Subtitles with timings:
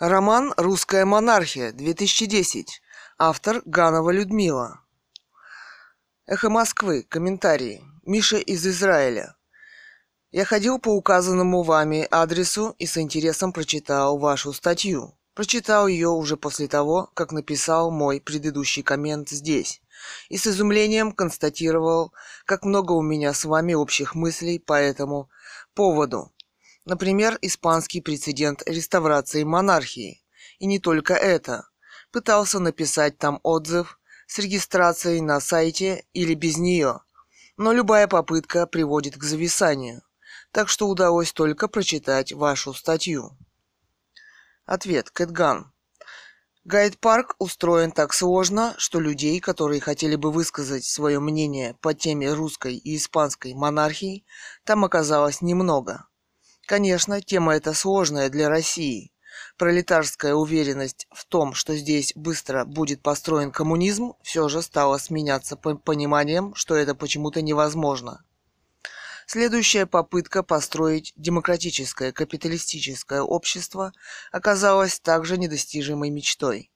[0.00, 2.82] Роман «Русская монархия», 2010.
[3.16, 4.80] Автор Ганова Людмила.
[6.26, 7.04] Эхо Москвы.
[7.08, 7.80] Комментарии.
[8.04, 9.36] Миша из Израиля.
[10.32, 15.16] Я ходил по указанному вами адресу и с интересом прочитал вашу статью.
[15.32, 19.80] Прочитал ее уже после того, как написал мой предыдущий коммент здесь.
[20.28, 22.12] И с изумлением констатировал,
[22.46, 25.30] как много у меня с вами общих мыслей по этому
[25.72, 26.33] поводу.
[26.84, 30.22] Например, испанский прецедент реставрации монархии.
[30.58, 31.68] И не только это.
[32.12, 37.00] Пытался написать там отзыв с регистрацией на сайте или без нее.
[37.56, 40.02] Но любая попытка приводит к зависанию.
[40.50, 43.36] Так что удалось только прочитать вашу статью.
[44.66, 45.10] Ответ.
[45.10, 45.72] Кэтган.
[46.64, 52.76] Гайд-парк устроен так сложно, что людей, которые хотели бы высказать свое мнение по теме русской
[52.76, 54.24] и испанской монархии,
[54.64, 56.06] там оказалось немного.
[56.66, 59.12] Конечно, тема эта сложная для России.
[59.58, 66.54] Пролетарская уверенность в том, что здесь быстро будет построен коммунизм, все же стала сменяться пониманием,
[66.54, 68.24] что это почему-то невозможно.
[69.26, 73.92] Следующая попытка построить демократическое капиталистическое общество
[74.32, 76.70] оказалась также недостижимой мечтой.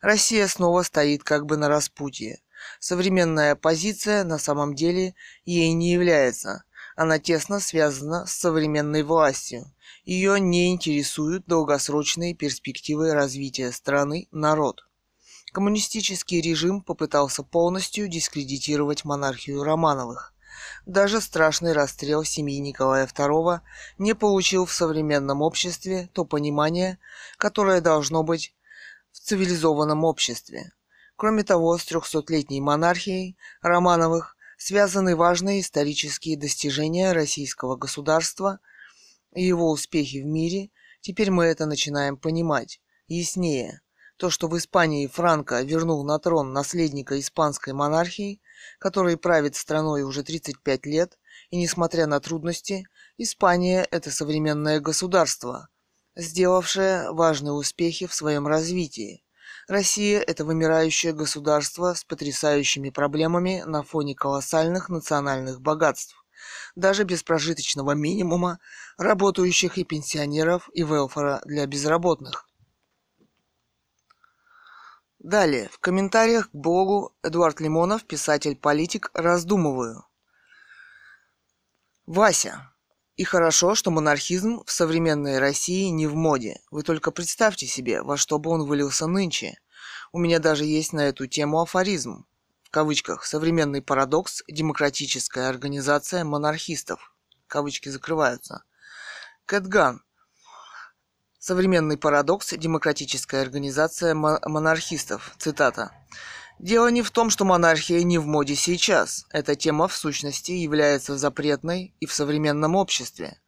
[0.00, 2.40] Россия снова стоит как бы на распутье.
[2.80, 5.14] Современная оппозиция на самом деле
[5.44, 6.64] ей не является–
[6.96, 9.72] она тесно связана с современной властью.
[10.04, 14.82] Ее не интересуют долгосрочные перспективы развития страны, народ.
[15.52, 20.32] Коммунистический режим попытался полностью дискредитировать монархию Романовых.
[20.86, 23.60] Даже страшный расстрел семьи Николая II
[23.98, 26.98] не получил в современном обществе то понимание,
[27.36, 28.54] которое должно быть
[29.12, 30.72] в цивилизованном обществе.
[31.16, 38.60] Кроме того, с трехсотлетней монархией Романовых связаны важные исторические достижения российского государства
[39.34, 43.80] и его успехи в мире, теперь мы это начинаем понимать яснее.
[44.18, 48.40] То, что в Испании Франко вернул на трон наследника испанской монархии,
[48.78, 51.18] который правит страной уже 35 лет,
[51.50, 52.86] и несмотря на трудности,
[53.18, 55.70] Испания– это современное государство,
[56.14, 59.21] сделавшее важные успехи в своем развитии.
[59.72, 66.26] Россия– это вымирающее государство с потрясающими проблемами на фоне колоссальных национальных богатств.
[66.76, 68.58] Даже без прожиточного минимума,
[68.98, 72.46] работающих и пенсионеров, и велфора для безработных.
[75.18, 80.04] Далее, в комментариях к блогу Эдуард Лимонов, писатель-политик, раздумываю.
[82.04, 82.74] Вася,
[83.16, 86.60] и хорошо, что монархизм в современной России не в моде.
[86.70, 89.61] Вы только представьте себе, во что бы он вылился нынче.
[90.14, 92.26] У меня даже есть на эту тему афоризм.
[92.64, 94.42] В кавычках «Современный парадокс.
[94.46, 97.14] Демократическая организация монархистов».
[97.46, 98.62] Кавычки закрываются.
[99.46, 100.02] Кэтган.
[101.38, 102.52] Современный парадокс.
[102.52, 105.34] Демократическая организация монархистов.
[105.38, 105.92] Цитата.
[106.58, 109.24] Дело не в том, что монархия не в моде сейчас.
[109.30, 113.40] Эта тема в сущности является запретной и в современном обществе.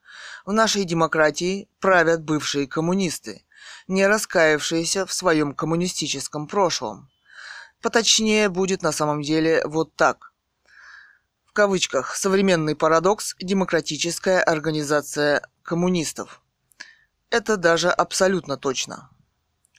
[0.47, 3.45] В нашей демократии правят бывшие коммунисты,
[3.87, 7.11] не раскаявшиеся в своем коммунистическом прошлом.
[7.83, 10.33] Поточнее будет на самом деле вот так.
[11.45, 13.37] В кавычках «современный парадокс.
[13.41, 16.41] Демократическая организация коммунистов».
[17.31, 19.11] Это даже абсолютно точно.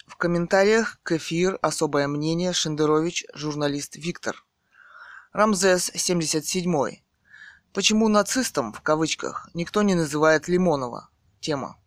[0.08, 4.46] В комментариях к эфир особое мнение Шендерович, журналист Виктор.
[5.34, 7.02] Рамзес 77.
[7.74, 11.10] Почему нацистом, в кавычках, никто не называет Лимонова?
[11.42, 11.78] Тема.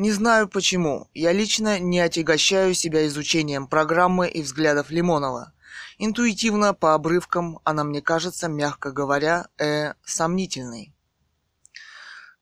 [0.00, 1.08] Не знаю почему.
[1.12, 5.52] Я лично не отягощаю себя изучением программы и взглядов Лимонова.
[5.98, 10.94] Интуитивно, по обрывкам, она мне кажется, мягко говоря, э, сомнительной.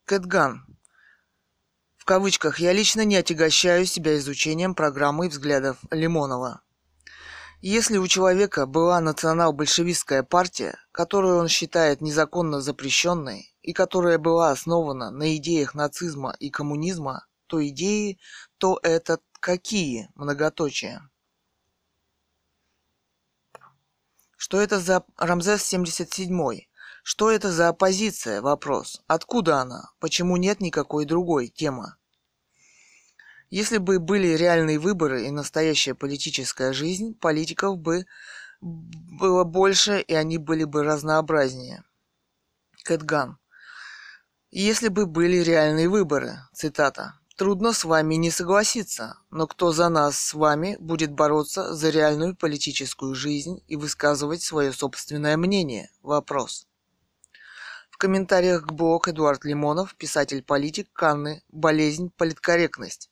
[0.05, 0.69] Кэтган
[2.09, 6.61] кавычках я лично не отягощаю себя изучением программы и взглядов Лимонова.
[7.61, 15.11] Если у человека была национал-большевистская партия, которую он считает незаконно запрещенной и которая была основана
[15.11, 18.19] на идеях нацизма и коммунизма, то идеи,
[18.59, 21.01] то это какие, многоточие.
[24.37, 26.61] Что это за Рамзес 77?
[27.03, 28.41] Что это за оппозиция?
[28.41, 29.01] Вопрос.
[29.07, 29.91] Откуда она?
[29.99, 31.95] Почему нет никакой другой темы?
[33.49, 38.05] Если бы были реальные выборы и настоящая политическая жизнь, политиков бы
[38.61, 41.83] было больше, и они были бы разнообразнее.
[42.83, 43.39] Кэтган.
[44.51, 50.19] Если бы были реальные выборы, цитата, Трудно с вами не согласиться, но кто за нас
[50.19, 55.89] с вами будет бороться за реальную политическую жизнь и высказывать свое собственное мнение?
[56.01, 56.67] Вопрос.
[57.91, 63.09] В комментариях к блог Эдуард Лимонов, писатель-политик Канны, болезнь, политкорректность.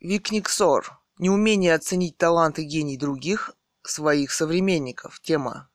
[0.00, 0.98] Викниксор.
[1.18, 5.20] Неумение оценить талант и гений других, своих современников.
[5.20, 5.68] Тема.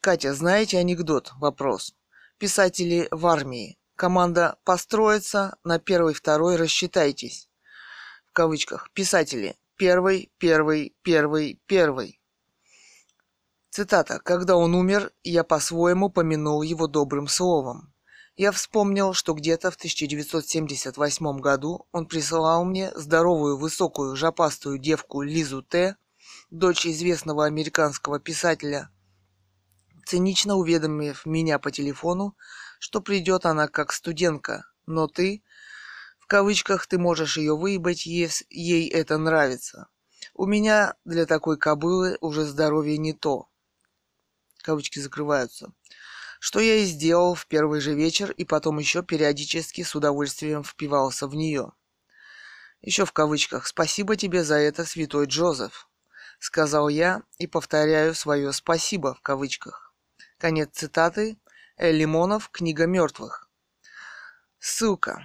[0.00, 1.32] Катя, знаете анекдот?
[1.36, 1.94] Вопрос.
[2.38, 3.78] Писатели в армии.
[4.02, 7.48] Команда «Построиться» на первый-второй рассчитайтесь.
[8.26, 8.90] В кавычках.
[8.90, 9.54] Писатели.
[9.76, 12.20] Первый, первый, первый, первый.
[13.70, 14.18] Цитата.
[14.18, 17.94] «Когда он умер, я по-своему помянул его добрым словом.
[18.34, 25.62] Я вспомнил, что где-то в 1978 году он присылал мне здоровую, высокую, жопастую девку Лизу
[25.62, 25.94] Т.,
[26.50, 28.90] дочь известного американского писателя,
[30.06, 32.36] цинично уведомив меня по телефону,
[32.82, 35.44] что придет она как студентка, но ты,
[36.18, 39.86] в кавычках, ты можешь ее выебать, если ей это нравится.
[40.34, 43.48] У меня для такой кобылы уже здоровье не то.
[44.62, 45.72] Кавычки закрываются.
[46.40, 51.28] Что я и сделал в первый же вечер, и потом еще периодически с удовольствием впивался
[51.28, 51.70] в нее.
[52.80, 55.88] Еще в кавычках «Спасибо тебе за это, святой Джозеф»,
[56.40, 59.94] сказал я и повторяю свое «спасибо» в кавычках.
[60.38, 61.38] Конец цитаты
[61.78, 63.48] Лимонов «Книга мертвых».
[64.58, 65.22] Ссылка.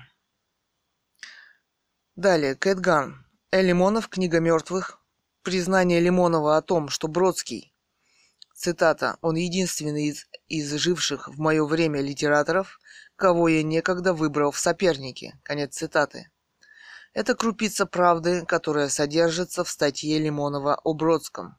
[2.15, 3.25] Далее, Кэтган.
[3.51, 3.61] Э.
[3.61, 4.99] Лимонов «Книга мертвых».
[5.43, 7.73] Признание Лимонова о том, что Бродский,
[8.53, 12.79] цитата, «он единственный из, из живших в мое время литераторов,
[13.17, 15.37] кого я некогда выбрал в соперники».
[15.43, 16.31] Конец цитаты.
[17.13, 21.57] Это крупица правды, которая содержится в статье Лимонова о Бродском.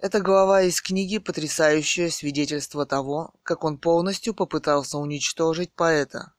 [0.00, 6.34] Эта глава из книги– потрясающее свидетельство того, как он полностью попытался уничтожить поэта.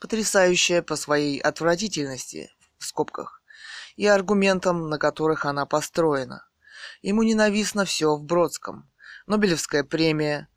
[0.00, 3.40] Потрясающее по своей отвратительности, в скобках,
[3.94, 6.44] и аргументам, на которых она построена.
[7.02, 8.90] Ему ненавистно все в Бродском.
[9.28, 10.48] Нобелевская премия.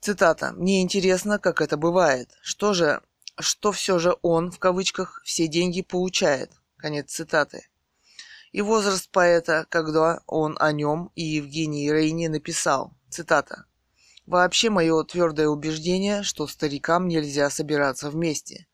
[0.00, 0.52] Цитата.
[0.56, 2.28] «Мне интересно, как это бывает.
[2.42, 3.02] Что же,
[3.38, 7.69] что все же он, в кавычках, все деньги получает?» Конец цитаты
[8.52, 12.92] и возраст поэта, когда он о нем и Евгении Рейне написал.
[13.08, 13.66] Цитата.
[14.26, 18.66] «Вообще мое твердое убеждение, что старикам нельзя собираться вместе.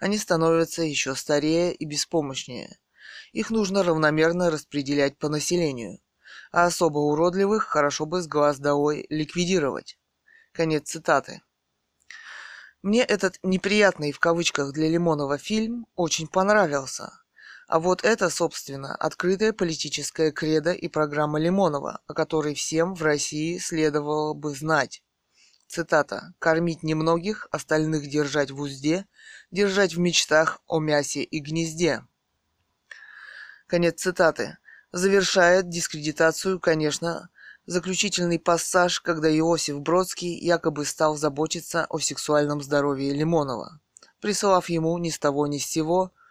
[0.00, 2.78] Они становятся еще старее и беспомощнее.
[3.32, 5.98] Их нужно равномерно распределять по населению,
[6.50, 9.98] а особо уродливых хорошо бы с глаз долой ликвидировать».
[10.52, 11.42] Конец цитаты.
[12.82, 17.12] Мне этот неприятный в кавычках для Лимонова фильм очень понравился–
[17.66, 23.58] а вот это, собственно, открытая политическая кредо и программа Лимонова, о которой всем в России
[23.58, 25.02] следовало бы знать.
[25.66, 26.34] Цитата.
[26.38, 29.06] «Кормить немногих, остальных держать в узде,
[29.50, 32.06] держать в мечтах о мясе и гнезде».
[33.66, 34.58] Конец цитаты.
[34.92, 37.30] Завершает дискредитацию, конечно,
[37.66, 43.80] заключительный пассаж, когда Иосиф Бродский якобы стал заботиться о сексуальном здоровье Лимонова,
[44.20, 46.12] присылав ему ни с того ни с сего–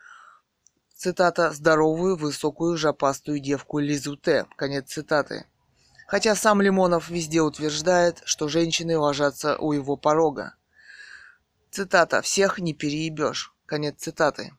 [1.04, 4.46] цитата, здоровую, высокую, жопастую девку Лизу Т.
[4.56, 5.46] Конец цитаты.
[6.08, 10.56] Хотя сам Лимонов везде утверждает, что женщины ложатся у его порога.
[11.72, 13.54] Цитата «Всех не переебешь».
[13.66, 14.54] Конец цитаты.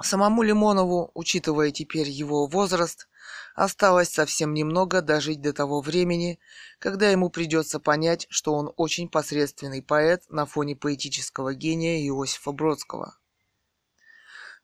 [0.00, 3.08] Самому Лимонову, учитывая теперь его возраст,
[3.56, 6.38] осталось совсем немного дожить до того времени,
[6.78, 13.16] когда ему придется понять, что он очень посредственный поэт на фоне поэтического гения Иосифа Бродского.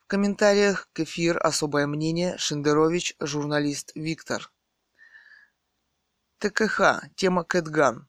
[0.05, 4.53] В комментариях к эфир особое мнение Шендерович, журналист Виктор.
[6.41, 7.09] ТКХ.
[7.17, 8.07] Тема Кэтган.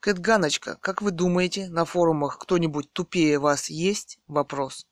[0.00, 4.18] Кэтганочка, как вы думаете, на форумах кто-нибудь тупее вас есть?
[4.26, 4.88] Вопрос.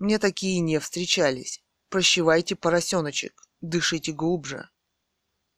[0.00, 1.62] Мне такие не встречались.
[1.88, 3.40] Прощевайте, поросеночек.
[3.60, 4.68] Дышите глубже.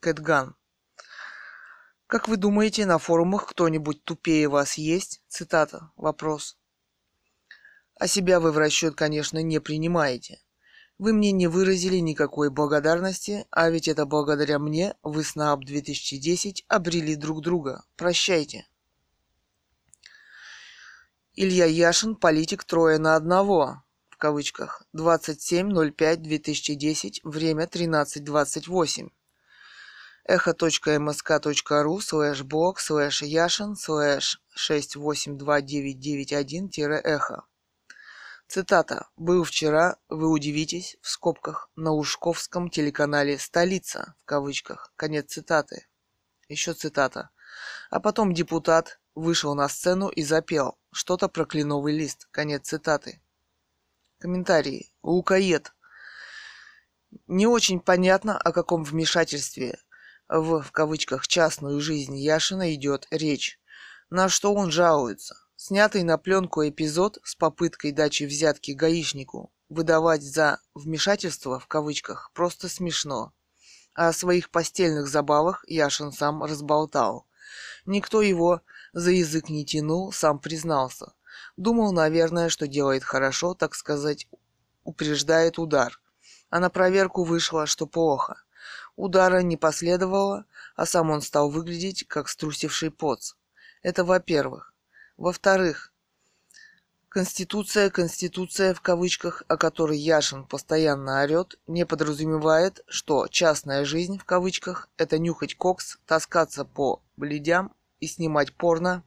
[0.01, 0.57] Кэтган.
[2.07, 5.23] Как вы думаете, на форумах кто-нибудь тупее вас есть?
[5.29, 5.91] Цитата.
[5.97, 6.58] Вопрос.
[7.99, 10.41] А себя вы в расчет, конечно, не принимаете.
[10.99, 16.65] Вы мне не выразили никакой благодарности, а ведь это благодаря мне вы с НААП 2010
[16.69, 17.83] обрели друг друга.
[17.97, 18.69] Прощайте.
[21.35, 29.11] Илья Яшин, политик трое на одного, в кавычках, 27.05.2010, время 13.28.
[30.25, 37.48] echo.msk.ru слэш блог слэш Яшин слэш 682991-эхо.
[38.49, 39.11] Цитата.
[39.19, 44.91] «Был вчера, вы удивитесь, в скобках, на Ушковском телеканале «Столица», в кавычках».
[44.97, 45.87] Конец цитаты.
[46.49, 47.29] Еще цитата.
[47.91, 52.27] А потом депутат вышел на сцену и запел что-то про кленовый лист.
[52.31, 53.21] Конец цитаты.
[54.19, 54.95] Комментарии.
[55.03, 55.75] Лукоед.
[57.27, 59.79] Не очень понятно, о каком вмешательстве
[60.27, 63.61] в, в кавычках, частную жизнь Яшина идет речь.
[64.09, 65.37] На что он жалуется?
[65.61, 72.69] Снятый на пленку эпизод с попыткой дачи взятки гаишнику выдавать за «вмешательство» в кавычках просто
[72.69, 73.33] смешно.
[73.93, 77.27] А о своих постельных забавах Яшин сам разболтал.
[77.87, 78.61] Никто его
[78.93, 81.15] за язык не тянул, сам признался.
[81.57, 84.29] Думал, наверное, что делает хорошо, так сказать,
[84.85, 86.01] упреждает удар.
[86.51, 88.45] А на проверку вышло, что плохо.
[88.95, 90.45] Удара не последовало,
[90.77, 93.33] а сам он стал выглядеть, как струсивший поц.
[93.83, 94.73] Это во-первых.
[95.19, 95.93] Во-вторых,
[97.09, 104.25] Конституция, Конституция в кавычках, о которой Яшин постоянно орет, не подразумевает, что частная жизнь в
[104.25, 109.03] кавычках– это нюхать кокс, таскаться по бледям и снимать порно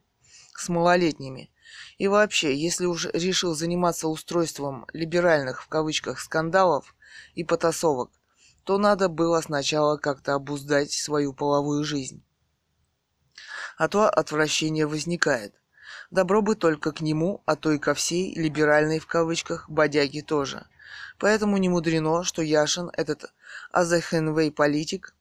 [0.54, 1.50] с малолетними.
[1.96, 6.94] И вообще, если уж решил заниматься устройством либеральных в кавычках скандалов
[7.34, 8.10] и потасовок,
[8.64, 12.22] то надо было сначала как-то обуздать свою половую жизнь.
[13.78, 15.61] А то отвращение возникает.
[16.12, 20.66] Добро бы только к нему, а то и ко всей либеральной в кавычках бодяге тоже.
[21.18, 23.32] Поэтому не мудрено, что Яшин, этот
[23.70, 25.14] Азахенвей политик,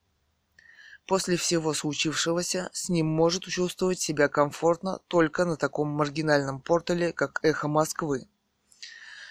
[1.07, 7.39] после всего случившегося, с ним может чувствовать себя комфортно только на таком маргинальном портале, как
[7.41, 8.27] «Эхо Москвы»,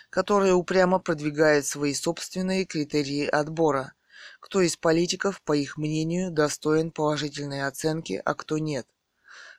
[0.09, 3.93] которое упрямо продвигает свои собственные критерии отбора,
[4.41, 8.87] кто из политиков, по их мнению, достоин положительной оценки, а кто нет.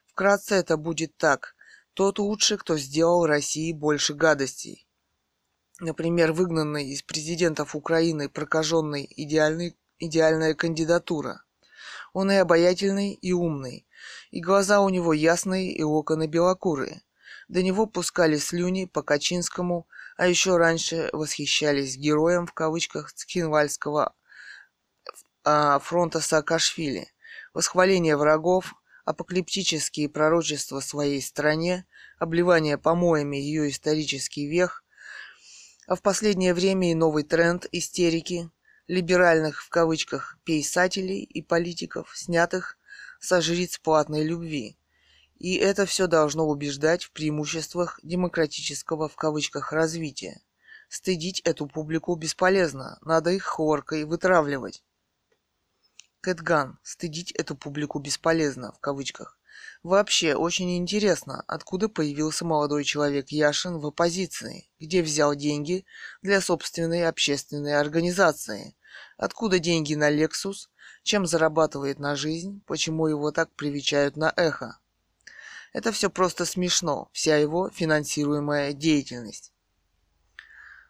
[0.08, 1.54] Вкратце это будет так
[2.02, 4.88] тот лучше, кто сделал России больше гадостей.
[5.80, 11.44] Например, выгнанный из президентов Украины прокаженный идеальный, идеальная кандидатура.
[12.14, 13.86] Он и обаятельный, и умный,
[14.32, 17.04] и глаза у него ясные, и локоны белокурые.
[17.48, 24.16] До него пускали слюни по Качинскому, а еще раньше восхищались героем в кавычках Цхинвальского
[25.44, 27.14] а, фронта Саакашвили.
[27.54, 28.74] Восхваление врагов,
[29.06, 31.86] апокалиптические пророчества своей стране,
[32.22, 34.84] обливание помоями ее исторический вех,
[35.88, 38.52] а в последнее время и новый тренд истерики,
[38.88, 42.78] либеральных в кавычках писателей и политиков, снятых
[43.20, 44.78] со жриц платной любви.
[45.40, 50.42] И это все должно убеждать в преимуществах демократического в кавычках развития.
[50.90, 54.84] Стыдить эту публику бесполезно, надо их хлоркой вытравливать.
[56.22, 56.78] Кэтган.
[56.84, 59.40] Стыдить эту публику бесполезно, в кавычках.
[59.84, 65.86] Вообще, очень интересно, откуда появился молодой человек Яшин в оппозиции, где взял деньги
[66.22, 68.76] для собственной общественной организации,
[69.18, 70.68] откуда деньги на Lexus,
[71.02, 74.78] чем зарабатывает на жизнь, почему его так привечают на эхо.
[75.74, 79.52] Это все просто смешно, вся его финансируемая деятельность.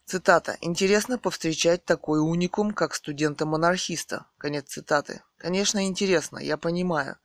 [0.03, 0.57] Цитата.
[0.59, 4.25] «Интересно повстречать такой уникум, как студента-монархиста».
[4.37, 5.23] Конец цитаты.
[5.37, 7.17] Конечно, интересно, я понимаю.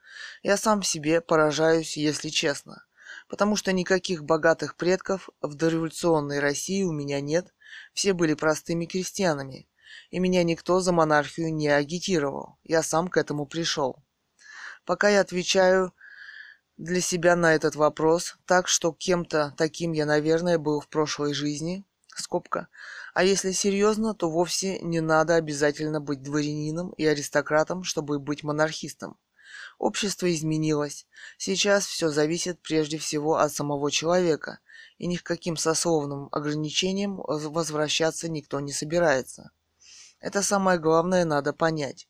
[0.44, 2.84] Я сам себе поражаюсь, если честно.
[3.30, 7.54] Потому что никаких богатых предков в дореволюционной России у меня нет.
[7.94, 9.68] Все были простыми крестьянами.
[10.10, 12.58] И меня никто за монархию не агитировал.
[12.64, 14.02] Я сам к этому пришел.
[14.84, 15.94] Пока я отвечаю
[16.76, 21.84] для себя на этот вопрос, так что кем-то таким я, наверное, был в прошлой жизни,
[22.16, 22.66] скобка.
[23.14, 29.18] А если серьезно, то вовсе не надо обязательно быть дворянином и аристократом, чтобы быть монархистом.
[29.80, 31.06] Общество изменилось.
[31.36, 34.60] Сейчас все зависит прежде всего от самого человека,
[34.98, 39.50] и ни к каким сословным ограничениям возвращаться никто не собирается.
[40.20, 42.06] Это самое главное надо понять.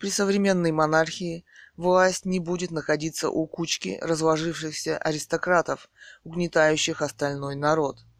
[0.00, 1.44] При современной монархии
[1.76, 5.88] власть не будет находиться у кучки разложившихся аристократов,
[6.24, 8.00] угнетающих остальной народ–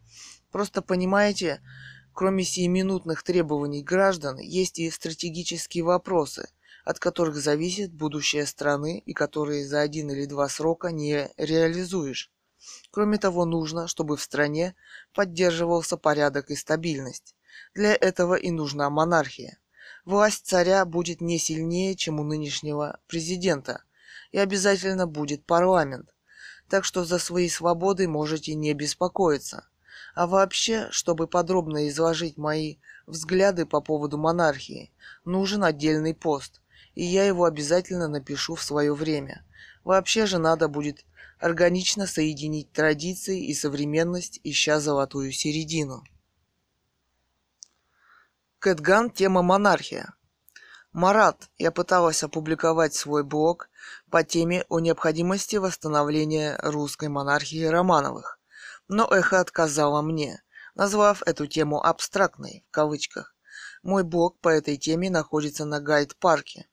[0.53, 1.61] Просто понимаете,
[2.13, 6.47] кроме сиюминутных требований граждан, есть и стратегические вопросы,
[6.83, 12.31] от которых зависит будущее страны и которые за один или два срока не реализуешь.
[12.91, 14.75] Кроме того, нужно, чтобы в стране
[15.13, 17.35] поддерживался порядок и стабильность.
[17.73, 19.59] Для этого и нужна монархия.
[20.05, 23.83] Власть царя будет не сильнее, чем у нынешнего президента,
[24.31, 26.13] и обязательно будет парламент.
[26.69, 29.67] Так что за свои свободы можете не беспокоиться.
[30.15, 34.91] А вообще, чтобы подробно изложить мои взгляды по поводу монархии,
[35.25, 36.61] нужен отдельный пост,
[36.95, 39.45] и я его обязательно напишу в свое время.
[39.83, 41.05] Вообще же надо будет
[41.39, 46.03] органично соединить традиции и современность, ища золотую середину.
[48.59, 50.13] Кэтган, тема монархия.
[50.93, 53.69] Марат, я пыталась опубликовать свой блог
[54.11, 58.39] по теме о необходимости восстановления русской монархии Романовых,
[58.87, 60.43] но эхо отказало мне,
[60.75, 63.35] назвав эту тему абстрактной, в кавычках.
[63.81, 66.67] Мой блог по этой теме находится на гайд-парке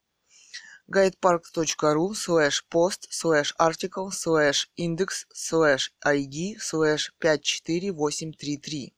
[0.93, 8.95] guidepark.ru slash post slash article slash index slash id slash 54833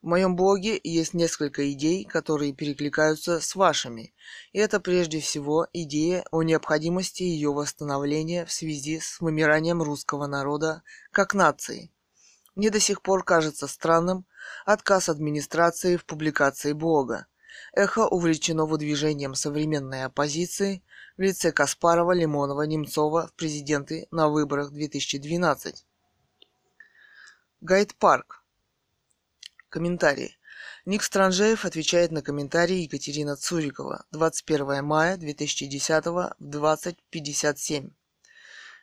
[0.00, 4.14] в моем блоге есть несколько идей, которые перекликаются с вашими.
[4.52, 10.82] И это прежде всего идея о необходимости ее восстановления в связи с вымиранием русского народа
[11.10, 11.90] как нации.
[12.54, 14.24] Мне до сих пор кажется странным
[14.64, 17.26] отказ администрации в публикации блога.
[17.72, 20.82] Эхо увлечено выдвижением современной оппозиции
[21.16, 25.84] в лице Каспарова, Лимонова, Немцова в президенты на выборах 2012.
[27.60, 28.44] Гайд Парк.
[29.68, 30.38] Комментарии.
[30.86, 37.90] Ник Странжеев отвечает на комментарии Екатерина Цурикова 21 мая 2010 в 20.57.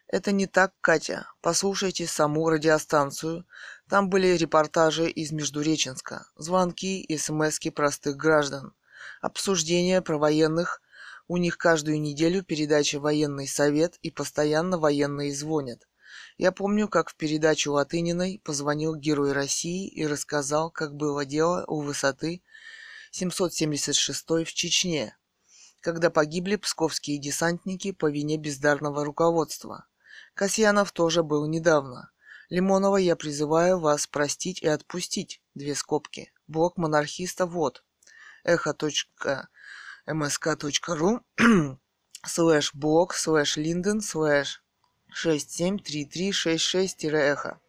[0.08, 1.28] Это не так, Катя.
[1.42, 3.46] Послушайте саму радиостанцию.
[3.90, 8.74] Там были репортажи из Междуреченска, звонки и смски простых граждан,
[9.22, 10.82] обсуждения про военных.
[11.28, 15.88] У них каждую неделю передача «Военный совет» и постоянно военные звонят.
[16.38, 21.82] Я помню, как в передачу Латыниной позвонил герой России и рассказал, как было дело у
[21.82, 22.44] высоты
[23.10, 25.18] 776 в Чечне,
[25.82, 29.88] когда погибли псковские десантники по вине бездарного руководства.
[30.36, 32.12] Касьянов тоже был недавно.
[32.50, 35.42] Лимонова я призываю вас простить и отпустить.
[35.56, 36.34] Две скобки.
[36.48, 37.86] Блок монархиста вот.
[38.44, 38.82] echo.msk.ru
[42.26, 44.64] слэш блог слэш линден слэш
[45.26, 47.60] 673366-эхо.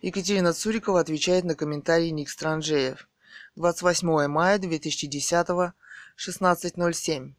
[0.00, 3.06] Екатерина Цурикова отвечает на комментарий Ник Странжеев.
[3.56, 5.48] 28 мая 2010
[6.16, 7.34] 16.07.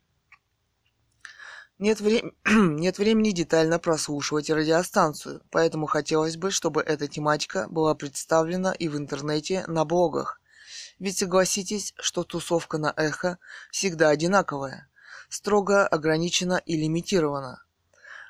[1.81, 2.31] Нет, вре...
[2.46, 8.96] Нет времени детально прослушивать радиостанцию, поэтому хотелось бы, чтобы эта тематика была представлена и в
[8.96, 10.39] интернете на блогах.
[11.00, 13.39] Ведь согласитесь, что тусовка на эхо
[13.72, 14.89] всегда одинаковая,
[15.27, 17.63] строго ограничена и лимитирована.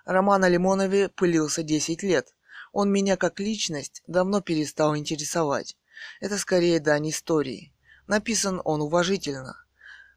[0.05, 2.33] Роман о пылился 10 лет.
[2.71, 5.75] Он меня как личность давно перестал интересовать.
[6.21, 7.73] Это скорее дань истории.
[8.07, 9.57] Написан он уважительно.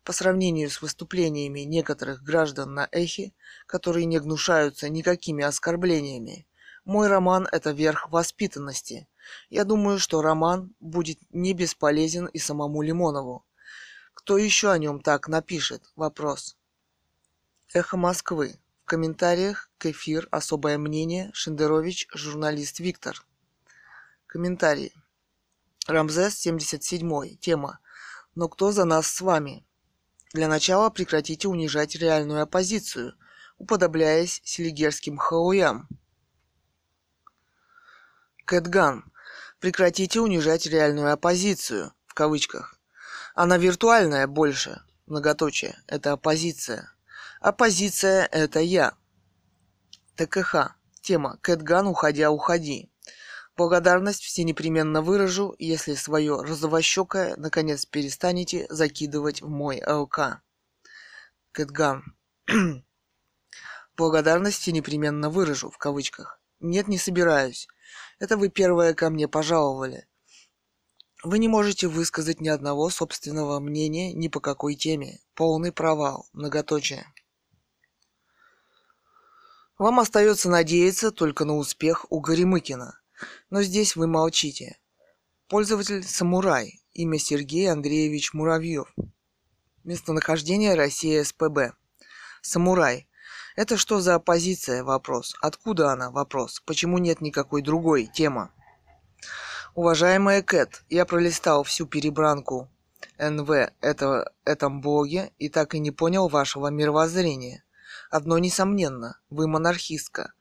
[0.04, 3.32] По сравнению с выступлениями некоторых граждан на эхе,
[3.66, 6.46] которые не гнушаются никакими оскорблениями,
[6.84, 9.08] мой роман– это верх воспитанности.
[9.48, 13.46] Я думаю, что роман будет не бесполезен и самому Лимонову.
[14.12, 15.82] Кто еще о нем так напишет?
[15.96, 16.58] Вопрос.
[17.72, 18.60] Эхо Москвы.
[18.82, 23.24] В комментариях к эфир особое мнение Шендерович, журналист Виктор.
[24.26, 24.92] Комментарий.
[25.86, 27.36] Рамзес 77.
[27.38, 27.78] Тема.
[28.34, 29.64] Но кто за нас с вами?
[30.34, 33.14] Для начала прекратите унижать реальную оппозицию,
[33.56, 35.88] уподобляясь селигерским хауям.
[38.44, 39.12] Кэтган.
[39.60, 42.80] Прекратите унижать реальную оппозицию, в кавычках.
[43.36, 46.92] Она виртуальная больше, многоточие, это оппозиция.
[47.40, 48.94] Оппозиция– это я.
[50.16, 50.74] ТКХ.
[51.00, 52.90] Тема «Кэтган, уходя, уходи».
[53.56, 60.42] Благодарность все непременно выражу, если свое розовощекое наконец перестанете закидывать в мой ЛК.
[61.52, 62.16] Кэтган.
[63.96, 66.40] Благодарности непременно выражу, в кавычках.
[66.58, 67.68] Нет, не собираюсь.
[68.18, 70.08] Это вы первое ко мне пожаловали.
[71.22, 75.20] Вы не можете высказать ни одного собственного мнения ни по какой теме.
[75.34, 76.26] Полный провал.
[76.32, 77.06] Многоточие.
[79.78, 83.00] Вам остается надеяться только на успех у Горемыкина.
[83.50, 84.78] Но здесь вы молчите.
[85.48, 86.80] Пользователь Самурай.
[86.92, 88.94] Имя Сергей Андреевич Муравьев.
[89.84, 91.74] Местонахождение Россия СПБ.
[92.40, 93.08] Самурай.
[93.56, 94.82] Это что за оппозиция?
[94.82, 95.34] Вопрос.
[95.40, 96.10] Откуда она?
[96.10, 96.62] Вопрос.
[96.66, 98.06] Почему нет никакой другой?
[98.06, 98.52] Тема.
[99.74, 102.70] Уважаемая Кэт, я пролистал всю перебранку
[103.18, 107.64] НВ этого, этом блоге и так и не понял вашего мировоззрения.
[108.10, 110.32] Одно несомненно, вы монархистка.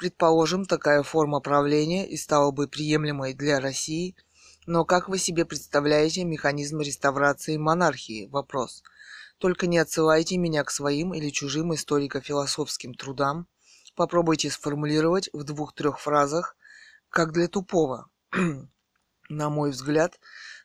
[0.00, 4.16] Предположим, такая форма правления и стала бы приемлемой для России,
[4.64, 8.26] но как вы себе представляете механизм реставрации монархии?
[8.28, 8.82] Вопрос.
[9.36, 13.46] Только не отсылайте меня к своим или чужим историко-философским трудам.
[13.94, 16.56] Попробуйте сформулировать в двух-трех фразах,
[17.10, 18.08] как для тупого.
[19.28, 20.18] На мой взгляд,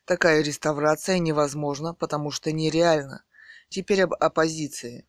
[0.06, 3.22] такая реставрация невозможна, потому что нереальна.
[3.68, 5.06] Теперь об оппозиции.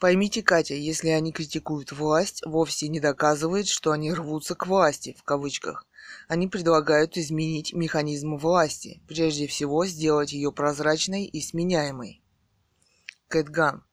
[0.00, 5.22] Поймите, Катя, если они критикуют власть, вовсе не доказывает, что они рвутся к власти, в
[5.24, 5.86] кавычках.
[6.26, 12.22] Они предлагают изменить механизм власти, прежде всего сделать ее прозрачной и сменяемой.
[13.28, 13.84] Кэтган.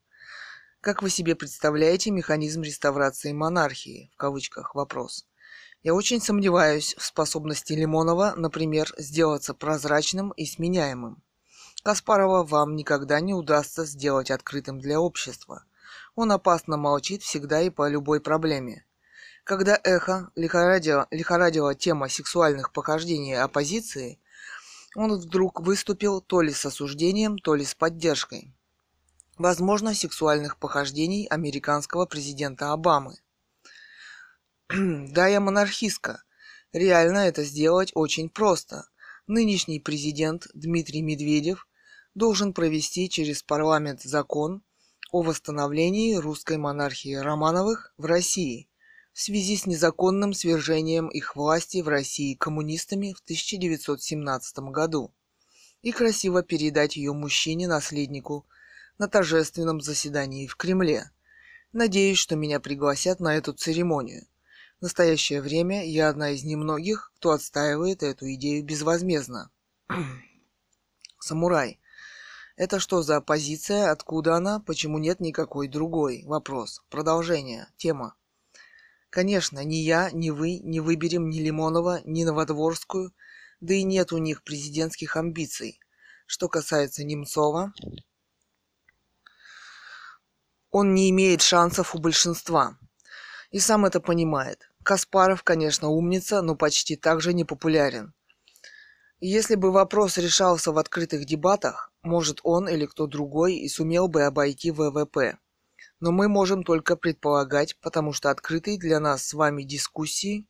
[0.80, 4.10] Как вы себе представляете механизм реставрации монархии?
[4.14, 5.26] В кавычках вопрос.
[5.82, 11.22] Я очень сомневаюсь в способности Лимонова, например, сделаться прозрачным и сменяемым.
[11.82, 15.64] Каспарова вам никогда не удастся сделать открытым для общества.
[16.20, 18.84] Он опасно молчит всегда и по любой проблеме.
[19.44, 24.18] Когда эхо лихорадила, тема сексуальных похождений оппозиции,
[24.96, 28.52] он вдруг выступил то ли с осуждением, то ли с поддержкой.
[29.36, 33.14] Возможно, сексуальных похождений американского президента Обамы–
[34.68, 36.24] да, я монархистка.
[36.72, 38.88] Реально это сделать очень просто.
[39.28, 41.68] Нынешний президент Дмитрий Медведев
[42.16, 44.64] должен провести через парламент закон
[45.10, 48.68] о восстановлении русской монархии Романовых в России
[49.12, 55.12] в связи с незаконным свержением их власти в России коммунистами в 1917 году
[55.82, 58.46] и красиво передать ее мужчине-наследнику
[58.98, 61.10] на торжественном заседании в Кремле.
[61.72, 64.26] Надеюсь, что меня пригласят на эту церемонию.
[64.78, 69.50] В настоящее время я одна из немногих, кто отстаивает эту идею безвозмездно.
[71.18, 71.80] Самурай.
[72.58, 73.92] Это что за оппозиция?
[73.92, 74.58] Откуда она?
[74.58, 76.24] Почему нет никакой другой?
[76.24, 76.82] Вопрос.
[76.90, 77.68] Продолжение.
[77.76, 78.16] Тема.
[79.10, 83.14] Конечно, ни я, ни вы не выберем ни Лимонова, ни Новодворскую,
[83.60, 85.78] да и нет у них президентских амбиций.
[86.26, 87.72] Что касается Немцова,
[90.72, 92.76] он не имеет шансов у большинства.
[93.52, 94.68] И сам это понимает.
[94.82, 98.14] Каспаров, конечно, умница, но почти так же непопулярен.
[99.20, 104.22] Если бы вопрос решался в открытых дебатах, может он или кто другой и сумел бы
[104.22, 105.38] обойти ВВП.
[105.98, 110.46] Но мы можем только предполагать, потому что открытые для нас с вами дискуссии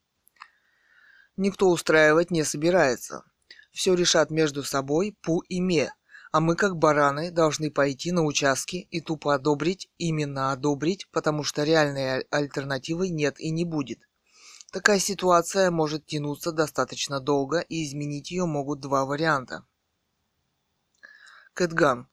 [1.38, 3.24] никто устраивать не собирается.
[3.72, 5.90] Все решат между собой Пу и Ме,
[6.30, 11.64] а мы как бараны должны пойти на участки и тупо одобрить, именно одобрить, потому что
[11.64, 14.00] реальной альтернативы нет и не будет.
[14.70, 19.64] Такая ситуация может тянуться достаточно долго, и изменить ее могут два варианта.
[21.54, 22.08] Кэтган.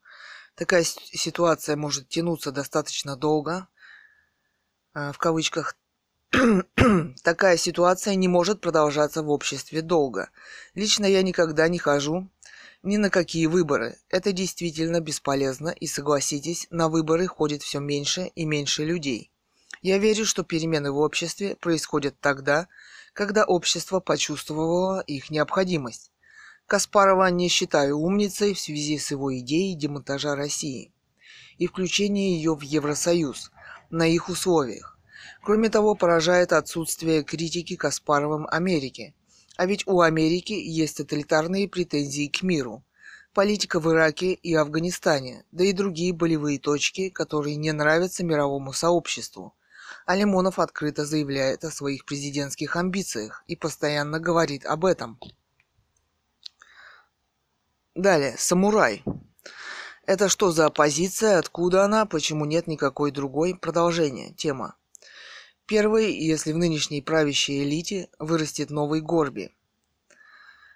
[0.55, 3.67] Такая ситуация может тянуться достаточно долго,
[4.93, 5.75] а, в кавычках,
[7.23, 10.29] такая ситуация не может продолжаться в обществе долго.
[10.73, 12.29] Лично я никогда не хожу
[12.81, 13.97] ни на какие выборы.
[14.09, 19.31] Это действительно бесполезно, и согласитесь, на выборы ходит все меньше и меньше людей.
[19.88, 22.67] Я верю, что перемены в обществе происходят тогда,
[23.13, 26.12] когда общество почувствовало их необходимость.
[26.65, 30.91] Каспарова не считаю умницей в связи с его идеей демонтажа России
[31.60, 33.52] и включения ее в Евросоюз
[33.91, 34.98] на их условиях.
[35.43, 39.13] Кроме того, поражает отсутствие критики Каспаровым Америки.
[39.56, 42.84] А ведь у Америки есть тоталитарные претензии к миру.
[43.36, 49.54] Политика в Ираке и Афганистане, да и другие болевые точки, которые не нравятся мировому сообществу–
[50.05, 55.19] а Лимонов открыто заявляет о своих президентских амбициях и постоянно говорит об этом.
[57.95, 59.03] Далее, самурай.
[60.05, 63.55] Это что за оппозиция, откуда она, почему нет никакой другой?
[63.55, 64.33] Продолжение.
[64.35, 64.75] Тема.
[65.65, 69.55] Первый, если в нынешней правящей элите вырастет новый Горби.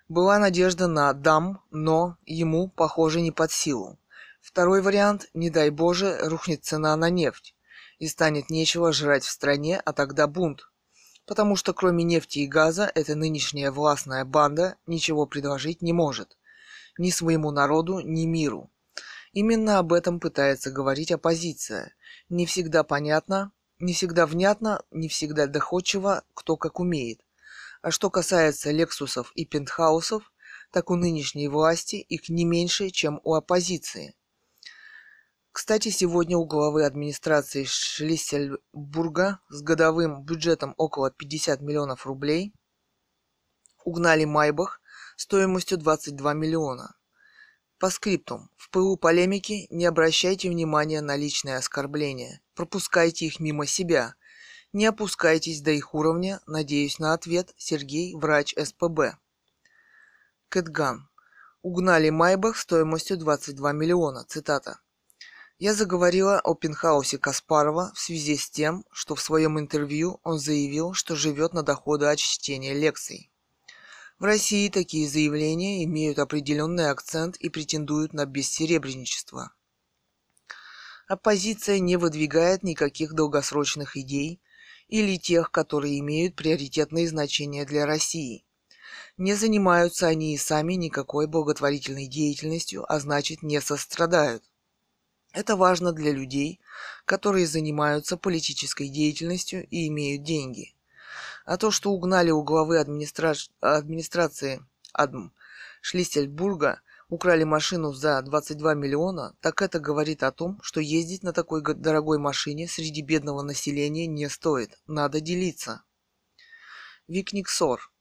[0.08, 4.00] Была надежда на дам, но ему, похоже, не под силу.
[4.42, 7.54] Второй вариант, не дай боже, рухнет цена на нефть
[8.00, 10.70] и станет нечего жрать в стране, а тогда бунт.
[11.26, 16.38] Потому что кроме нефти и газа эта нынешняя властная банда ничего предложить не может.
[16.98, 18.72] Ни своему народу, ни миру.
[19.32, 21.94] Именно об этом пытается говорить оппозиция.
[22.30, 27.22] Не всегда понятно, не всегда внятно, не всегда доходчиво, кто как умеет.
[27.82, 30.34] А что касается лексусов и пентхаусов,
[30.72, 34.16] так у нынешней власти их не меньше, чем у оппозиции.
[35.60, 42.54] Кстати, сегодня у главы администрации Шлиссельбурга с годовым бюджетом около 50 миллионов рублей
[43.84, 44.80] угнали Майбах
[45.18, 46.96] стоимостью 22 миллиона.
[47.78, 48.50] По скриптум.
[48.56, 52.40] В пылу полемики не обращайте внимания на личные оскорбления.
[52.56, 54.16] Пропускайте их мимо себя.
[54.72, 56.40] Не опускайтесь до их уровня.
[56.48, 57.54] Надеюсь на ответ.
[57.58, 59.18] Сергей, врач СПБ.
[60.48, 61.10] Кэтган.
[61.64, 64.24] Угнали Майбах стоимостью 22 миллиона.
[64.24, 64.80] Цитата.
[65.60, 70.94] Я заговорила о пентхаусе Каспарова в связи с тем, что в своем интервью он заявил,
[70.94, 73.30] что живет на доходы от чтения лекций.
[74.20, 79.52] В России такие заявления имеют определенный акцент и претендуют на бессеребреничество.
[81.10, 84.42] Оппозиция не выдвигает никаких долгосрочных идей
[84.88, 88.46] или тех, которые имеют приоритетные значения для России.
[89.18, 94.49] Не занимаются они и сами никакой благотворительной деятельностью, а значит не сострадают.
[95.32, 96.60] Это важно для людей,
[97.06, 100.74] которые занимаются политической деятельностью и имеют деньги.
[101.46, 103.36] А то, что угнали у главы администра...
[103.60, 105.32] администрации Адм
[105.82, 111.62] Шлиссельбурга, украли машину за 22 миллиона, так это говорит о том, что ездить на такой
[111.62, 114.78] дорогой машине среди бедного населения не стоит.
[114.88, 115.84] Надо делиться.
[117.08, 117.92] Викниксор.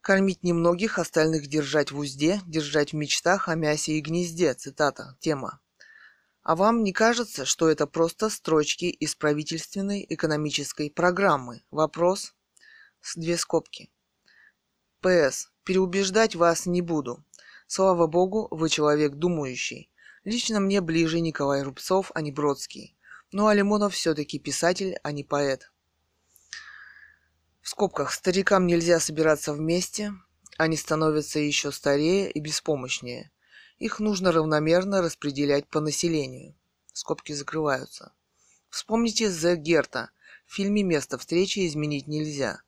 [0.00, 4.54] Кормить немногих, остальных держать в узде, держать в мечтах о мясе и гнезде.
[4.54, 5.16] Цитата.
[5.20, 5.60] Тема.
[6.42, 11.62] А вам не кажется, что это просто строчки из правительственной экономической программы?
[11.70, 12.34] Вопрос
[13.02, 13.90] с две скобки.
[15.00, 15.50] П.С.
[15.64, 17.24] Переубеждать вас не буду.
[17.66, 19.90] Слава богу, вы человек думающий.
[20.24, 22.96] Лично мне ближе Николай Рубцов, а не Бродский.
[23.32, 25.70] Ну а Лимонов все-таки писатель, а не поэт.
[27.60, 30.14] В скобках, старикам нельзя собираться вместе,
[30.56, 33.30] они становятся еще старее и беспомощнее–
[33.80, 36.54] их нужно равномерно распределять по населению.
[36.92, 38.12] Скобки закрываются.
[38.68, 40.10] Вспомните Зе Герта.
[40.46, 42.60] В фильме «Место встречи изменить нельзя».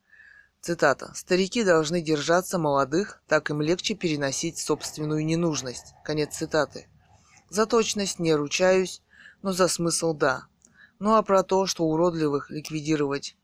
[0.63, 1.13] Цитата.
[1.15, 5.95] «Старики должны держаться молодых, так им легче переносить собственную ненужность».
[6.05, 6.89] Конец цитаты.
[7.51, 9.03] За точность не ручаюсь,
[9.43, 10.47] но за смысл да.
[10.99, 13.37] Ну а про то, что уродливых ликвидировать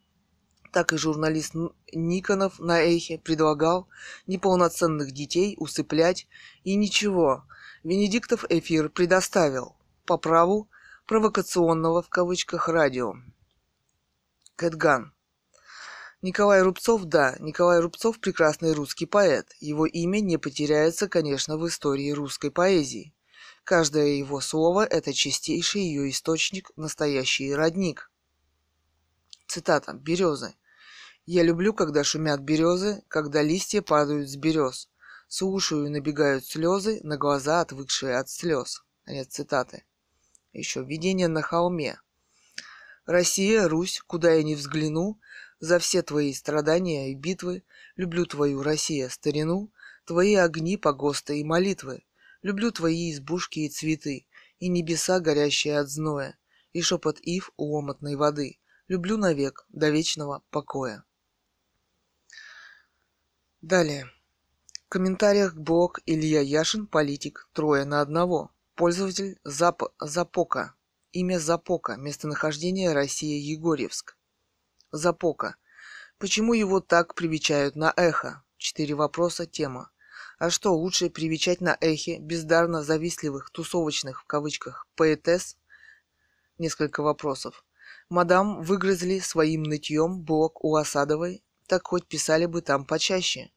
[0.73, 1.55] так и журналист
[1.93, 3.89] Никонов на Эхе предлагал
[4.27, 6.29] неполноценных детей усыплять
[6.65, 7.45] и ничего,
[7.85, 10.69] Венедиктов эфир предоставил по праву
[11.07, 13.15] провокационного в кавычках радио.
[14.57, 15.15] Кэтган.
[16.21, 19.53] Николай Рубцов, да, Николай Рубцов прекрасный русский поэт.
[19.61, 23.15] Его имя не потеряется, конечно, в истории русской поэзии.
[23.63, 28.11] Каждое его слово– это чистейший ее источник, настоящий родник.
[29.47, 29.93] Цитата.
[29.93, 30.57] Березы.
[31.27, 34.89] «Я люблю, когда шумят березы, когда листья падают с берез.
[35.31, 38.83] Слушаю, набегают слезы, на глаза отвыкшие от слез.
[39.05, 39.85] Конец цитаты.
[40.55, 42.01] Еще видение на холме.
[43.05, 45.21] Россия, Русь, куда я ни взгляну,
[45.61, 47.63] за все твои страдания и битвы,
[47.97, 49.71] люблю твою, Россия, старину,
[50.07, 52.05] твои огни, погосты и молитвы,
[52.41, 54.27] люблю твои избушки и цветы,
[54.59, 56.39] и небеса, горящие от зноя,
[56.73, 61.05] и шепот ив у омутной воды, люблю навек до вечного покоя.
[63.61, 64.11] Далее.
[64.91, 68.53] Комментариях блог Илья Яшин, политик, трое на одного.
[68.75, 69.83] Пользователь Зап...
[70.01, 70.75] Запока.
[71.13, 71.97] Имя Запока.
[71.97, 74.17] Местонахождение Россия Егорьевск.
[74.91, 75.57] Запока.
[76.17, 78.43] Почему его так привечают на эхо?
[78.57, 79.91] Четыре вопроса, тема.
[80.39, 85.59] А что, лучше привечать на эхе бездарно завистливых, тусовочных, в кавычках, поэтесс?
[86.57, 87.63] Несколько вопросов.
[88.09, 93.51] Мадам выгрызли своим нытьем блок у Осадовой, так хоть писали бы там почаще.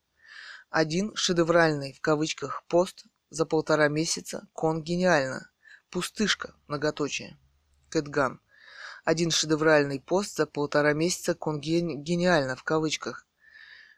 [0.71, 5.51] Один шедевральный, в кавычках, пост за полтора месяца, кон гениально.
[5.89, 7.37] Пустышка, многоточие.
[7.89, 8.39] Кэтган.
[9.03, 13.27] Один шедевральный пост за полтора месяца, кон гениально, в кавычках.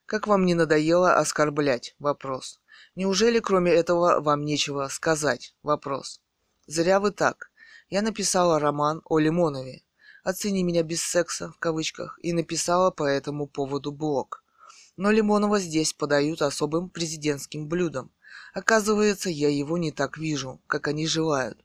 [0.08, 1.96] Как вам не надоело оскорблять?
[2.00, 2.60] Вопрос.
[2.96, 5.56] Неужели кроме этого вам нечего сказать?
[5.62, 6.22] Вопрос.
[6.66, 7.52] Зря вы так.
[7.92, 9.84] Я написала роман о Лимонове.
[10.24, 14.43] Оцени меня без секса, в кавычках, и написала по этому поводу блог.
[14.96, 18.12] Но Лимонова здесь подают особым президентским блюдом.
[18.54, 21.64] Оказывается, я его не так вижу, как они желают.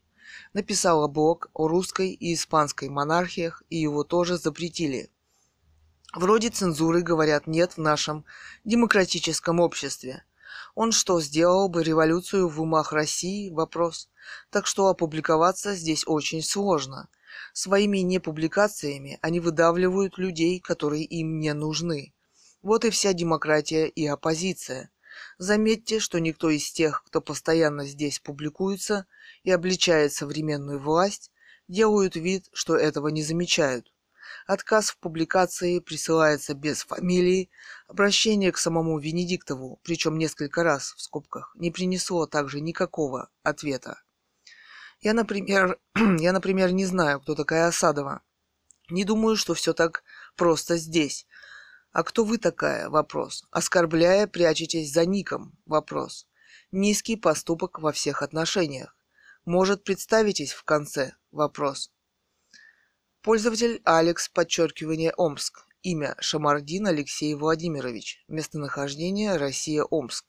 [0.55, 5.11] Написала блог о русской и испанской монархиях, и его тоже запретили.
[6.15, 8.25] Вроде цензуры, говорят, нет в нашем
[8.65, 10.25] демократическом обществе.
[10.75, 13.51] Он что, сделал бы революцию в умах России?
[13.51, 14.09] Вопрос.
[14.51, 17.09] Так что опубликоваться здесь очень сложно.
[17.53, 22.15] Своими непубликациями они выдавливают людей, которые им не нужны.
[22.63, 24.91] Вот и вся демократия и оппозиция.
[25.39, 29.07] Заметьте, что никто из тех, кто постоянно здесь публикуется
[29.45, 31.31] и обличает современную власть,
[31.69, 33.93] делают вид, что этого не замечают.
[34.47, 37.51] Отказ в публикации присылается без фамилии,
[37.87, 44.03] обращение к самому Венедиктову, причем несколько раз, в скобках, не принесло также никакого ответа.
[45.01, 45.79] Я, например,
[46.19, 48.23] я, например, не знаю, кто такая Осадова.
[48.91, 50.03] Не думаю, что все так
[50.35, 51.27] просто здесь.
[51.93, 53.45] «А кто вы такая?»– вопрос.
[53.51, 56.27] Оскорбляя, прячетесь за ником– вопрос.
[56.71, 58.95] Низкий поступок во всех отношениях.
[59.47, 61.15] Может, представитесь в конце?
[61.31, 61.91] Вопрос.
[63.23, 65.67] Пользователь Алекс, подчеркивание Омск.
[65.83, 68.23] Имя Шамардин Алексей Владимирович.
[68.29, 70.27] Местонахождение Россия Омск.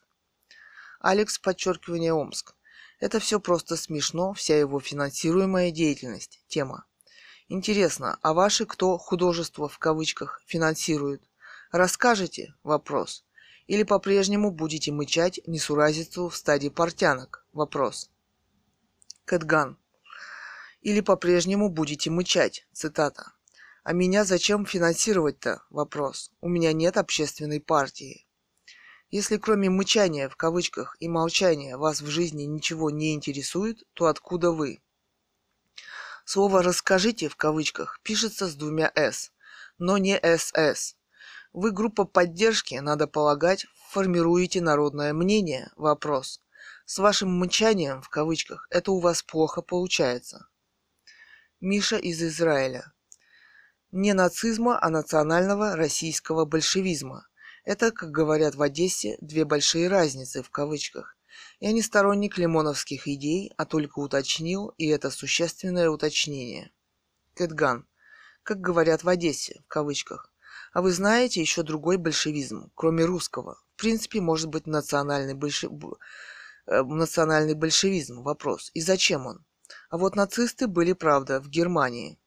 [1.00, 2.54] Алекс, подчеркивание Омск.
[2.98, 6.42] Это все просто смешно, вся его финансируемая деятельность.
[6.48, 6.86] Тема.
[7.48, 11.29] Интересно, а ваши кто художество в кавычках финансируют?
[11.72, 12.54] Расскажете?
[12.64, 13.24] Вопрос.
[13.68, 17.46] Или по-прежнему будете мычать несуразицу в стадии портянок?
[17.52, 18.10] Вопрос.
[19.24, 19.78] Кэтган.
[20.80, 22.66] Или по-прежнему будете мычать?
[22.72, 23.32] Цитата.
[23.84, 25.62] А меня зачем финансировать-то?
[25.70, 26.32] Вопрос.
[26.40, 28.26] У меня нет общественной партии.
[29.10, 34.50] Если кроме мычания в кавычках и молчания вас в жизни ничего не интересует, то откуда
[34.50, 34.80] вы?
[36.24, 39.32] Слово «расскажите» в кавычках пишется с двумя «с»,
[39.78, 40.96] но не «СС».
[41.52, 45.72] Вы группа поддержки, надо полагать, формируете народное мнение?
[45.74, 46.40] Вопрос.
[46.86, 50.46] С вашим мычанием, в кавычках, это у вас плохо получается.
[51.60, 52.92] Миша из Израиля.
[53.90, 57.26] Не нацизма, а национального российского большевизма.
[57.64, 61.16] Это, как говорят в Одессе, две большие разницы, в кавычках.
[61.58, 66.70] Я не сторонник лимоновских идей, а только уточнил, и это существенное уточнение.
[67.34, 67.88] Кэтган.
[68.44, 70.29] Как говорят в Одессе, в кавычках.
[70.72, 73.60] А вы знаете еще другой большевизм, кроме русского?
[73.74, 75.68] В принципе, может быть национальный, больше...
[76.66, 78.22] Э, национальный большевизм.
[78.22, 78.70] Вопрос.
[78.74, 79.44] И зачем он?
[79.88, 82.18] А вот нацисты были, правда, в Германии.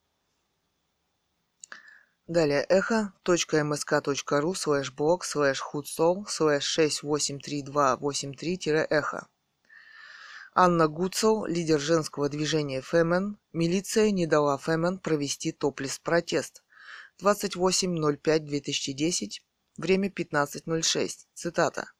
[2.27, 9.27] Далее echo.msk.ru слэш блог слэш худсол слэш 683283-эхо.
[10.56, 16.63] Анна Гуцел, лидер женского движения Фемен, милиция не дала Фемен провести топлес-протест.
[17.21, 19.41] 28.05.2010,
[19.78, 21.28] время 15.06.
[21.34, 21.91] Цитата.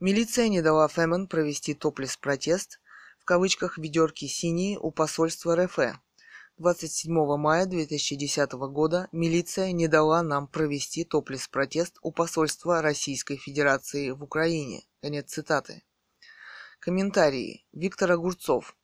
[0.00, 2.80] Милиция не дала Фемен провести топлес-протест,
[3.18, 5.78] в кавычках ведерки синие у посольства РФ,
[6.60, 14.22] 27 мая 2010 года милиция не дала нам провести топлес-протест у посольства Российской Федерации в
[14.22, 14.82] Украине.
[15.00, 15.82] Конец цитаты.
[16.78, 17.64] Комментарии.
[17.72, 18.76] Виктор Огурцов.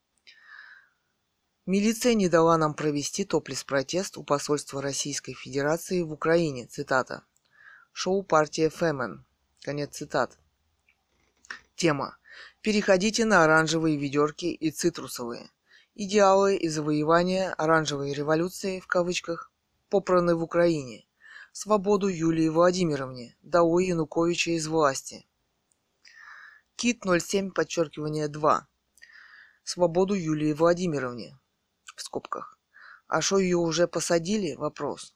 [1.66, 6.66] Милиция не дала нам провести топлес-протест у посольства Российской Федерации в Украине.
[6.66, 7.24] Цитата.
[7.92, 9.24] Шоу партия Фемен.
[9.62, 10.38] Конец цитат.
[11.74, 12.18] Тема.
[12.60, 15.50] Переходите на оранжевые ведерки и цитрусовые.
[15.96, 19.50] Идеалы и завоевания оранжевой революции в кавычках
[19.90, 21.04] попраны в Украине.
[21.50, 25.26] Свободу Юлии Владимировне, Дао Януковича из власти.
[26.76, 28.68] Кит 07, подчеркивание 2.
[29.64, 31.36] Свободу Юлии Владимировне.
[31.96, 32.58] В скобках.
[33.08, 34.54] А что ее уже посадили?
[34.54, 35.14] Вопрос.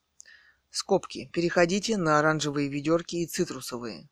[0.71, 1.31] Скобки.
[1.33, 4.09] Переходите на оранжевые ведерки и цитрусовые.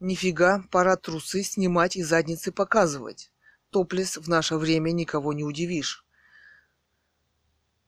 [0.00, 3.30] Нифига, пора трусы снимать и задницы показывать
[3.74, 6.06] топлес в наше время никого не удивишь.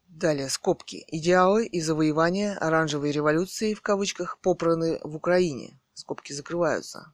[0.08, 1.04] Далее, скобки.
[1.06, 5.78] Идеалы и завоевания оранжевой революции, в кавычках, попраны в Украине.
[5.94, 7.12] Скобки закрываются.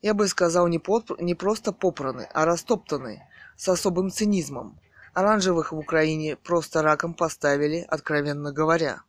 [0.00, 1.20] Я бы сказал, не, поп...
[1.20, 3.22] не просто попраны, а растоптаны,
[3.56, 4.80] с особым цинизмом.
[5.12, 9.02] Оранжевых в Украине просто раком поставили, откровенно говоря.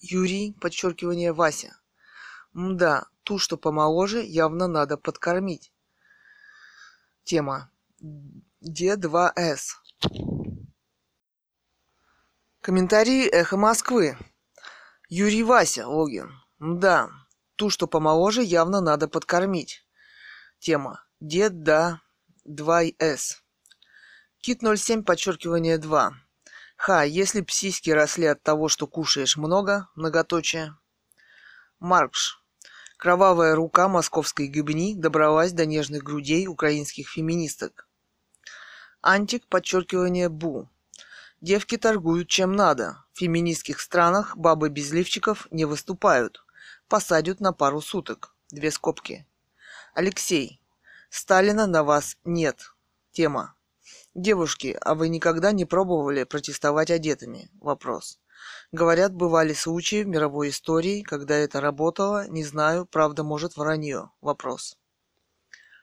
[0.00, 1.76] Юрий, подчеркивание Вася.
[2.52, 5.72] Мда, ту, что помоложе, явно надо подкормить.
[7.24, 7.70] Тема.
[8.62, 9.74] Д2С.
[12.60, 14.16] Комментарии «Эхо Москвы».
[15.08, 16.30] Юрий Вася, логин.
[16.58, 17.10] Да,
[17.56, 19.84] ту, что помоложе, явно надо подкормить.
[20.58, 21.04] Тема.
[21.20, 22.00] Дед, да,
[22.48, 23.45] 2С.
[24.46, 26.14] Кит 07, подчеркивание 2.
[26.76, 30.76] Ха, если псиськи росли от того, что кушаешь много, многоточие.
[31.80, 32.40] Маркш.
[32.96, 37.88] Кровавая рука московской гибни добралась до нежных грудей украинских феминисток.
[39.02, 40.68] Антик, подчеркивание Бу.
[41.40, 43.04] Девки торгуют чем надо.
[43.14, 46.44] В феминистских странах бабы без лифчиков не выступают.
[46.86, 48.32] Посадят на пару суток.
[48.52, 49.26] Две скобки.
[49.92, 50.60] Алексей.
[51.10, 52.76] Сталина на вас нет.
[53.10, 53.55] Тема.
[54.16, 57.50] Девушки, а вы никогда не пробовали протестовать одетыми?
[57.60, 58.18] Вопрос.
[58.72, 64.10] Говорят, бывали случаи в мировой истории, когда это работало, не знаю, правда, может, вранье.
[64.22, 64.78] Вопрос.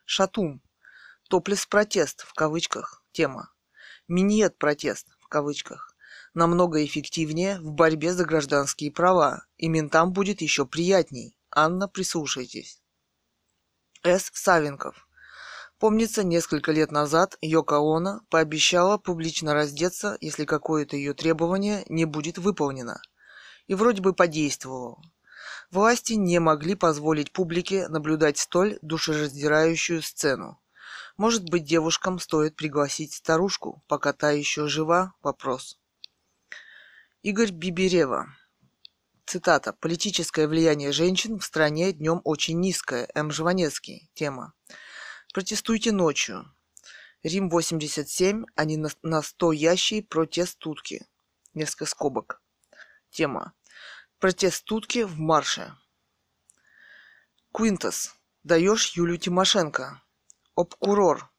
[0.05, 0.63] Шатум.
[1.29, 3.51] Топлес-протест, в кавычках, тема.
[4.07, 5.95] Миньет-протест, в кавычках.
[6.33, 11.37] Намного эффективнее в борьбе за гражданские права, и ментам будет еще приятней.
[11.51, 12.81] Анна, прислушайтесь.
[14.01, 14.31] С.
[14.33, 15.07] Савенков.
[15.79, 22.37] Помнится, несколько лет назад Йока Оно пообещала публично раздеться, если какое-то ее требование не будет
[22.37, 23.01] выполнено.
[23.67, 25.01] И вроде бы подействовало.
[25.71, 30.59] Власти не могли позволить публике наблюдать столь душераздирающую сцену.
[31.17, 35.13] Может быть, девушкам стоит пригласить старушку, пока та еще жива?
[35.21, 35.79] Вопрос.
[37.21, 38.27] Игорь Биберева.
[39.25, 39.73] Цитата.
[39.73, 43.07] «Политическое влияние женщин в стране днем очень низкое».
[43.15, 43.31] М.
[43.31, 44.09] Жванецкий.
[44.13, 44.53] Тема.
[45.33, 46.45] Протестуйте ночью.
[47.23, 51.07] Рим 87, а не настоящий протест тутки.
[51.55, 52.39] Несколько скобок.
[53.09, 53.53] Тема.
[54.19, 55.75] Протест тутки в марше.
[57.51, 58.15] Квинтас.
[58.43, 60.03] Даешь Юлю Тимошенко.
[60.55, 61.31] Обкурор.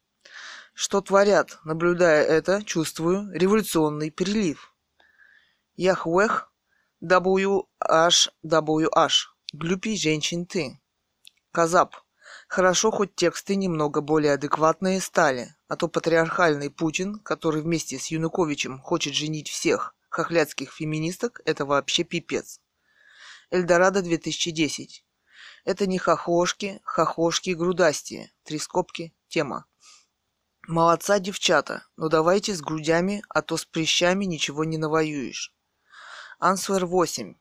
[0.72, 1.60] Что творят?
[1.62, 4.74] Наблюдая это, чувствую революционный перелив.
[5.76, 6.52] Яхвех.
[7.00, 7.68] WHWH.
[9.52, 10.80] Глюпи женщин ты.
[11.52, 12.03] Казап.
[12.54, 18.78] Хорошо, хоть тексты немного более адекватные стали, а то патриархальный Путин, который вместе с Януковичем
[18.78, 22.60] хочет женить всех хохлядских феминисток, это вообще пипец.
[23.50, 25.04] Эльдорадо 2010.
[25.64, 28.30] Это не хохошки, хохошки грудастие.
[28.44, 29.64] Три скобки, тема.
[30.68, 35.52] Молодца, девчата, но давайте с грудями, а то с прыщами ничего не навоюешь.
[36.38, 37.34] Ансвер 8.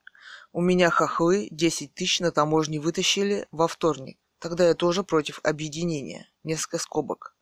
[0.53, 4.17] У меня хохлы 10 тысяч на таможне вытащили во вторник.
[4.43, 6.29] Тогда я тоже против объединения.
[6.43, 7.33] Несколько скобок.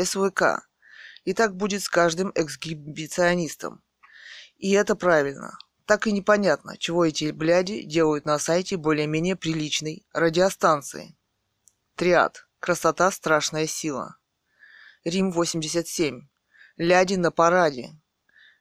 [0.00, 0.64] СВК.
[1.24, 3.82] И так будет с каждым эксгибиционистом.
[4.56, 5.58] И это правильно.
[5.86, 11.16] Так и непонятно, чего эти бляди делают на сайте более-менее приличной радиостанции.
[11.96, 12.46] Триад.
[12.60, 14.16] Красота– страшная сила.
[15.02, 16.28] Рим 87.
[16.76, 17.90] Ляди на параде.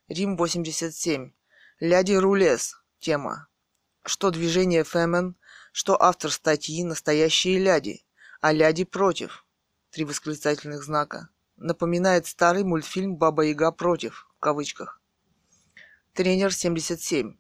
[0.08, 1.34] Рим 87.
[1.80, 2.82] Ляди рулес.
[2.98, 3.48] Тема.
[4.04, 5.36] Что движение Фемен,
[5.76, 8.06] что автор статьи настоящие ляди,
[8.40, 9.46] а ляди против.
[9.92, 11.28] Три восклицательных знака.
[11.58, 15.02] Напоминает старый мультфильм «Баба-Яга против» в кавычках.
[16.14, 17.36] Тренер 77.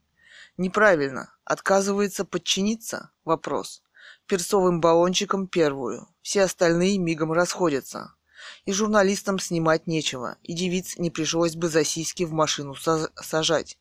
[0.57, 1.33] Неправильно.
[1.45, 3.11] Отказывается подчиниться?
[3.23, 3.81] Вопрос.
[4.27, 6.09] Перцовым баллончиком первую.
[6.21, 8.15] Все остальные мигом расходятся.
[8.65, 13.77] И журналистам снимать нечего, и девиц не пришлось бы за сиськи в машину сажать.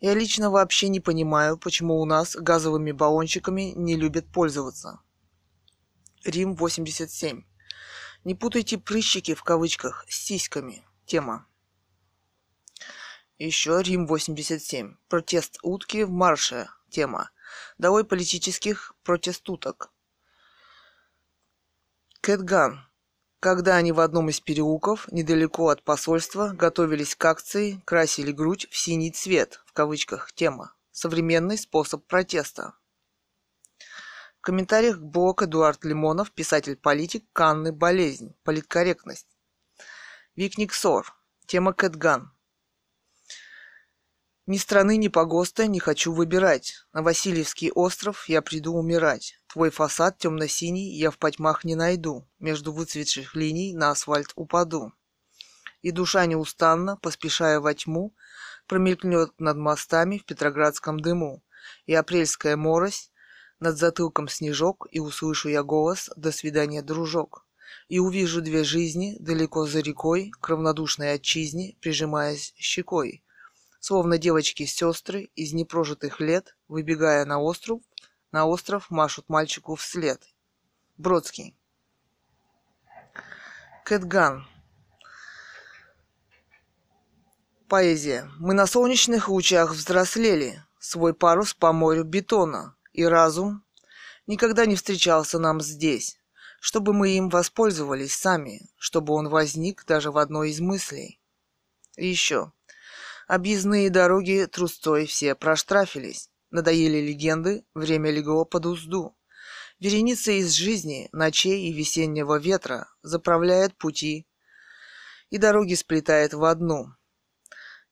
[0.00, 5.00] Я лично вообще не понимаю, почему у нас газовыми баллончиками не любят пользоваться.
[6.24, 7.44] Рим 87.
[8.24, 10.86] Не путайте прыщики в кавычках с сиськами.
[11.06, 11.46] Тема.
[13.38, 14.96] Еще Рим 87.
[15.08, 16.68] Протест утки в марше.
[16.88, 17.30] Тема.
[17.78, 19.92] Долой политических протестуток.
[22.20, 22.88] Кэтган
[23.44, 28.76] когда они в одном из переулков, недалеко от посольства, готовились к акции, красили грудь в
[28.78, 30.74] синий цвет, в кавычках, тема.
[30.92, 32.72] Современный способ протеста.
[34.38, 39.28] В комментариях блог Эдуард Лимонов, писатель-политик, Канны болезнь, политкорректность.
[40.36, 41.14] Викник Сор,
[41.44, 42.33] тема Кэтган.
[44.46, 46.74] Ни страны, ни погоста не хочу выбирать.
[46.92, 49.40] На Васильевский остров я приду умирать.
[49.46, 52.28] Твой фасад темно-синий я в потьмах не найду.
[52.38, 54.92] Между выцветших линий на асфальт упаду.
[55.80, 58.14] И душа неустанно, поспешая во тьму,
[58.66, 61.42] промелькнет над мостами в петроградском дыму.
[61.86, 63.10] И апрельская морось,
[63.60, 67.46] над затылком снежок, и услышу я голос «До свидания, дружок».
[67.88, 73.23] И увижу две жизни далеко за рекой, к равнодушной отчизне, прижимаясь щекой
[73.84, 77.82] словно девочки-сестры из непрожитых лет, выбегая на остров,
[78.32, 80.22] на остров машут мальчику вслед.
[80.96, 81.54] Бродский.
[83.84, 84.46] Кэтган.
[87.68, 88.30] Поэзия.
[88.38, 93.66] Мы на солнечных лучах взрослели, свой парус по морю бетона, и разум
[94.26, 96.18] никогда не встречался нам здесь,
[96.58, 101.20] чтобы мы им воспользовались сами, чтобы он возник даже в одной из мыслей.
[101.98, 102.53] И еще.
[103.26, 106.30] Объездные дороги трустой все проштрафились.
[106.50, 109.16] Надоели легенды, время легло под узду.
[109.80, 114.26] Вереница из жизни, ночей и весеннего ветра заправляет пути,
[115.30, 116.88] и дороги сплетает в одну.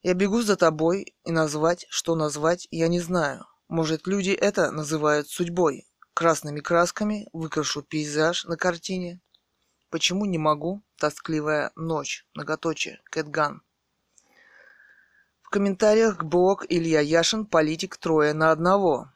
[0.03, 3.45] Я бегу за тобой, и назвать, что назвать, я не знаю.
[3.67, 5.87] Может, люди это называют судьбой.
[6.13, 9.19] Красными красками выкрашу пейзаж на картине.
[9.89, 10.83] Почему не могу?
[10.97, 13.63] Тоскливая ночь, многоточие, Кэтган
[15.53, 19.11] комментариях блог Илья Яшин «Политик трое на одного».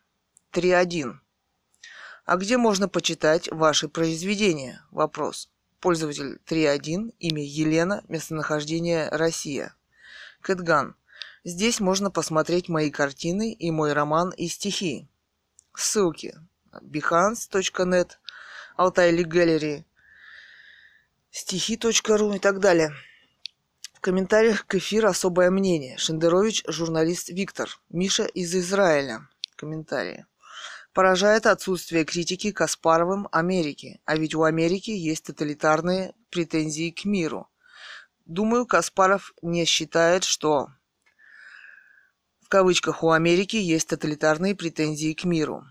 [0.53, 1.15] 3.1.
[2.25, 4.85] А где можно почитать ваши произведения?
[4.91, 5.49] Вопрос.
[5.79, 9.73] Пользователь 3.1, имя Елена, местонахождение Россия.
[10.41, 10.95] Кэтган.
[11.43, 15.07] Здесь можно посмотреть мои картины и мой роман и стихи.
[15.73, 16.35] Ссылки.
[16.71, 18.11] behance.net,
[18.77, 19.85] Altai Gallery,
[21.31, 22.93] стихи.ру и так далее.
[23.97, 25.97] В комментариях к эфиру особое мнение.
[25.97, 27.67] Шендерович, журналист Виктор.
[27.89, 29.27] Миша из Израиля.
[29.55, 30.27] Комментарии.
[30.93, 33.99] Поражает отсутствие критики Каспаровым Америки.
[34.05, 37.49] А ведь у Америки есть тоталитарные претензии к миру.
[38.25, 40.67] Думаю, Каспаров не считает, что
[42.41, 45.63] в кавычках у Америки есть тоталитарные претензии к миру.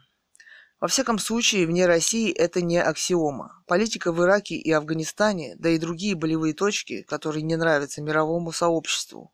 [0.78, 3.62] Во всяком случае, вне России это не аксиома.
[3.66, 9.32] Политика в Ираке и Афганистане, да и другие болевые точки, которые не нравятся мировому сообществу.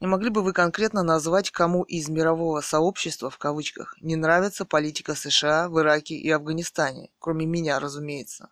[0.00, 5.14] Не могли бы вы конкретно назвать, кому из мирового сообщества, в кавычках, не нравится политика
[5.14, 8.50] США в Ираке и Афганистане, кроме меня, разумеется?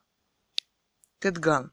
[1.18, 1.72] Кэтган.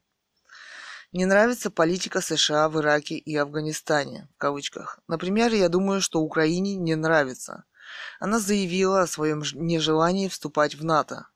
[1.14, 5.00] Не нравится политика США в Ираке и Афганистане, в кавычках.
[5.08, 7.64] Например, я думаю, что Украине не нравится.
[8.20, 11.28] Она заявила о своем нежелании вступать в НАТО.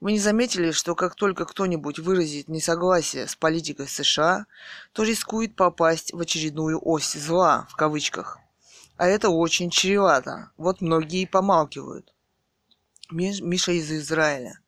[0.00, 4.46] Вы не заметили, что как только кто-нибудь выразит несогласие с политикой США,
[4.92, 8.38] то рискует попасть в очередную ось зла, в кавычках.
[8.96, 10.52] А это очень чревато.
[10.56, 12.14] Вот многие помалкивают.
[13.10, 14.60] Миша из Израиля.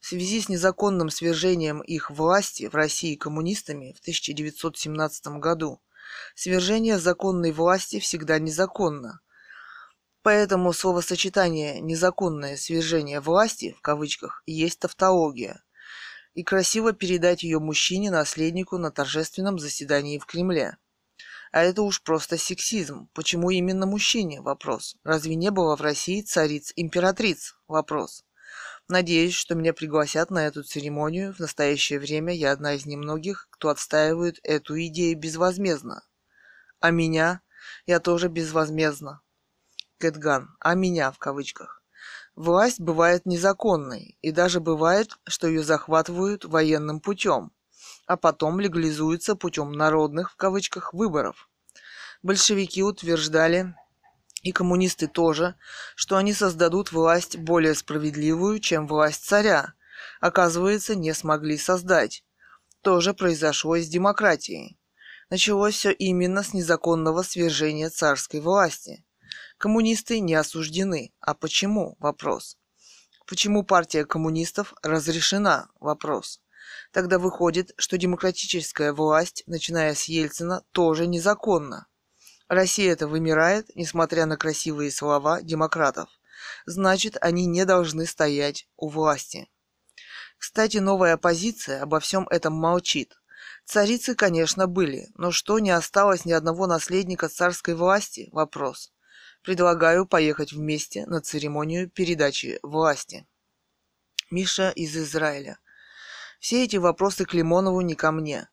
[0.00, 5.80] В связи с незаконным свержением их власти в России коммунистами в 1917 году,
[6.34, 9.20] свержение законной власти всегда незаконно.
[10.26, 15.62] Поэтому словосочетание «незаконное свержение власти» в кавычках есть тавтология.
[16.34, 20.78] И красиво передать ее мужчине-наследнику на торжественном заседании в Кремле.
[21.52, 23.08] А это уж просто сексизм.
[23.14, 24.40] Почему именно мужчине?
[24.40, 24.96] Вопрос.
[25.04, 27.54] Разве не было в России цариц-императриц?
[27.68, 28.24] Вопрос.
[28.88, 31.34] Надеюсь, что меня пригласят на эту церемонию.
[31.34, 36.02] В настоящее время я одна из немногих, кто отстаивает эту идею безвозмездно.
[36.80, 37.42] А меня?
[37.86, 39.22] Я тоже безвозмездно.
[39.98, 40.56] Кэтган.
[40.60, 41.82] А меня в кавычках.
[42.34, 47.50] Власть бывает незаконной, и даже бывает, что ее захватывают военным путем,
[48.06, 51.48] а потом легализуется путем народных, в кавычках, выборов.
[52.22, 53.74] Большевики утверждали,
[54.42, 55.54] и коммунисты тоже,
[55.94, 59.72] что они создадут власть более справедливую, чем власть царя.
[60.20, 62.22] Оказывается, не смогли создать.
[62.82, 64.78] То же произошло и с демократией.
[65.30, 69.05] Началось все именно с незаконного свержения царской власти.
[69.58, 71.12] Коммунисты не осуждены.
[71.20, 71.96] А почему?
[71.98, 72.58] Вопрос.
[73.26, 75.68] Почему партия коммунистов разрешена?
[75.80, 76.40] Вопрос.
[76.92, 81.86] Тогда выходит, что демократическая власть, начиная с Ельцина, тоже незаконна.
[82.48, 86.10] Россия это вымирает, несмотря на красивые слова демократов.
[86.66, 89.48] Значит, они не должны стоять у власти.
[90.36, 93.14] Кстати, новая оппозиция обо всем этом молчит.
[93.64, 98.28] Царицы, конечно, были, но что, не осталось ни одного наследника царской власти?
[98.32, 98.92] Вопрос.
[99.46, 103.28] Предлагаю поехать вместе на церемонию передачи власти.
[104.28, 105.60] Миша из Израиля.
[106.40, 108.48] Все эти вопросы к Лимонову не ко мне.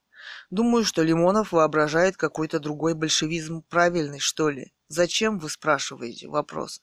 [0.52, 4.72] Думаю, что Лимонов воображает какой-то другой большевизм правильный, что ли.
[4.88, 6.28] Зачем, вы спрашиваете?
[6.28, 6.80] Вопрос.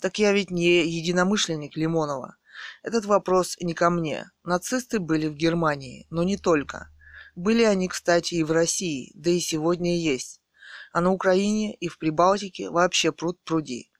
[0.00, 2.36] Так я ведь не единомышленник Лимонова.
[2.84, 4.30] Этот вопрос не ко мне.
[4.44, 6.90] Нацисты были в Германии, но не только.
[7.34, 10.40] Были они, кстати, и в России, да и сегодня есть.
[10.92, 13.90] А на Украине и в Прибалтике вообще пруд пруди.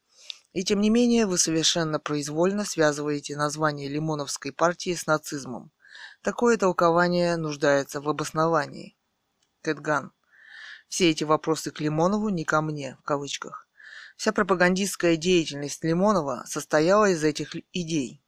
[0.53, 5.71] И тем не менее вы совершенно произвольно связываете название Лимоновской партии с нацизмом.
[6.23, 8.97] Такое толкование нуждается в обосновании.
[9.63, 10.13] Кэтган.
[10.89, 13.69] Все эти вопросы к Лимонову не ко мне, в кавычках.
[14.17, 18.23] Вся пропагандистская деятельность Лимонова состояла из этих идей.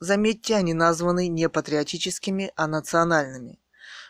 [0.00, 3.60] Заметьте, они названы не патриотическими, а национальными.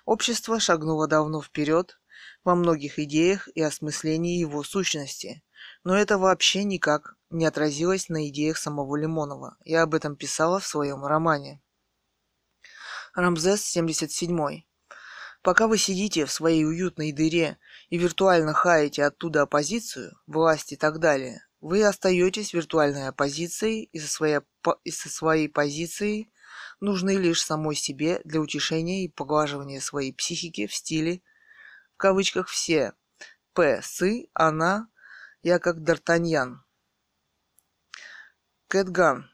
[0.04, 1.98] Общество шагнуло давно вперед
[2.44, 5.42] во многих идеях и осмыслении его сущности,
[5.84, 9.56] но это вообще никак не отразилось на идеях самого Лимонова.
[9.64, 11.60] Я об этом писала в своем романе.
[13.14, 14.62] Рамзес 77.
[15.42, 17.58] Пока вы сидите в своей уютной дыре
[17.90, 24.08] и виртуально хаете оттуда оппозицию, власть и так далее, вы остаетесь виртуальной оппозицией и со
[24.08, 24.40] своей,
[24.84, 26.30] и со своей позицией
[26.80, 31.22] нужны лишь самой себе для утешения и поглаживания своей психики в стиле,
[31.98, 32.92] в кавычках, все.
[33.54, 33.82] П.
[33.82, 34.88] Сы, она,
[35.42, 36.58] я как Д'Артаньян.
[38.68, 39.28] Кэтган.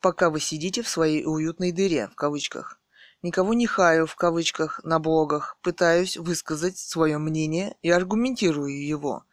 [0.00, 2.80] Пока вы сидите в своей уютной дыре, в кавычках,
[3.22, 9.24] Никого не хаю в кавычках на блогах, пытаюсь высказать свое мнение и аргументирую его.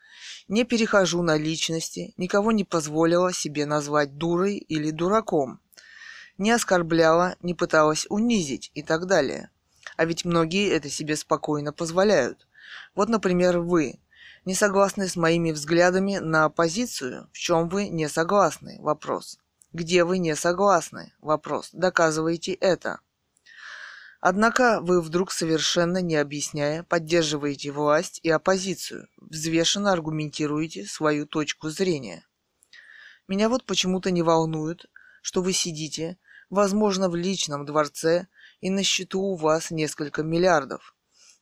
[0.47, 5.61] Не перехожу на личности, никого не позволила себе назвать дурой или дураком.
[6.37, 9.49] Не оскорбляла, не пыталась унизить и так далее.
[9.95, 12.46] А ведь многие это себе спокойно позволяют.
[12.95, 13.99] Вот, например, вы.
[14.45, 17.29] Не согласны с моими взглядами на оппозицию?
[17.33, 18.77] В чем вы не согласны?
[18.79, 19.39] Вопрос.
[19.73, 21.13] Где вы не согласны?
[21.19, 21.69] Вопрос.
[21.73, 23.01] Доказывайте это.
[24.19, 32.25] Однако вы вдруг совершенно не объясняя поддерживаете власть и оппозицию, взвешенно аргументируете свою точку зрения.
[33.27, 34.85] Меня вот почему-то не волнует,
[35.21, 36.17] что вы сидите,
[36.49, 38.27] возможно, в личном дворце,
[38.61, 40.95] и на счету у вас несколько миллиардов.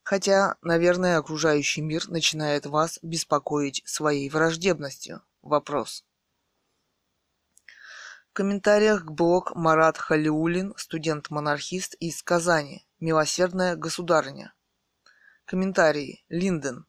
[0.06, 5.20] Хотя, наверное, окружающий мир начинает вас беспокоить своей враждебностью.
[5.42, 6.04] Вопрос
[8.36, 12.86] комментариях к блог Марат Халиулин, студент-монархист из Казани.
[13.00, 14.52] Милосердная государыня.
[15.46, 16.22] Комментарии.
[16.28, 16.84] Линден.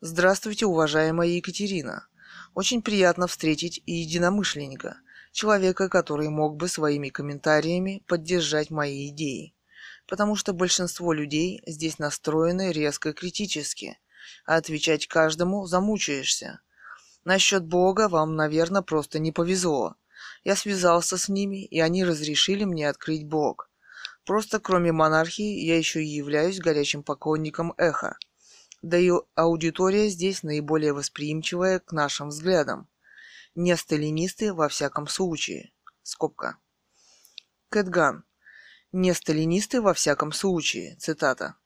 [0.00, 2.08] Здравствуйте, уважаемая Екатерина.
[2.54, 4.96] Очень приятно встретить единомышленника,
[5.30, 9.55] человека, который мог бы своими комментариями поддержать мои идеи.
[10.06, 13.98] Потому что большинство людей здесь настроены резко критически,
[14.44, 16.60] а отвечать каждому замучаешься.
[17.24, 19.96] Насчет Бога вам, наверное, просто не повезло.
[20.44, 23.68] Я связался с ними, и они разрешили мне открыть Бог.
[24.24, 28.18] Просто кроме монархии я еще и являюсь горячим поклонником эхо.
[28.82, 32.88] Да и аудитория здесь наиболее восприимчивая к нашим взглядам.
[33.54, 35.72] Не сталинисты во всяком случае.
[36.02, 36.58] Скобка.
[37.70, 38.25] Кэтган.
[38.92, 40.96] Не сталинисты во всяком случае.
[40.96, 41.56] Цитата.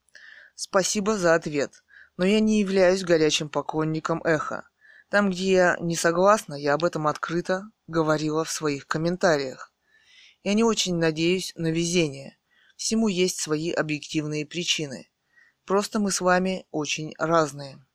[0.55, 1.83] Спасибо за ответ.
[2.17, 4.67] Но я не являюсь горячим поклонником эхо.
[5.09, 9.73] Там, где я не согласна, я об этом открыто говорила в своих комментариях.
[10.43, 12.37] Я не очень надеюсь на везение.
[12.75, 15.09] Всему есть свои объективные причины.
[15.65, 17.85] Просто мы с вами очень разные.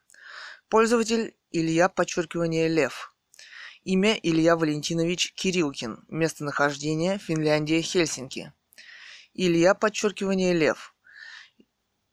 [0.70, 3.11] Пользователь Илья, подчеркивание, Лев.
[3.84, 6.06] Имя Илья Валентинович Кирилкин.
[6.08, 8.54] Местонахождение Финляндия, Хельсинки.
[9.34, 10.94] Илья, подчеркивание, Лев.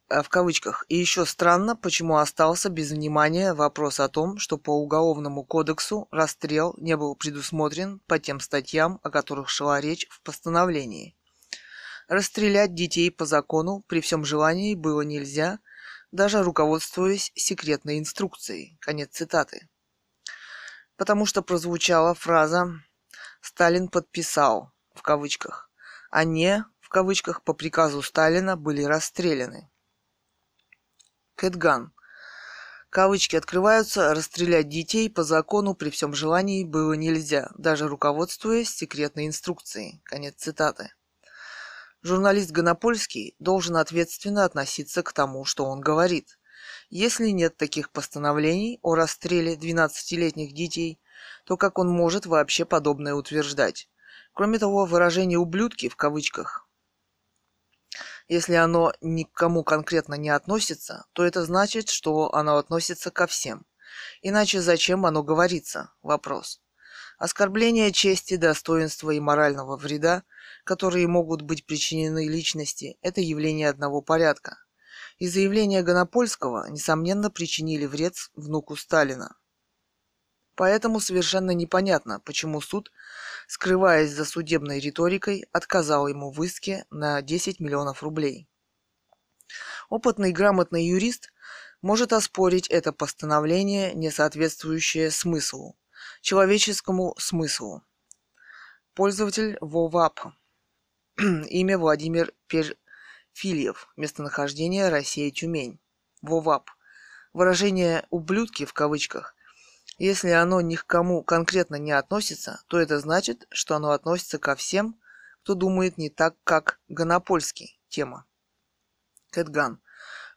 [0.08, 0.86] Э, в кавычках.
[0.88, 6.74] И еще странно, почему остался без внимания вопрос о том, что по Уголовному кодексу расстрел
[6.78, 11.18] не был предусмотрен по тем статьям, о которых шла речь в постановлении.
[12.08, 15.58] Расстрелять детей по закону при всем желании было нельзя,
[16.12, 18.78] даже руководствуясь секретной инструкцией.
[18.80, 19.68] Конец цитаты.
[20.98, 22.66] Потому что прозвучала фраза
[23.40, 25.70] «Сталин подписал» в кавычках,
[26.10, 29.70] а не в кавычках по приказу Сталина были расстреляны.
[31.36, 31.92] Кэтган.
[32.90, 40.00] Кавычки открываются, расстрелять детей по закону при всем желании было нельзя, даже руководствуясь секретной инструкцией.
[40.04, 40.92] Конец цитаты.
[42.02, 46.40] Журналист Гонопольский должен ответственно относиться к тому, что он говорит.
[46.90, 50.98] Если нет таких постановлений о расстреле 12-летних детей,
[51.44, 53.88] то как он может вообще подобное утверждать?
[54.32, 56.66] Кроме того, выражение «ублюдки» в кавычках,
[58.28, 63.26] если оно ни к кому конкретно не относится, то это значит, что оно относится ко
[63.26, 63.66] всем.
[64.20, 65.92] Иначе зачем оно говорится?
[66.02, 66.60] Вопрос.
[67.18, 70.24] Оскорбление чести, достоинства и морального вреда,
[70.64, 74.58] которые могут быть причинены личности, это явление одного порядка.
[75.18, 79.36] И заявления Гонопольского, несомненно, причинили вред внуку Сталина.
[80.54, 82.90] Поэтому совершенно непонятно, почему суд,
[83.46, 88.48] скрываясь за судебной риторикой, отказал ему в иске на 10 миллионов рублей.
[89.88, 91.32] Опытный грамотный юрист
[91.80, 95.78] может оспорить это постановление, не соответствующее смыслу,
[96.20, 97.82] человеческому смыслу.
[98.94, 100.32] Пользователь ВОВАП.
[101.18, 102.32] Имя Владимир
[103.38, 103.88] Перфильев.
[103.96, 105.78] Местонахождение Россия Тюмень.
[106.22, 106.70] ВОВАП.
[107.32, 109.36] Выражение «ублюдки» в кавычках.
[109.96, 114.56] Если оно ни к кому конкретно не относится, то это значит, что оно относится ко
[114.56, 114.98] всем,
[115.44, 117.80] кто думает не так, как Гонопольский.
[117.88, 118.26] Тема.
[119.30, 119.80] Кэтган.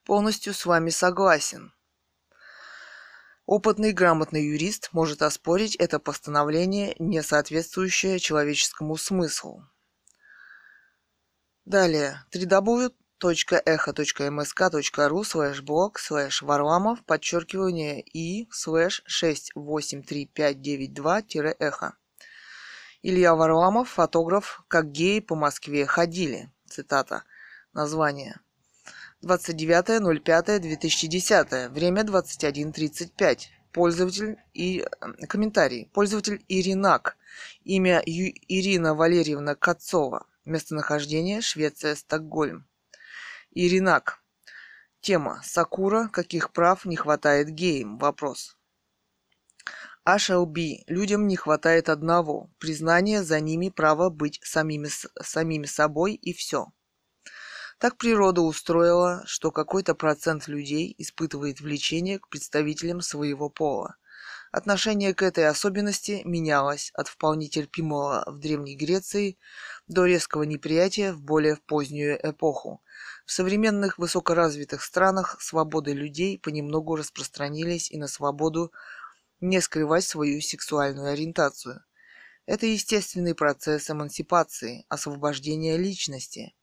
[0.05, 1.73] Полностью с вами согласен.
[3.47, 9.67] Опытный грамотный юрист может оспорить это постановление, не соответствующее человеческому смыслу.
[11.71, 12.19] Далее.
[12.33, 21.93] www.echo.msk.ru слэш блог слэш варламов подчеркивание и слэш 683592-эхо.
[23.03, 26.51] Илья Варламов, фотограф, как геи по Москве ходили.
[26.67, 27.23] Цитата.
[27.71, 28.41] Название.
[29.23, 31.69] 29.05.2010.
[31.69, 33.47] Время 21.35.
[33.71, 34.85] Пользователь и
[35.29, 35.89] комментарий.
[35.93, 37.15] Пользователь Иринак.
[37.63, 38.33] Имя Ю...
[38.49, 40.25] Ирина Валерьевна Кацова.
[40.45, 42.67] Местонахождение Швеция, Стокгольм.
[43.51, 44.23] Иринак.
[44.99, 45.39] Тема.
[45.43, 46.07] Сакура.
[46.07, 47.99] Каких прав не хватает геям?
[47.99, 48.57] Вопрос.
[50.03, 50.83] HLB.
[50.87, 52.49] Людям не хватает одного.
[52.57, 54.89] Признание за ними права быть самими,
[55.21, 56.73] самими собой и все.
[57.77, 63.95] Так природа устроила, что какой-то процент людей испытывает влечение к представителям своего пола.
[64.51, 69.37] Отношение к этой особенности менялось от вполне терпимого в Древней Греции
[69.87, 72.83] до резкого неприятия в более позднюю эпоху.
[73.25, 78.73] В современных высокоразвитых странах свободы людей понемногу распространились и на свободу
[79.39, 81.85] не скрывать свою сексуальную ориентацию.
[82.45, 86.53] Это естественный процесс эмансипации, освобождения личности.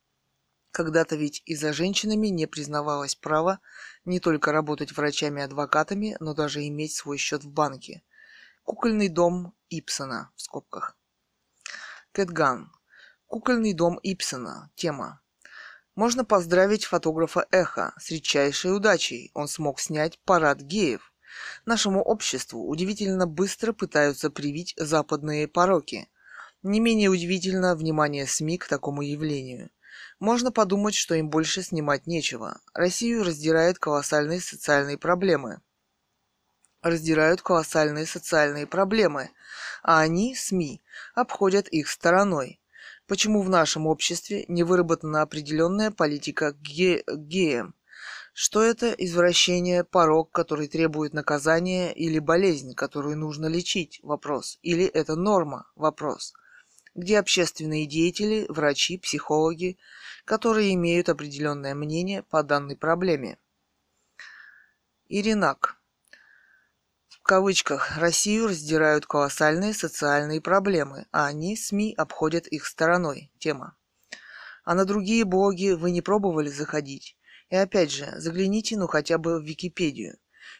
[0.71, 3.61] Когда-то ведь и за женщинами не признавалось право
[4.05, 8.03] не только работать врачами-адвокатами, но даже иметь свой счет в банке.
[8.65, 10.97] Кукольный дом Ипсона в скобках.
[12.13, 12.71] Кэтган.
[13.27, 14.71] Кукольный дом Ипсона.
[14.75, 15.21] Тема.
[15.95, 19.31] Можно поздравить фотографа Эхо с редчайшей удачей.
[19.35, 21.13] Он смог снять парад геев.
[21.67, 26.09] Нашему обществу удивительно быстро пытаются привить западные пороки.
[26.63, 29.71] Не менее удивительно внимание СМИ к такому явлению.
[30.21, 32.61] Можно подумать, что им больше снимать нечего.
[32.75, 35.61] Россию раздирают колоссальные социальные проблемы.
[36.83, 39.31] Раздирают колоссальные социальные проблемы,
[39.83, 40.81] а они, СМИ,
[41.15, 42.61] обходят их стороной.
[43.07, 47.75] Почему в нашем обществе не выработана определенная политика ге- геям?
[48.35, 54.01] Что это извращение, порог, который требует наказания, или болезнь, которую нужно лечить?
[54.03, 54.59] Вопрос.
[54.63, 55.71] Или это норма?
[55.77, 56.35] Вопрос.
[56.99, 59.79] Где общественные деятели, врачи, психологи,
[60.25, 63.39] которые имеют определенное мнение по данной проблеме?
[65.09, 65.81] Иринак.
[67.09, 73.31] В кавычках «Россию раздирают колоссальные социальные проблемы, а они, СМИ, обходят их стороной».
[73.39, 73.77] Тема.
[74.65, 77.17] А на другие блоги вы не пробовали заходить?
[77.49, 80.19] И опять же, загляните ну хотя бы в Википедию.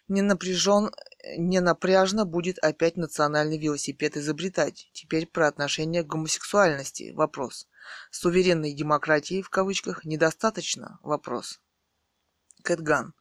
[0.09, 0.91] Не напряжен,
[1.37, 4.91] не напряжно будет опять национальный велосипед изобретать.
[4.93, 7.13] Теперь про отношение к гомосексуальности.
[7.15, 7.69] Вопрос.
[8.11, 10.99] Суверенной демократии в кавычках недостаточно?
[11.03, 11.61] Вопрос.
[12.63, 13.15] Кэтган.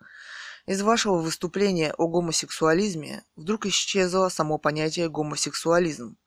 [0.66, 6.18] Из вашего выступления о гомосексуализме вдруг исчезло само понятие гомосексуализм.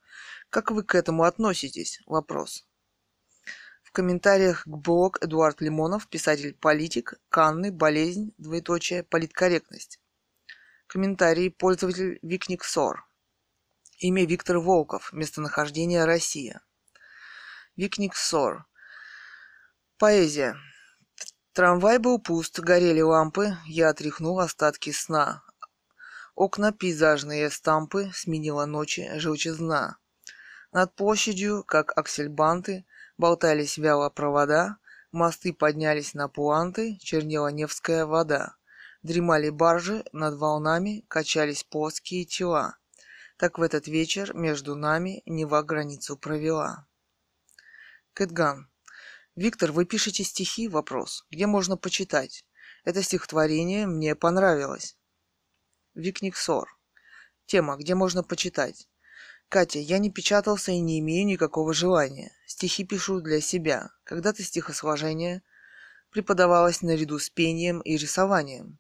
[0.49, 2.01] Как вы к этому относитесь?
[2.07, 2.65] Вопрос.
[3.83, 10.00] В комментариях к блог Эдуард Лимонов, писатель-политик, Канны, болезнь, двоеточие, политкорректность.
[10.93, 13.07] Комментарий пользователь Викник Сор.
[13.99, 16.63] Имя Виктор Волков, местонахождение Россия.
[17.77, 18.67] Викник Сор.
[19.99, 20.57] Поэзия.
[21.53, 25.45] Трамвай был пуст, горели лампы, я отряхнул остатки сна.
[26.35, 29.97] Окна пейзажные стампы сменила ночи желчезна.
[30.73, 32.85] Над площадью, как аксельбанты,
[33.17, 34.79] Болтались вяло провода,
[35.13, 38.57] мосты поднялись на пуанты, чернела Невская вода.
[39.03, 42.77] Дремали баржи, над волнами качались плоские тела.
[43.39, 46.87] Так в этот вечер между нами Нева границу провела.
[48.13, 48.71] Кэтган.
[49.37, 50.69] Виктор, вы пишете стихи?
[50.69, 51.25] Вопрос.
[51.31, 52.45] Где можно почитать?
[52.85, 54.99] Это стихотворение мне понравилось.
[55.95, 56.69] Викник Сор.
[57.47, 57.77] Тема.
[57.79, 58.87] Где можно почитать?
[59.49, 62.33] Катя, я не печатался и не имею никакого желания.
[62.47, 63.91] Стихи пишу для себя.
[64.05, 65.43] Когда-то стихосложение
[66.11, 68.79] преподавалось наряду с пением и рисованием.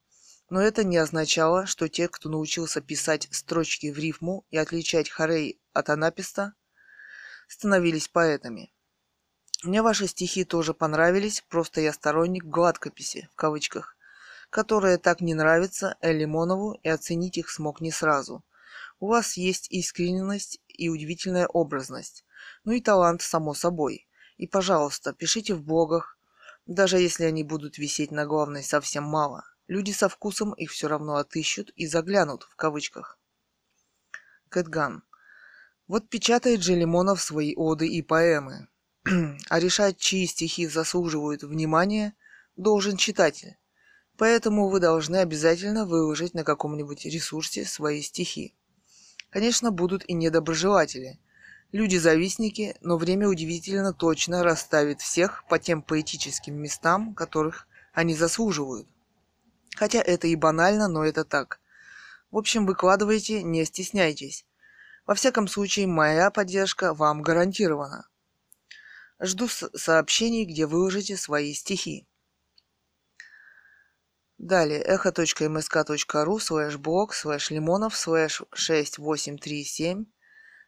[0.50, 5.60] Но это не означало, что те, кто научился писать строчки в рифму и отличать хорей
[5.72, 6.54] от анаписта,
[7.48, 8.72] становились поэтами.
[9.62, 13.96] Мне ваши стихи тоже понравились, просто я сторонник гладкописи, в кавычках,
[14.50, 18.44] которая так не нравится Элимонову и оценить их смог не сразу–
[19.00, 22.26] у вас есть искренность и удивительная образность.
[22.64, 24.06] Ну и талант, само собой.
[24.36, 26.18] И, пожалуйста, пишите в блогах,
[26.66, 29.44] даже если они будут висеть на главной совсем мало.
[29.70, 33.20] Люди со вкусом их все равно отыщут и заглянут, в кавычках.
[34.48, 35.04] Кэтган.
[35.86, 38.66] Вот печатает же Лимонов свои оды и поэмы.
[39.48, 42.14] а решать, чьи стихи заслуживают внимания,
[42.56, 43.58] должен читатель.
[44.18, 48.56] Поэтому вы должны обязательно выложить на каком-нибудь ресурсе свои стихи.
[49.30, 51.20] Конечно, будут и недоброжелатели.
[51.70, 58.88] Люди-завистники, но время удивительно точно расставит всех по тем поэтическим местам, которых они заслуживают.
[59.76, 61.60] Хотя это и банально, но это так.
[62.30, 64.44] В общем, выкладывайте, не стесняйтесь.
[65.06, 68.08] Во всяком случае, моя поддержка вам гарантирована.
[69.20, 72.06] Жду сообщений, где выложите свои стихи.
[74.38, 80.06] Далее echo.msk.ru слэш блог слэш лимонов слэш 6837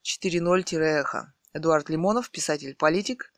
[0.04, 1.32] 40-эхо.
[1.54, 3.32] Эдуард Лимонов, писатель-политик.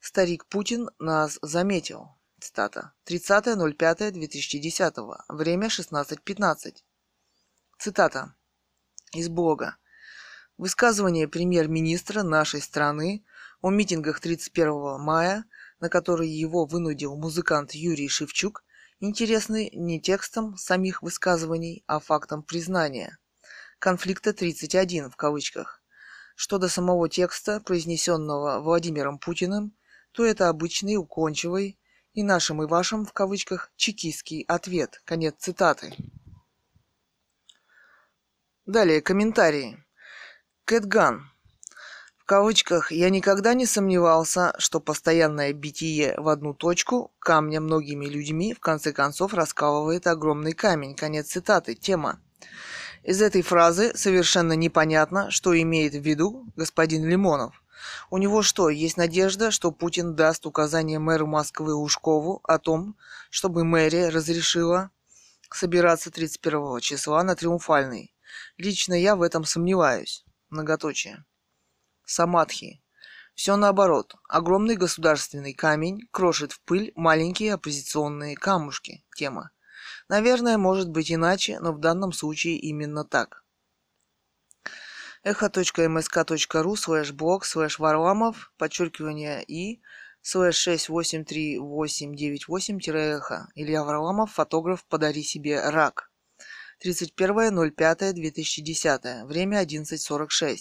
[0.00, 2.17] Старик Путин нас заметил.
[2.40, 2.92] Цитата.
[3.04, 5.24] 30.05.2010.
[5.28, 6.84] Время 16.15.
[7.78, 8.34] Цитата.
[9.12, 9.76] Из блога.
[10.56, 13.24] Высказывание премьер-министра нашей страны
[13.60, 15.46] о митингах 31 мая,
[15.80, 18.62] на которые его вынудил музыкант Юрий Шевчук,
[19.00, 23.18] интересны не текстом самих высказываний, а фактом признания.
[23.80, 25.82] Конфликта 31 в кавычках.
[26.36, 29.76] Что до самого текста, произнесенного Владимиром Путиным,
[30.12, 31.77] то это обычный, укончивый
[32.18, 35.00] и нашим и вашим в кавычках чекистский ответ.
[35.04, 35.94] Конец цитаты.
[38.66, 39.84] Далее комментарии.
[40.64, 41.30] Кэтган.
[42.16, 48.52] В кавычках «Я никогда не сомневался, что постоянное битие в одну точку камня многими людьми
[48.52, 50.96] в конце концов раскалывает огромный камень».
[50.96, 51.76] Конец цитаты.
[51.76, 52.20] Тема.
[53.04, 57.62] Из этой фразы совершенно непонятно, что имеет в виду господин Лимонов.
[58.10, 62.96] У него что, есть надежда, что Путин даст указание мэру Москвы Ушкову о том,
[63.30, 64.90] чтобы мэрия разрешила
[65.50, 68.14] собираться 31 числа на Триумфальный?
[68.56, 70.24] Лично я в этом сомневаюсь.
[70.50, 71.24] Многоточие.
[72.04, 72.80] Самадхи.
[73.34, 74.16] Все наоборот.
[74.28, 79.04] Огромный государственный камень крошит в пыль маленькие оппозиционные камушки.
[79.14, 79.50] Тема.
[80.08, 83.44] Наверное, может быть иначе, но в данном случае именно так.
[85.30, 89.82] echo.msk.ru слэш блог слэш варламов подчеркивание и
[90.22, 93.48] слэш 683898-эхо.
[93.54, 96.10] Илья Варламов, фотограф, подари себе рак.
[96.82, 99.26] 31.05.2010.
[99.26, 100.56] Время 11.46.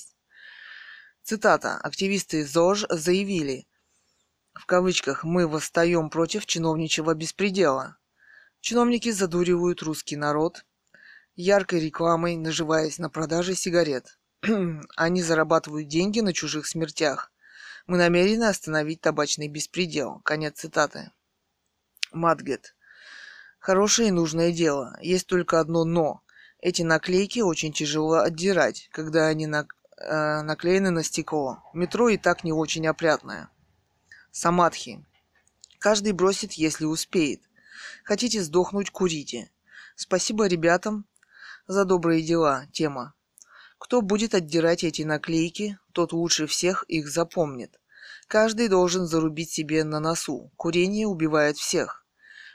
[1.23, 1.77] Цитата.
[1.77, 3.69] Активисты ЗОЖ заявили,
[4.53, 7.97] в кавычках, «Мы восстаем против чиновничьего беспредела».
[8.59, 10.65] Чиновники задуривают русский народ
[11.35, 14.16] яркой рекламой, наживаясь на продаже сигарет.
[14.95, 17.31] Они зарабатывают деньги на чужих смертях.
[17.87, 20.21] Мы намерены остановить табачный беспредел.
[20.23, 21.11] Конец цитаты.
[22.11, 22.75] Матгет.
[23.59, 24.97] Хорошее и нужное дело.
[25.01, 26.21] Есть только одно «но».
[26.59, 29.67] Эти наклейки очень тяжело отдирать, когда они на,
[29.97, 31.63] э, наклеены на стекло.
[31.73, 33.49] Метро и так не очень опрятное.
[34.31, 35.05] Самадхи.
[35.79, 37.41] Каждый бросит, если успеет.
[38.03, 39.51] Хотите сдохнуть, курите.
[39.95, 41.05] Спасибо ребятам
[41.67, 42.65] за добрые дела.
[42.71, 43.13] Тема.
[43.77, 47.79] Кто будет отдирать эти наклейки, тот лучше всех их запомнит.
[48.27, 50.51] Каждый должен зарубить себе на носу.
[50.57, 52.05] Курение убивает всех.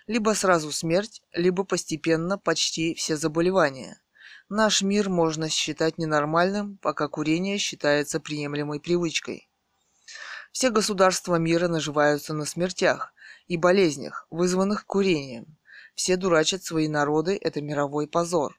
[0.07, 4.03] Либо сразу смерть, либо постепенно почти все заболевания.
[4.49, 9.49] Наш мир можно считать ненормальным, пока курение считается приемлемой привычкой.
[10.51, 13.15] Все государства мира наживаются на смертях
[13.47, 15.57] и болезнях, вызванных курением.
[15.95, 18.59] Все дурачат свои народы, это мировой позор.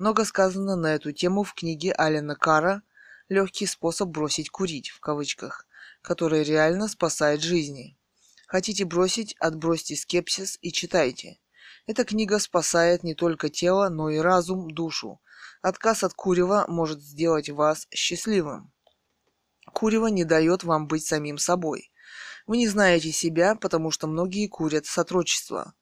[0.00, 2.82] Много сказано на эту тему в книге Алена Кара
[3.28, 5.66] «Легкий способ бросить курить» в кавычках,
[6.00, 7.98] который реально спасает жизни.
[8.46, 11.38] Хотите бросить, отбросьте скепсис и читайте.
[11.86, 15.20] Эта книга спасает не только тело, но и разум, душу.
[15.60, 18.72] Отказ от курева может сделать вас счастливым.
[19.74, 21.92] Курево не дает вам быть самим собой.
[22.46, 25.74] Вы не знаете себя, потому что многие курят с отрочества.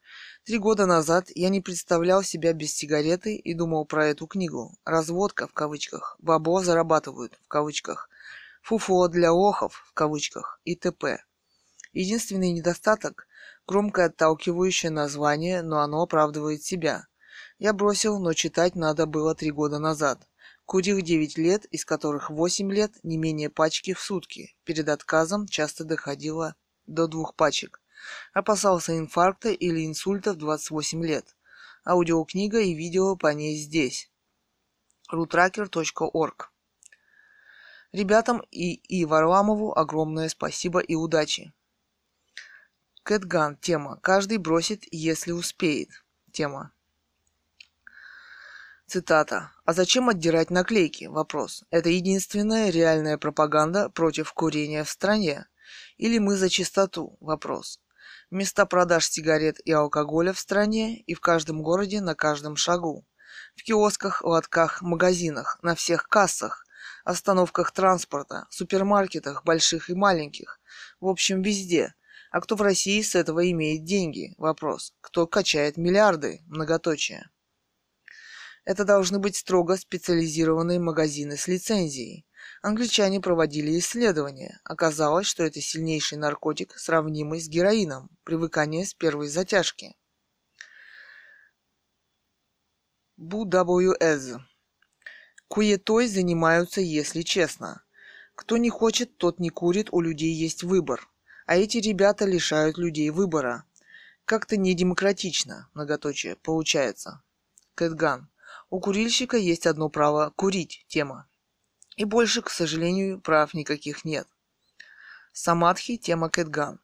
[0.49, 4.73] Три года назад я не представлял себя без сигареты и думал про эту книгу.
[4.87, 8.09] «Разводка» в кавычках, «бабло зарабатывают» в кавычках,
[8.63, 11.23] «фуфло для лохов» в кавычках и т.п.
[11.93, 13.27] Единственный недостаток–
[13.67, 17.09] громкое отталкивающее название, но оно оправдывает себя.
[17.59, 20.27] Я бросил, но читать надо было три года назад.
[20.65, 24.57] Курил 9 лет, из которых 8 лет не менее пачки в сутки.
[24.65, 26.55] Перед отказом часто доходило
[26.87, 27.83] до двух пачек.
[28.33, 31.37] Опасался инфаркта или инсульта в 28 лет.
[31.85, 34.11] Аудиокнига и видео по ней здесь.
[35.13, 36.51] rutracker.org
[37.93, 41.53] Ребятам и, и Варламову огромное спасибо и удачи.
[43.03, 43.57] Кэтган.
[43.57, 43.99] Тема.
[44.03, 45.89] Каждый бросит, если успеет.
[46.31, 46.73] Тема.
[48.87, 49.53] Цитата.
[49.65, 51.07] А зачем отдирать наклейки?
[51.07, 51.65] Вопрос.
[51.71, 55.47] Это единственная реальная пропаганда против курения в стране?
[55.97, 57.17] Или мы за чистоту?
[57.21, 57.81] Вопрос.
[58.31, 63.07] Места продаж сигарет и алкоголя в стране и в каждом городе на каждом шагу.
[63.57, 66.67] В киосках, лотках, магазинах, на всех кассах,
[67.05, 70.61] остановках транспорта, супермаркетах, больших и маленьких.
[71.01, 71.95] В общем, везде–
[72.31, 74.35] а кто в России с этого имеет деньги?
[74.37, 74.95] Вопрос.
[75.01, 76.43] Кто качает миллиарды?
[76.47, 77.31] Многоточие.
[78.65, 82.27] Это должны быть строго специализированные магазины с лицензией.
[82.61, 84.61] Англичане проводили исследования.
[84.65, 88.11] Оказалось, что это сильнейший наркотик, сравнимый с героином.
[88.25, 89.95] Привыкание с первой затяжки.
[93.17, 94.41] BWS.
[95.47, 97.85] Куетой занимаются, если честно.
[98.35, 101.09] Кто не хочет, тот не курит, у людей есть выбор.
[101.47, 103.65] А эти ребята лишают людей выбора.
[104.25, 107.23] Как-то недемократично, многоточие, получается.
[107.75, 108.29] Кэтган.
[108.69, 111.28] У курильщика есть одно право– курить, тема.
[111.99, 114.29] И больше, к сожалению, прав никаких нет.
[115.33, 116.79] Самадхи, тема Кэтган.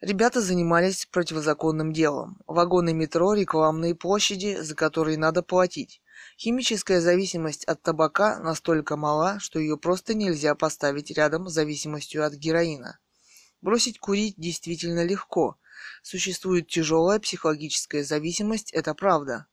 [0.00, 2.42] Ребята занимались противозаконным делом.
[2.48, 6.02] Вагоны метро, рекламные площади, за которые надо платить.
[6.36, 12.32] Химическая зависимость от табака настолько мала, что ее просто нельзя поставить рядом с зависимостью от
[12.34, 12.98] героина.
[13.60, 15.56] Бросить курить действительно легко.
[16.02, 19.46] Существует тяжелая психологическая зависимость, это правда.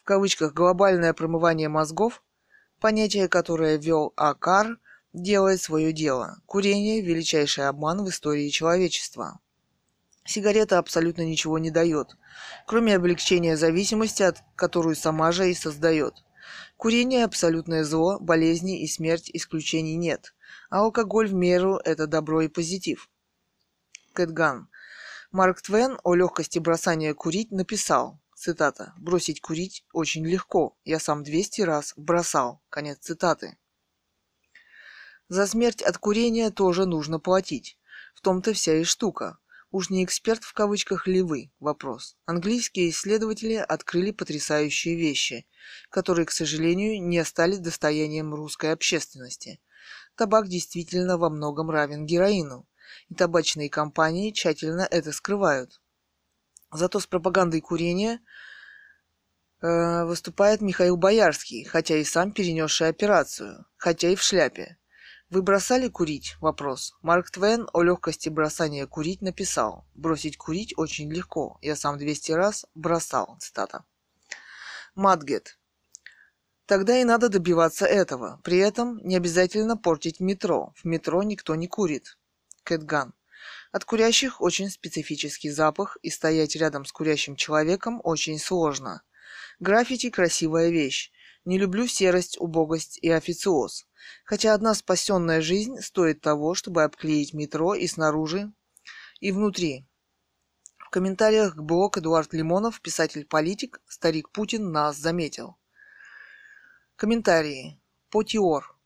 [0.00, 2.22] В кавычках глобальное промывание мозгов
[2.80, 4.78] Понятие, которое ввел Акар,
[5.12, 6.40] делает свое дело.
[6.46, 9.38] Курение– величайший обман в истории человечества.
[10.24, 12.16] Сигарета абсолютно ничего не дает,
[12.66, 16.14] кроме облегчения зависимости, от которую сама же и создает.
[16.78, 20.34] Курение– абсолютное зло, болезни и смерть исключений нет,
[20.70, 23.10] а алкоголь в меру– это добро и позитив.
[24.14, 24.70] Кэтган.
[25.32, 31.62] Марк Твен о легкости бросания курить написал, цитата, «Бросить курить очень легко, я сам 200
[31.62, 32.62] раз бросал».
[32.70, 33.58] Конец цитаты.
[35.28, 37.78] За смерть от курения тоже нужно платить.
[38.14, 39.38] В том-то вся и штука.
[39.70, 41.52] Уж не эксперт в кавычках ли вы?
[41.60, 42.16] Вопрос.
[42.26, 45.46] Английские исследователи открыли потрясающие вещи,
[45.88, 49.60] которые, к сожалению, не стали достоянием русской общественности.
[50.16, 52.66] Табак действительно во многом равен героину,
[53.08, 55.80] и табачные компании тщательно это скрывают.
[56.72, 58.20] Зато с пропагандой курения
[59.60, 64.78] э, выступает Михаил Боярский, хотя и сам перенесший операцию, хотя и в шляпе.
[65.30, 66.36] Вы бросали курить?
[66.40, 66.94] Вопрос.
[67.02, 69.86] Марк Твен о легкости бросания курить написал.
[69.94, 71.58] Бросить курить очень легко.
[71.62, 73.36] Я сам 200 раз бросал.
[73.38, 73.84] Цитата.
[74.96, 75.56] Матгет.
[76.66, 78.40] Тогда и надо добиваться этого.
[78.42, 80.72] При этом не обязательно портить метро.
[80.76, 82.18] В метро никто не курит.
[82.64, 83.12] Кэтган.
[83.72, 89.02] От курящих очень специфический запах, и стоять рядом с курящим человеком очень сложно.
[89.60, 91.12] Граффити– красивая вещь.
[91.44, 93.86] Не люблю серость, убогость и официоз.
[94.24, 98.52] Хотя одна спасенная жизнь стоит того, чтобы обклеить метро и снаружи,
[99.20, 99.86] и внутри.
[100.78, 105.56] В комментариях к блог Эдуард Лимонов, писатель-политик, старик Путин нас заметил.
[106.96, 107.80] Комментарии.
[108.10, 108.76] Потиор.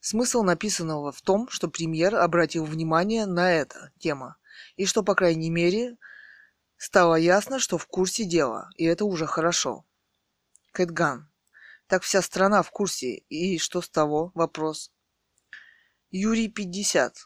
[0.00, 4.36] Смысл написанного в том, что премьер обратил внимание на это тема,
[4.76, 5.96] и что, по крайней мере,
[6.76, 9.84] стало ясно, что в курсе дела, и это уже хорошо.
[10.72, 11.30] Кэтган.
[11.86, 13.16] Так вся страна в курсе.
[13.28, 14.30] И что с того?
[14.34, 14.92] Вопрос.
[16.10, 17.16] Юрий 50.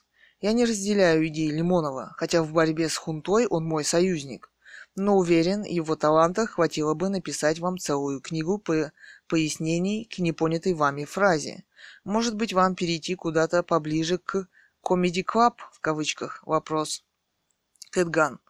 [0.41, 4.51] Я не разделяю идеи Лимонова, хотя в борьбе с хунтой он мой союзник.
[4.97, 8.93] Но уверен, его таланта хватило бы написать вам целую книгу по
[9.29, 11.64] пояснений к непонятой вами фразе.
[12.05, 14.47] Может быть, вам перейти куда-то поближе к
[14.82, 16.43] «Comedy Club» в кавычках?
[16.47, 17.05] Вопрос.
[17.91, 18.41] Кэтган.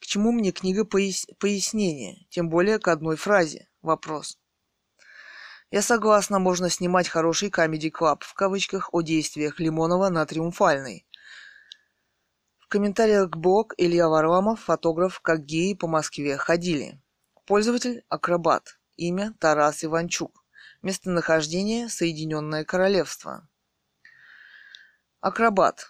[0.00, 1.26] К чему мне книга пояс...
[1.38, 2.26] пояснения?
[2.30, 3.68] Тем более к одной фразе.
[3.82, 4.38] Вопрос.
[5.70, 11.06] Я согласна, можно снимать хороший комедий клаб в кавычках о действиях Лимонова на Триумфальной.
[12.60, 17.00] В комментариях к блог Илья Варламов, фотограф, как геи по Москве ходили.
[17.44, 18.78] Пользователь– акробат.
[18.96, 20.43] Имя– Тарас Иванчук.
[20.84, 23.48] Местонахождение– Соединенное Королевство.
[25.22, 25.86] Акробат.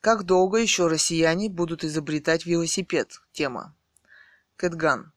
[0.00, 3.20] Как долго еще россияне будут изобретать велосипед?
[3.30, 3.76] Тема.
[4.56, 5.12] Кэтган.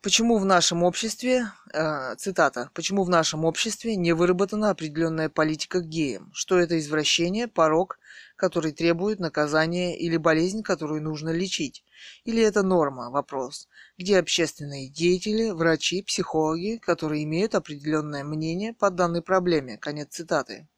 [0.00, 5.86] Почему в нашем обществе, э, цитата, почему в нашем обществе не выработана определенная политика к
[5.86, 6.30] геям?
[6.32, 7.98] Что это извращение, порог,
[8.36, 11.84] который требует наказания или болезнь, которую нужно лечить?
[12.24, 13.10] Или это норма?
[13.10, 13.68] Вопрос.
[13.98, 19.78] Где общественные деятели, врачи, психологи, которые имеют определенное мнение по данной проблеме?
[19.78, 20.68] Конец цитаты.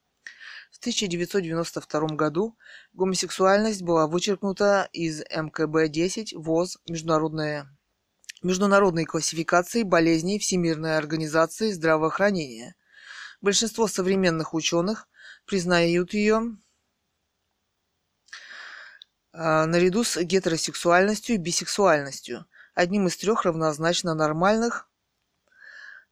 [0.71, 2.57] В 1992 году
[2.93, 7.75] гомосексуальность была вычеркнута из МКБ-10 ВОЗ Международная
[8.43, 12.77] Международной классификации болезней Всемирной организации здравоохранения.
[13.41, 15.09] Большинство современных ученых
[15.45, 16.57] признают ее
[19.39, 24.89] наряду с гетеросексуальностью и бисексуальностью, одним из трех равнозначно нормальных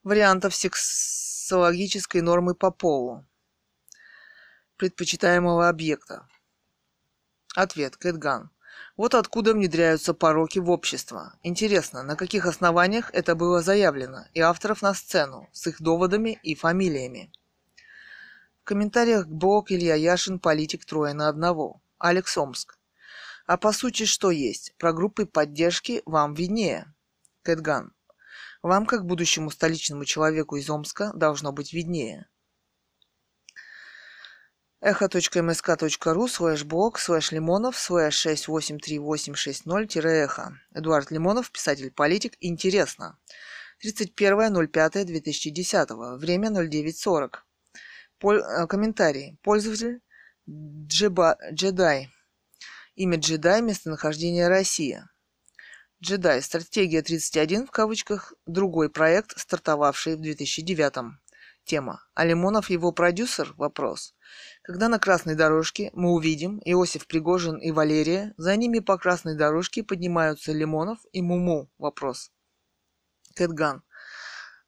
[0.04, 3.24] вариантов сексологической нормы по полу
[4.76, 6.28] предпочитаемого объекта.
[7.56, 7.96] Ответ.
[7.96, 8.50] Кэтган.
[8.96, 11.34] Вот откуда внедряются пороки в общество.
[11.42, 16.54] Интересно, на каких основаниях это было заявлено, и авторов на сцену, с их доводами и
[16.54, 17.32] фамилиями.
[18.60, 21.80] В комментариях к блог Илья Яшин «Политик трое на одного».
[21.98, 22.75] Алекс Омск.
[23.46, 24.74] А по сути что есть?
[24.78, 26.92] Про группы поддержки вам виднее.
[27.42, 27.94] Кэтган.
[28.62, 32.28] Вам, как будущему столичному человеку из Омска, должно быть виднее
[34.86, 40.52] echo.msk.ru слэш блог слэш лимонов слэш 683860-эхо.
[40.74, 42.36] Эдуард Лимонов, писатель-политик.
[42.40, 43.18] Интересно.
[43.84, 46.16] 31.05.2010.
[46.18, 47.30] Время 09.40.
[48.20, 48.34] Пол...
[48.34, 49.36] Э, комментарий.
[49.42, 50.00] Пользователь
[50.48, 51.36] Джеба...
[51.52, 52.12] Джедай.
[52.98, 53.60] Имя Джедай.
[53.60, 55.10] Местонахождение Россия.
[56.02, 56.40] Джедай.
[56.40, 58.32] Стратегия 31 в кавычках.
[58.46, 61.18] Другой проект, стартовавший в 2009.
[61.66, 62.02] Тема.
[62.14, 63.52] А Лимонов его продюсер?
[63.58, 64.14] Вопрос.
[64.62, 69.84] Когда на красной дорожке мы увидим Иосиф Пригожин и Валерия, за ними по красной дорожке
[69.84, 71.70] поднимаются Лимонов и Муму?
[71.76, 72.30] Вопрос.
[73.34, 73.82] Кэтган.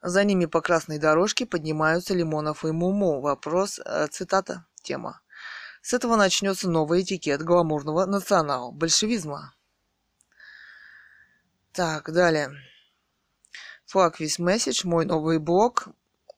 [0.03, 3.22] За ними по красной дорожке поднимаются Лимонов и Муму.
[3.22, 5.22] Вопрос, э, цитата, тема.
[5.83, 9.55] С этого начнется новый этикет гламурного национал-большевизма.
[11.72, 12.51] Так, далее.
[13.93, 15.89] Fuck with message, мой новый блог,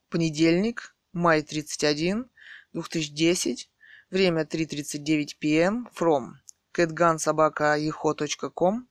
[0.09, 2.31] понедельник, май 31,
[2.73, 3.69] 2010,
[4.11, 5.87] время 3.39 p.m.
[5.93, 6.37] from
[6.73, 8.87] catgunsobaka.eho.com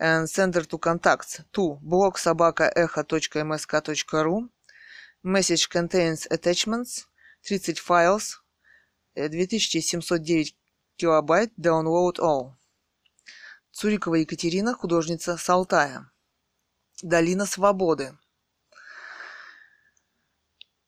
[0.00, 4.48] and sender to contacts to blog собака echo.msk.ru
[5.22, 7.06] Message contains attachments,
[7.42, 8.40] 30 files,
[9.14, 10.56] 2709
[10.96, 12.52] килобайт, download all.
[13.72, 16.10] Цурикова Екатерина, художница с Алтая.
[17.02, 18.16] Долина свободы.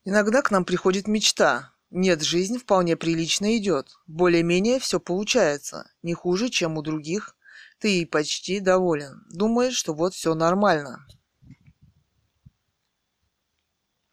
[0.04, 1.72] Иногда к нам приходит мечта.
[1.90, 3.94] Нет, жизнь вполне прилично идет.
[4.06, 5.90] Более-менее все получается.
[6.02, 7.36] Не хуже, чем у других.
[7.78, 9.24] Ты и почти доволен.
[9.30, 11.06] Думаешь, что вот все нормально.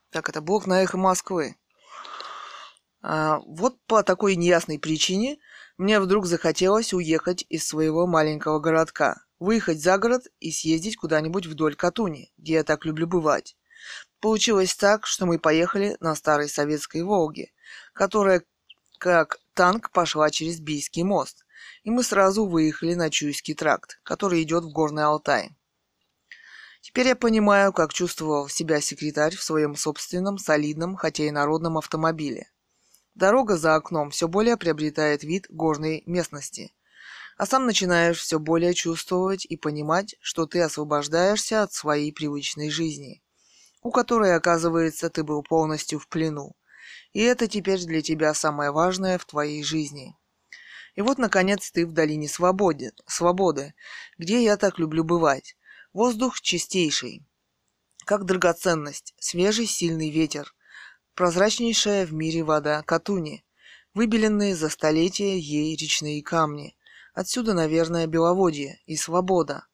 [0.10, 1.56] Так, это блог на эхо Москвы.
[3.02, 5.38] А, вот по такой неясной причине
[5.78, 11.76] мне вдруг захотелось уехать из своего маленького городка, выехать за город и съездить куда-нибудь вдоль
[11.76, 13.56] Катуни, где я так люблю бывать.
[14.20, 17.54] Получилось так, что мы поехали на старой советской «Волге»,
[17.94, 18.44] которая
[18.98, 21.46] как танк пошла через Бийский мост,
[21.84, 25.56] и мы сразу выехали на Чуйский тракт, который идет в Горный Алтай.
[26.82, 32.52] Теперь я понимаю, как чувствовал себя секретарь в своем собственном, солидном, хотя и народном автомобиле–
[33.16, 36.74] Дорога за окном все более приобретает вид горной местности.
[37.38, 43.24] А сам начинаешь все более чувствовать и понимать, что ты освобождаешься от своей привычной жизни,
[43.82, 46.56] у которой, оказывается, ты был полностью в плену.
[47.14, 50.16] И это теперь для тебя самое важное в твоей жизни.
[50.96, 53.74] И вот, наконец, ты в долине свободы, свободы,
[54.18, 55.56] где я так люблю бывать.
[55.94, 57.26] Воздух чистейший,
[58.06, 60.54] как драгоценность, свежий сильный ветер,
[61.16, 63.44] прозрачнейшая в мире вода Катуни,
[63.94, 66.76] выбеленные за столетия ей речные камни.
[67.14, 69.68] Отсюда, наверное, беловодье и свобода.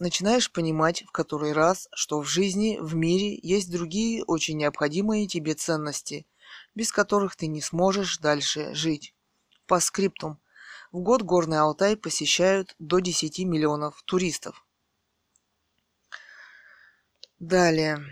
[0.00, 5.54] Начинаешь понимать в который раз, что в жизни, в мире есть другие очень необходимые тебе
[5.54, 6.26] ценности,
[6.74, 9.14] без которых ты не сможешь дальше жить.
[9.66, 10.40] По скриптум.
[10.92, 14.64] В год Горный Алтай посещают до 10 миллионов туристов.
[17.38, 18.04] Далее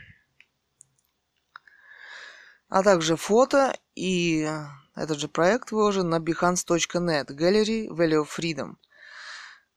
[2.68, 4.48] а также фото и
[4.94, 8.76] этот же проект выложен на behance.net Gallery Value of Freedom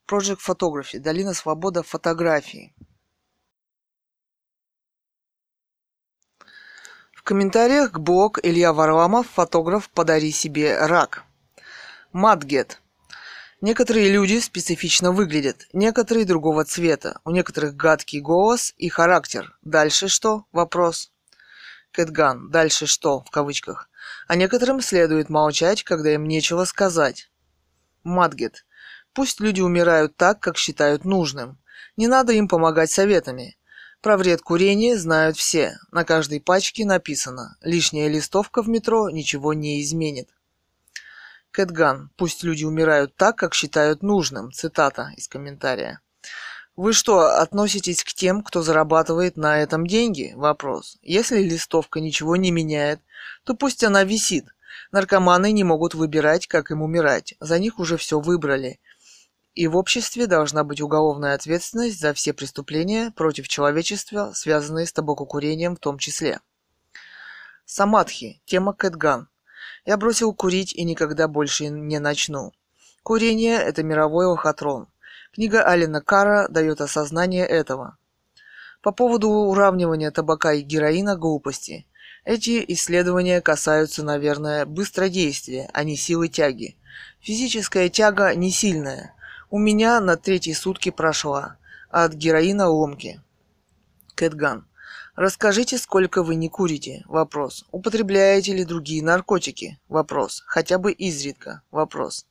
[0.10, 2.74] Project Photography Долина Свобода фотографии
[7.14, 11.26] В комментариях к блог Илья Варламов, фотограф «Подари себе рак».
[12.12, 12.82] Матгет.
[13.62, 19.58] Некоторые люди специфично выглядят, некоторые другого цвета, у некоторых гадкий голос и характер.
[19.62, 20.46] Дальше что?
[20.54, 21.12] Вопрос.
[21.92, 22.50] Кэтган.
[22.50, 23.22] Дальше что?
[23.22, 23.90] В кавычках.
[24.28, 27.30] А некоторым следует молчать, когда им нечего сказать.
[28.04, 28.66] Матгет.
[29.14, 31.58] Пусть люди умирают так, как считают нужным.
[31.98, 33.58] Не надо им помогать советами.
[34.02, 35.78] Про вред курения знают все.
[35.92, 40.30] На каждой пачке написано «Лишняя листовка в метро ничего не изменит».
[41.52, 42.12] Кэтган.
[42.16, 44.52] Пусть люди умирают так, как считают нужным.
[44.52, 46.00] Цитата из комментария.
[46.80, 50.32] Вы что, относитесь к тем, кто зарабатывает на этом деньги?
[50.38, 50.98] Вопрос.
[51.02, 53.02] Если листовка ничего не меняет,
[53.44, 54.46] то пусть она висит.
[54.94, 57.34] Наркоманы не могут выбирать, как им умирать.
[57.42, 58.80] За них уже все выбрали.
[59.56, 65.76] И в обществе должна быть уголовная ответственность за все преступления против человечества, связанные с табакокурением
[65.76, 66.40] в том числе.
[67.66, 68.42] Самадхи.
[68.46, 69.28] Тема Кэтган.
[69.84, 72.54] Я бросил курить и никогда больше не начну.
[73.04, 74.88] Курение– это мировой лохотрон–
[75.32, 77.98] Книга Алина Кара дает осознание этого.
[78.82, 81.86] По поводу уравнивания табака и героина глупости.
[82.26, 86.78] Эти исследования касаются, наверное, быстродействия, а не силы тяги.
[87.22, 89.14] Физическая тяга не сильная.
[89.52, 91.58] У меня на третьи сутки прошла.
[91.92, 93.22] А от героина ломки.
[94.16, 94.68] Кэтган.
[95.16, 97.04] Расскажите, сколько вы не курите?
[97.08, 97.66] Вопрос.
[97.72, 99.80] Употребляете ли другие наркотики?
[99.90, 100.44] Вопрос.
[100.48, 101.62] Хотя бы изредка?
[101.72, 102.26] Вопрос.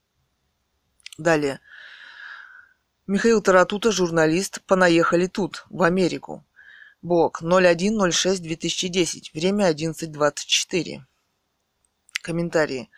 [1.17, 1.61] Далее.
[3.09, 6.45] Михаил Таратута, журналист, понаехали тут, в Америку.
[7.01, 11.01] Блок 0106-2010, время 11.24.
[12.21, 12.91] Комментарии.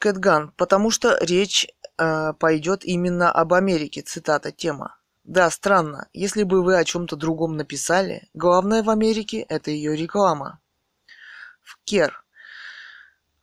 [0.00, 4.96] Кэтган, потому что речь э, пойдет именно об Америке, цитата, тема.
[5.22, 10.58] Да, странно, если бы вы о чем-то другом написали, главное в Америке– это ее реклама.
[11.62, 12.24] В Кер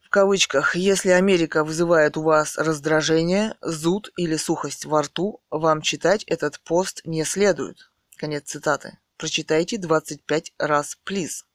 [0.08, 6.24] в кавычках, если Америка вызывает у вас раздражение, зуд или сухость во рту, вам читать
[6.28, 7.92] этот пост не следует.
[8.16, 9.00] Конец цитаты.
[9.18, 11.46] Прочитайте 25 раз, плиз.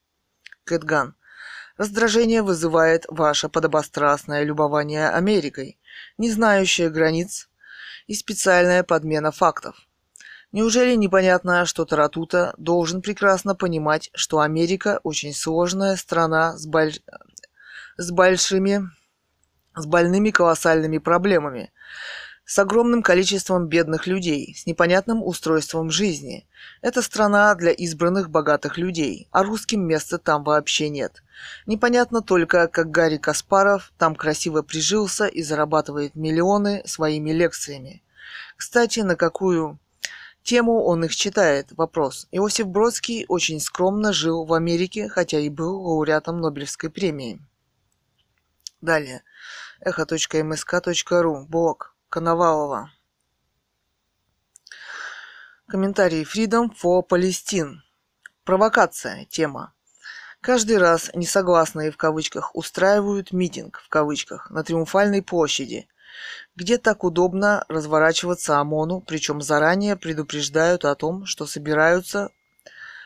[0.64, 1.14] Кэтган.
[1.78, 5.78] Раздражение вызывает ваше подобострастное любование Америкой,
[6.18, 7.48] не знающее границ
[8.06, 9.76] и специальная подмена фактов.
[10.52, 16.92] Неужели непонятно, что Таратута должен прекрасно понимать, что Америка очень сложная страна с, боль...
[17.96, 18.88] с большими,
[19.74, 21.72] с больными колоссальными проблемами,
[22.44, 26.46] с огромным количеством бедных людей, с непонятным устройством жизни.
[26.80, 31.22] Это страна для избранных богатых людей, а русским места там вообще нет.
[31.66, 38.02] Непонятно только, как Гарри Каспаров там красиво прижился и зарабатывает миллионы своими лекциями.
[38.56, 39.78] Кстати, на какую
[40.42, 41.68] Тему он их читает.
[41.76, 42.26] Вопрос.
[42.32, 47.40] Иосиф Бродский очень скромно жил в Америке, хотя и был лауреатом Нобелевской премии.
[48.82, 49.22] Далее.
[49.80, 51.46] Эхо.мск.ру.
[51.48, 51.96] Блог.
[52.10, 52.92] Коновалова.
[55.66, 56.24] Комментарий.
[56.24, 57.76] Freedom for Palestine.
[58.44, 59.24] Провокация.
[59.24, 59.72] Тема.
[60.42, 65.88] Каждый раз несогласные в кавычках устраивают митинг в кавычках на Триумфальной площади
[66.56, 72.30] где так удобно разворачиваться ОМОНу, причем заранее предупреждают о том, что собираются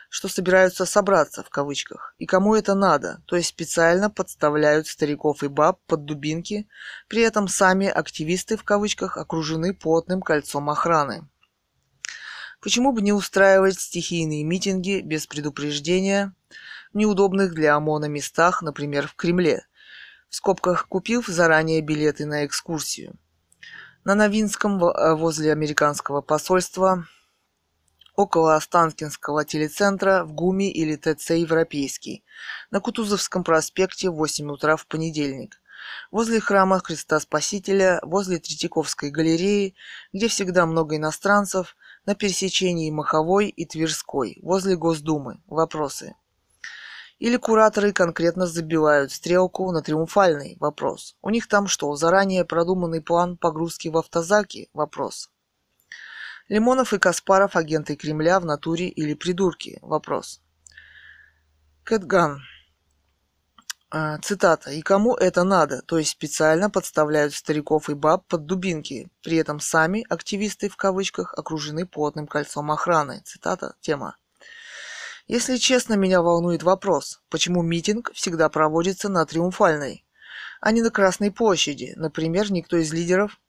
[0.09, 2.15] что собираются собраться в кавычках.
[2.17, 6.67] И кому это надо, то есть специально подставляют стариков и баб под дубинки,
[7.07, 11.27] при этом сами активисты в кавычках окружены плотным кольцом охраны.
[12.61, 16.33] Почему бы не устраивать стихийные митинги без предупреждения
[16.91, 19.67] в неудобных для ОМОНа местах, например, в Кремле,
[20.29, 23.15] в скобках купив заранее билеты на экскурсию.
[24.03, 27.05] На Новинском э, возле американского посольства
[28.17, 32.25] около Останкинского телецентра в ГУМе или ТЦ «Европейский»,
[32.71, 35.61] на Кутузовском проспекте в 8 утра в понедельник,
[36.11, 39.75] возле храма Христа Спасителя, возле Третьяковской галереи,
[40.11, 41.77] где всегда много иностранцев,
[42.07, 45.39] на пересечении Маховой и Тверской, возле Госдумы.
[45.45, 46.15] Вопросы.
[47.19, 51.15] Или кураторы конкретно забивают стрелку на триумфальный вопрос.
[51.21, 54.69] У них там что, заранее продуманный план погрузки в автозаки?
[54.73, 55.29] Вопрос.
[56.49, 59.79] Лимонов и Каспаров агенты Кремля в натуре или придурки?
[59.81, 60.41] Вопрос.
[61.83, 62.41] Кэтган.
[63.89, 64.71] А, цитата.
[64.71, 69.09] «И кому это надо?» То есть специально подставляют стариков и баб под дубинки.
[69.23, 73.21] При этом сами, активисты в кавычках, окружены плотным кольцом охраны.
[73.23, 73.75] Цитата.
[73.79, 74.17] Тема.
[75.27, 80.05] Если честно, меня волнует вопрос, почему митинг всегда проводится на Триумфальной,
[80.61, 81.93] а не на Красной площади.
[81.97, 83.39] Например, никто из лидеров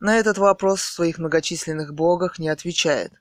[0.00, 3.12] на этот вопрос в своих многочисленных блогах не отвечает.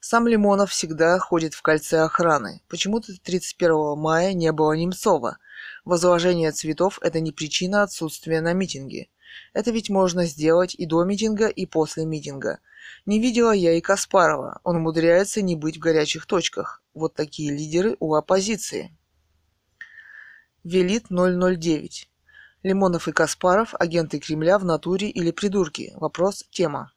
[0.00, 2.60] Сам Лимонов всегда ходит в кольце охраны.
[2.68, 5.38] Почему-то 31 мая не было Немцова.
[5.84, 9.08] Возложение цветов– это не причина отсутствия на митинге.
[9.52, 12.58] Это ведь можно сделать и до митинга, и после митинга–
[13.06, 14.60] не видела я и Каспарова.
[14.64, 16.82] Он умудряется не быть в горячих точках.
[16.94, 18.96] Вот такие лидеры у оппозиции.
[20.64, 22.08] Велит 009.
[22.62, 25.92] Лимонов и Каспаров– агенты Кремля в натуре или придурки?
[25.96, 26.92] Вопрос– тема.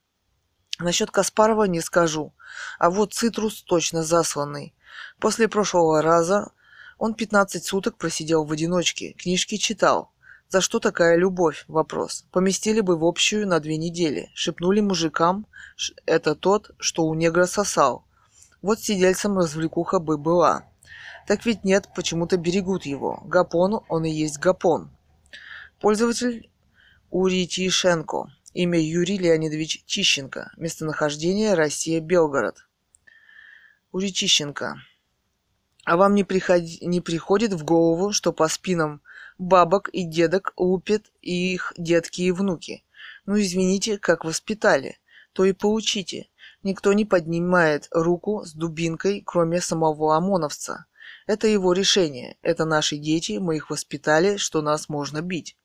[0.77, 2.33] Насчет Каспарова не скажу.
[2.77, 4.75] А вот Цитрус точно засланный.
[5.19, 6.51] После прошлого раза
[6.97, 10.11] он 15 суток просидел в одиночке, книжки читал.
[10.49, 11.65] За что такая любовь?
[11.67, 12.25] Вопрос.
[12.31, 14.29] Поместили бы в общую на две недели.
[14.35, 15.47] Шепнули мужикам,
[16.05, 18.05] это тот, что у негра сосал.
[18.61, 20.65] Вот сидельцем развлекуха бы была.
[21.27, 23.23] Так ведь нет, почему-то берегут его.
[23.25, 24.91] Гапон, он и есть Гапон.
[25.85, 26.49] Пользователь
[27.11, 28.31] Уритишенко.
[28.55, 30.51] Имя Юрий Леонидович Тищенко.
[30.57, 32.67] Местонахождение Россия, Белгород.
[33.91, 34.77] Уритищенко.
[35.83, 39.03] А вам не, приходи, не приходит в голову, что по спинам
[39.37, 42.83] бабок и дедок лупят их детки и внуки?
[43.27, 44.97] Ну, извините, как воспитали
[45.33, 46.29] то и получите.
[46.63, 50.87] Никто не поднимает руку с дубинкой, кроме самого ОМОНовца.
[51.27, 52.37] Это его решение.
[52.41, 55.55] Это наши дети, мы их воспитали, что нас можно бить.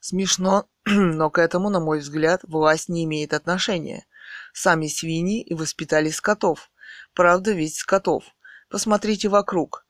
[0.00, 4.06] Смешно, но к этому, на мой взгляд, власть не имеет отношения.
[4.52, 6.70] Сами свиньи и воспитали скотов.
[7.14, 8.24] Правда ведь скотов.
[8.68, 9.84] Посмотрите вокруг.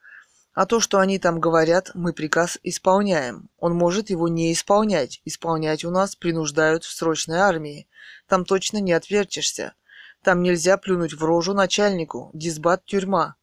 [0.52, 3.50] А то, что они там говорят, мы приказ исполняем.
[3.58, 5.20] Он может его не исполнять.
[5.24, 7.88] Исполнять у нас принуждают в срочной армии.
[8.26, 9.74] Там точно не отвертишься.
[10.22, 12.30] Там нельзя плюнуть в рожу начальнику.
[12.34, 13.36] Дисбат тюрьма.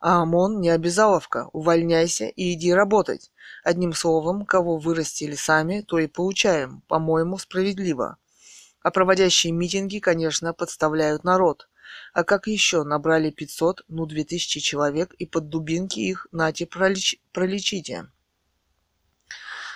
[0.00, 1.50] А ОМОН не обязаловка.
[1.52, 3.30] Увольняйся и иди работать.
[3.62, 6.82] Одним словом, кого вырастили сами, то и получаем.
[6.88, 8.16] По-моему, справедливо.
[8.82, 11.68] А проводящие митинги, конечно, подставляют народ.
[12.14, 17.20] А как еще набрали 500, ну 2000 человек и под дубинки их нате пролеч...
[17.32, 18.06] пролечите?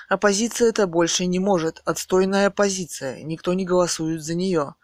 [0.09, 1.83] Оппозиция это больше не может.
[1.85, 3.23] Отстойная оппозиция.
[3.23, 4.75] Никто не голосует за нее.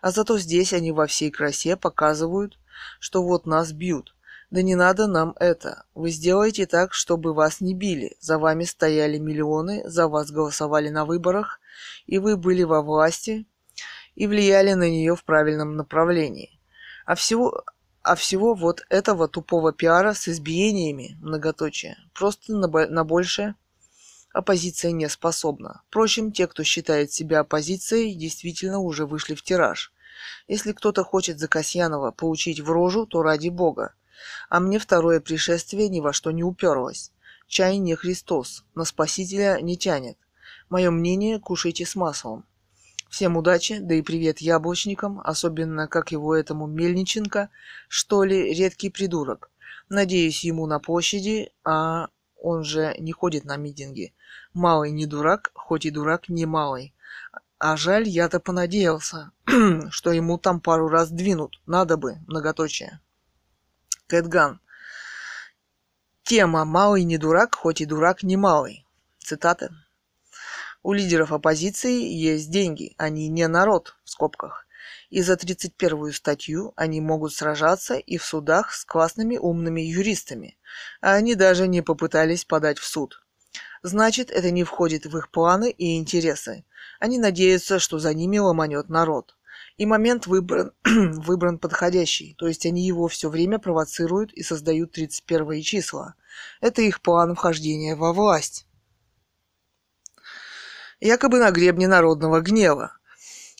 [0.00, 2.58] А зато здесь они во всей красе показывают,
[2.98, 4.14] что вот нас бьют.
[4.50, 5.84] Да не надо нам это.
[5.94, 8.16] Вы сделаете так, чтобы вас не били.
[8.18, 11.60] За вами стояли миллионы, за вас голосовали на выборах,
[12.06, 13.46] и вы были во власти
[14.14, 16.58] и влияли на нее в правильном направлении.
[17.04, 17.62] А всего,
[18.02, 23.54] а всего вот этого тупого пиара с избиениями, многоточие, просто на, на большее
[24.32, 25.82] оппозиция не способна.
[25.88, 29.92] Впрочем, те, кто считает себя оппозицией, действительно уже вышли в тираж.
[30.48, 33.94] Если кто-то хочет за Касьянова получить в рожу, то ради бога.
[34.48, 37.12] А мне второе пришествие ни во что не уперлось.
[37.46, 40.18] Чай не Христос, на Спасителя не тянет.
[40.68, 42.44] Мое мнение, кушайте с маслом.
[43.08, 47.48] Всем удачи, да и привет яблочникам, особенно как его этому Мельниченко,
[47.88, 49.50] что ли, редкий придурок.
[49.88, 54.12] Надеюсь, ему на площади, а он же не ходит на митинги.
[54.52, 56.94] Малый не дурак, хоть и дурак не малый.
[57.58, 59.32] А жаль, я-то понадеялся,
[59.90, 61.60] что ему там пару раз двинут.
[61.66, 63.00] Надо бы, многоточие.
[64.08, 64.58] Кэтган.
[66.22, 68.86] Тема «Малый не дурак, хоть и дурак не малый».
[69.18, 69.68] Цитаты.
[70.82, 74.66] У лидеров оппозиции есть деньги, они не народ, в скобках.
[75.10, 80.56] И за 31-ю статью они могут сражаться и в судах с классными умными юристами.
[81.02, 83.22] А они даже не попытались подать в суд.
[83.82, 86.64] Значит, это не входит в их планы и интересы.
[86.98, 89.37] Они надеются, что за ними ломанет народ.
[89.78, 95.62] И момент выбран, выбран подходящий, то есть они его все время провоцируют и создают 31
[95.62, 96.14] числа.
[96.60, 98.66] Это их план вхождения во власть.
[101.00, 102.92] Якобы на гребне народного гнева.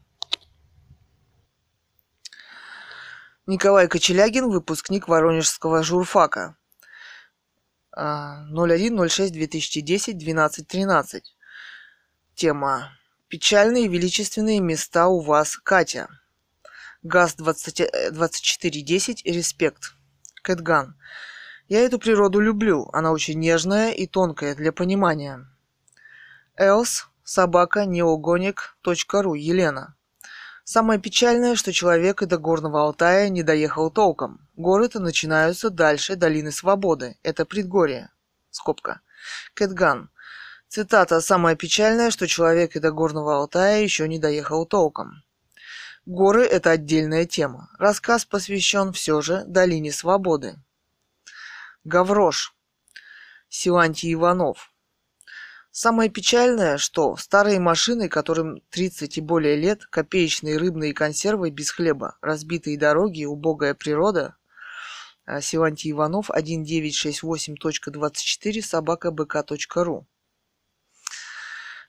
[3.46, 6.56] Николай Кочелягин, выпускник Воронежского журфака.
[7.94, 11.22] 01.06.2010, 12.13.
[12.34, 12.92] Тема.
[13.28, 16.08] Печальные величественные места у вас, Катя.
[17.02, 19.94] ГАЗ-2410, респект.
[20.42, 20.96] Кэтган.
[21.68, 25.46] Я эту природу люблю, она очень нежная и тонкая для понимания.
[26.56, 29.94] Элс собака неогоник.ру Елена.
[30.64, 34.48] Самое печальное, что человек и до Горного Алтая не доехал толком.
[34.56, 37.18] Горы-то начинаются дальше долины Свободы.
[37.22, 38.10] Это предгорье.
[38.50, 39.00] Скобка.
[39.54, 40.10] Кэтган.
[40.68, 45.24] Цитата «Самое печальное, что человек и до Горного Алтая еще не доехал толком».
[46.06, 47.68] Горы– это отдельная тема.
[47.78, 50.56] Рассказ посвящен все же долине Свободы.
[51.84, 52.54] Гаврош.
[53.48, 54.69] Силантий Иванов.
[55.72, 62.18] Самое печальное, что старые машины, которым 30 и более лет, копеечные рыбные консервы без хлеба,
[62.20, 64.34] разбитые дороги, убогая природа,
[65.26, 70.08] а, Силантий Иванов 1968.24 собака бк.ру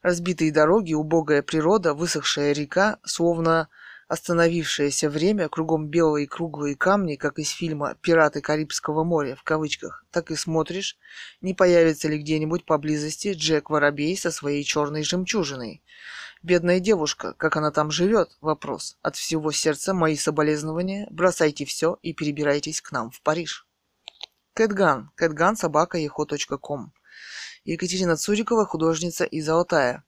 [0.04, 3.68] Разбитые дороги, убогая природа, высохшая река, словно
[4.12, 10.32] Остановившееся время, кругом белые круглые камни, как из фильма «Пираты Карибского моря» в кавычках, так
[10.32, 10.98] и смотришь,
[11.40, 15.82] не появится ли где-нибудь поблизости Джек Воробей со своей черной жемчужиной.
[16.44, 18.36] Бедная девушка, как она там живет?
[18.42, 18.98] Вопрос.
[19.02, 21.08] От всего сердца мои соболезнования.
[21.10, 23.66] Бросайте все и перебирайтесь к нам в Париж.
[24.56, 25.12] Кэтган.
[25.16, 25.98] Кэтган собака
[26.60, 26.92] ком.
[27.64, 30.04] Екатерина Цурикова, художница из Алтая.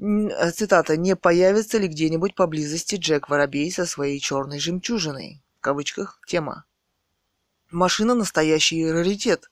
[0.00, 6.20] Э, цитата, «не появится ли где-нибудь поблизости Джек Воробей со своей черной жемчужиной?» В кавычках
[6.26, 6.64] тема.
[7.70, 9.50] Машина настоящий раритет.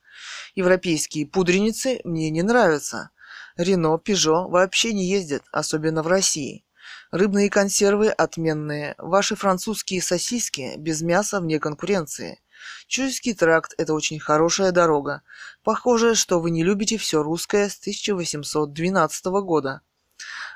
[0.54, 3.10] Европейские пудреницы мне не нравятся.
[3.56, 6.64] Рено, Пежо вообще не ездят, особенно в России.
[7.10, 8.94] Рыбные консервы отменные.
[8.98, 12.40] Ваши французские сосиски без мяса вне конкуренции.
[12.86, 15.22] Чуйский тракт– это очень хорошая дорога.
[15.64, 19.82] Похоже, что вы не любите все русское с 1812 года.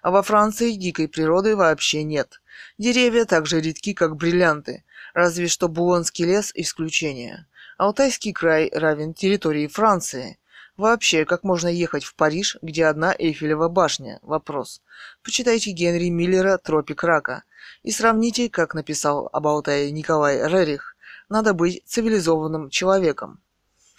[0.03, 2.41] А во Франции дикой природы вообще нет.
[2.79, 7.47] Деревья так же редки, как бриллианты, разве что Булонский лес– исключение.
[7.77, 10.39] Алтайский край равен территории Франции.
[10.77, 14.19] Вообще, как можно ехать в Париж, где одна Эйфелева башня?
[14.23, 14.81] Вопрос.
[15.23, 17.45] Почитайте Генри Миллера «Тропик рака»
[17.83, 20.97] и сравните, как написал об Алтае Николай Рерих.
[21.29, 23.41] Надо быть цивилизованным человеком.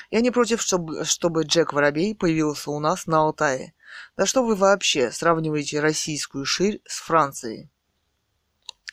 [0.10, 3.74] Я не против, чтобы, чтобы Джек Воробей появился у нас на Алтае.
[4.18, 7.70] Да что вы вообще сравниваете российскую ширь с Францией?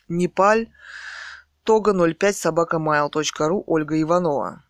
[0.07, 0.71] Непаль,
[1.63, 4.63] тога 05 собакамайл.ру Ольга Иванова.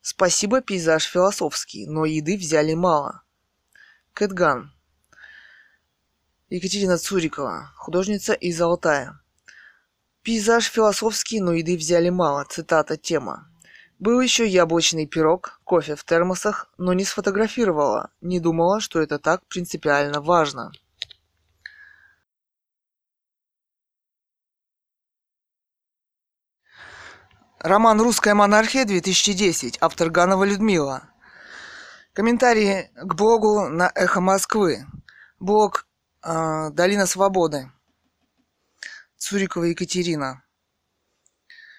[0.00, 3.22] Спасибо, пейзаж философский, но еды взяли мало.
[4.12, 4.72] Кэтган.
[6.48, 9.20] Екатерина Цурикова, художница из Алтая.
[10.22, 12.44] Пейзаж философский, но еды взяли мало.
[12.48, 13.50] Цитата тема.
[13.98, 19.46] Был еще яблочный пирог, кофе в термосах, но не сфотографировала, не думала, что это так
[19.46, 20.70] принципиально важно.
[27.58, 29.78] Роман «Русская монархия» 2010.
[29.80, 31.08] Автор Ганова Людмила.
[32.12, 34.86] Комментарии к блогу на Эхо Москвы.
[35.40, 35.86] Блог
[36.22, 37.72] э, Долина Свободы.
[39.16, 40.44] Цурикова Екатерина.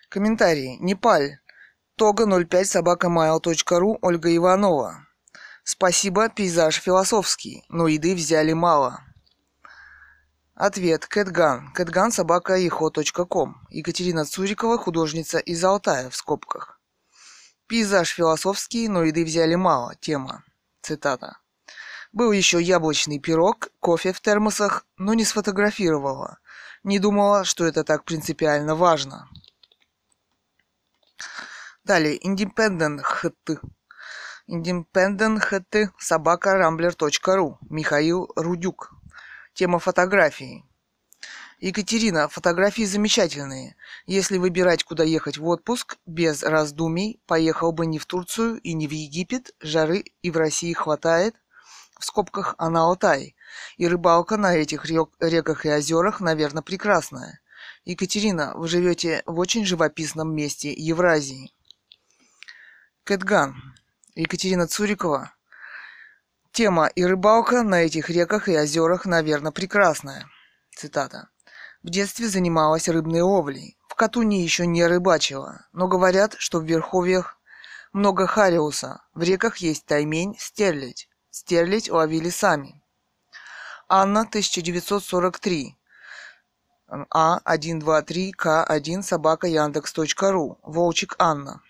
[0.10, 0.77] Комментарии.
[0.80, 1.38] Непаль.
[1.98, 5.07] Тога 05 собака mail.ru Ольга Иванова.
[5.64, 8.99] Спасибо, пейзаж философский, но еды взяли мало.
[10.53, 11.07] Ответ.
[11.07, 11.74] Кэтган.
[11.74, 12.56] Кэтган собака
[13.28, 13.56] ком.
[13.72, 16.80] Екатерина Цурикова, художница из Алтая, в скобках.
[17.65, 19.95] Пейзаж философский, но еды взяли мало.
[19.95, 20.44] Тема.
[20.84, 21.40] Цитата.
[22.14, 26.38] Был еще яблочный пирог, кофе в термосах, но не сфотографировала.
[26.84, 29.28] Не думала, что это так принципиально важно.
[31.88, 32.18] Далее.
[32.18, 33.61] Independent HT.
[34.49, 37.55] Independent HT собака rambler.ru.
[37.69, 38.91] Михаил Рудюк.
[39.53, 40.65] Тема фотографии.
[41.59, 43.77] Екатерина, фотографии замечательные.
[44.05, 48.85] Если выбирать, куда ехать в отпуск, без раздумий, поехал бы не в Турцию и не
[48.85, 51.35] в Египет, жары и в России хватает,
[51.97, 53.38] в скобках, а на Алтай.
[53.77, 57.39] И рыбалка на этих реках и озерах, наверное, прекрасная.
[57.85, 61.53] Екатерина, вы живете в очень живописном месте Евразии.
[63.08, 63.56] Кэтган.
[64.16, 65.32] Екатерина Цурикова,
[66.52, 70.28] Тема и рыбалка на этих реках и озерах, наверное, прекрасная.
[70.76, 71.30] Цитата.
[71.84, 73.78] В детстве занималась рыбной ловлей.
[73.88, 77.40] В Катуне еще не рыбачила, но говорят, что в Верховьях
[77.94, 79.02] много хариуса.
[79.14, 81.08] В реках есть таймень, стерлядь.
[81.30, 82.84] Стерлядь ловили сами.
[83.88, 85.78] Анна, 1943.
[86.90, 90.60] А123К1 собака Яндекс.ру.
[90.62, 91.62] Волчик Анна.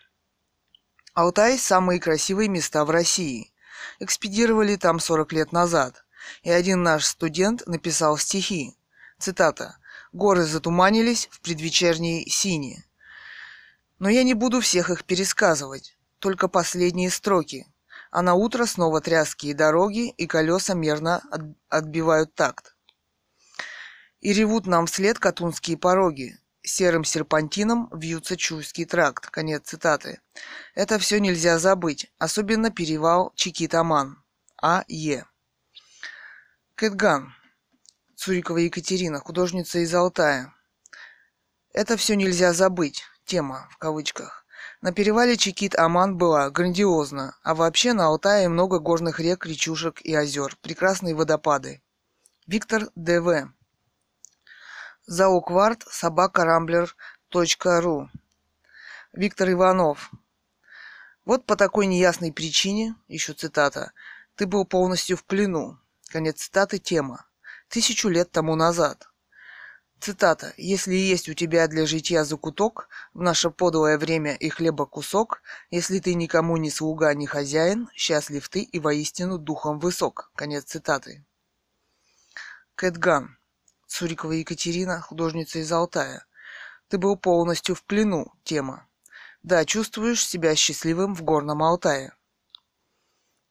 [1.17, 3.51] Алтай– самые красивые места в России–
[3.99, 6.05] экспедировали там 40 лет назад.
[6.43, 8.77] И один наш студент написал стихи.
[9.17, 9.79] Цитата.
[10.11, 12.85] «Горы затуманились в предвечерней сине».
[13.97, 17.65] Но я не буду всех их пересказывать, только последние строки.
[18.11, 21.23] А на утро снова тряские дороги и колеса мерно
[21.69, 22.75] отбивают такт.
[24.19, 26.37] И ревут нам вслед катунские пороги,
[26.67, 29.29] серым серпантином вьются Чуйский тракт.
[29.29, 30.21] Конец цитаты.
[30.75, 34.23] Это все нельзя забыть, особенно перевал Чикитаман.
[34.61, 34.83] А.
[34.87, 35.25] Е.
[36.75, 37.33] Кэтган.
[38.15, 40.53] Цурикова Екатерина, художница из Алтая.
[41.73, 43.03] Это все нельзя забыть.
[43.25, 44.45] Тема, в кавычках.
[44.81, 50.55] На перевале Чикит-Аман была грандиозно, а вообще на Алтае много горных рек, речушек и озер,
[50.61, 51.81] прекрасные водопады.
[52.45, 53.51] Виктор Д.В.
[55.09, 56.43] Заукварт собака
[57.81, 58.09] ру.
[59.13, 60.11] Виктор Иванов.
[61.23, 63.93] Вот по такой неясной причине, еще цитата,
[64.35, 65.79] ты был полностью в плену.
[66.09, 67.25] Конец цитаты тема.
[67.69, 69.07] Тысячу лет тому назад.
[70.01, 70.53] Цитата.
[70.57, 75.99] «Если есть у тебя для житья закуток, в наше подлое время и хлеба кусок, если
[75.99, 80.31] ты никому не слуга, не хозяин, счастлив ты и воистину духом высок».
[80.35, 81.25] Конец цитаты.
[82.75, 83.36] Кэтган.
[83.87, 86.25] Цурикова Екатерина, художница из Алтая.
[86.89, 88.33] Ты был полностью в плену.
[88.43, 88.87] Тема.
[89.43, 92.13] Да, чувствуешь себя счастливым в горном Алтае.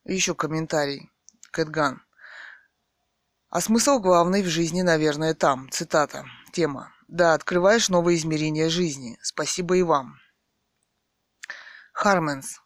[0.05, 1.11] Еще комментарий.
[1.51, 2.01] Кэтган.
[3.49, 5.69] А смысл главный в жизни, наверное, там.
[5.71, 6.25] Цитата.
[6.53, 6.93] Тема.
[7.07, 9.17] Да, открываешь новые измерения жизни.
[9.21, 10.19] Спасибо и вам.
[11.93, 12.59] Харменс.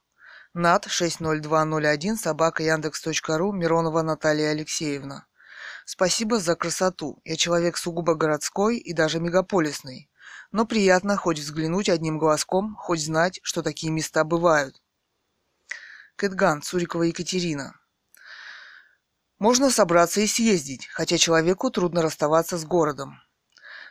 [0.54, 5.26] Над 60201 собака Яндекс.ру Миронова Наталья Алексеевна.
[5.94, 7.20] Спасибо за красоту.
[7.26, 10.10] Я человек сугубо городской и даже мегаполисный.
[10.54, 14.82] Но приятно хоть взглянуть одним глазком, хоть знать, что такие места бывают.
[16.16, 17.78] Кэтган, Цурикова Екатерина.
[19.38, 23.20] Можно собраться и съездить, хотя человеку трудно расставаться с городом.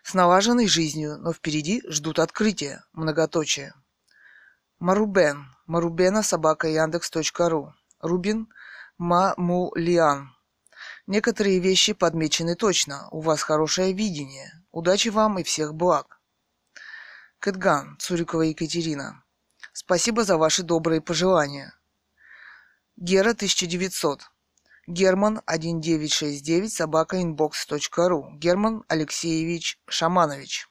[0.02, 3.74] С налаженной жизнью, но впереди ждут открытия, многоточие.
[4.78, 5.55] Марубен.
[5.66, 7.74] Марубена собака Яндекс.ру.
[8.01, 8.48] Рубин
[8.97, 10.31] Мамулиан.
[11.10, 13.08] Некоторые вещи подмечены точно.
[13.10, 14.52] У вас хорошее видение.
[14.70, 16.20] Удачи вам и всех благ.
[17.40, 19.24] Кэтган, Цурикова Екатерина.
[19.72, 21.74] Спасибо за ваши добрые пожелания.
[22.94, 24.20] Гера 1900.
[24.86, 28.36] Герман 1969 собака inbox.ru.
[28.38, 30.68] Герман Алексеевич Шаманович.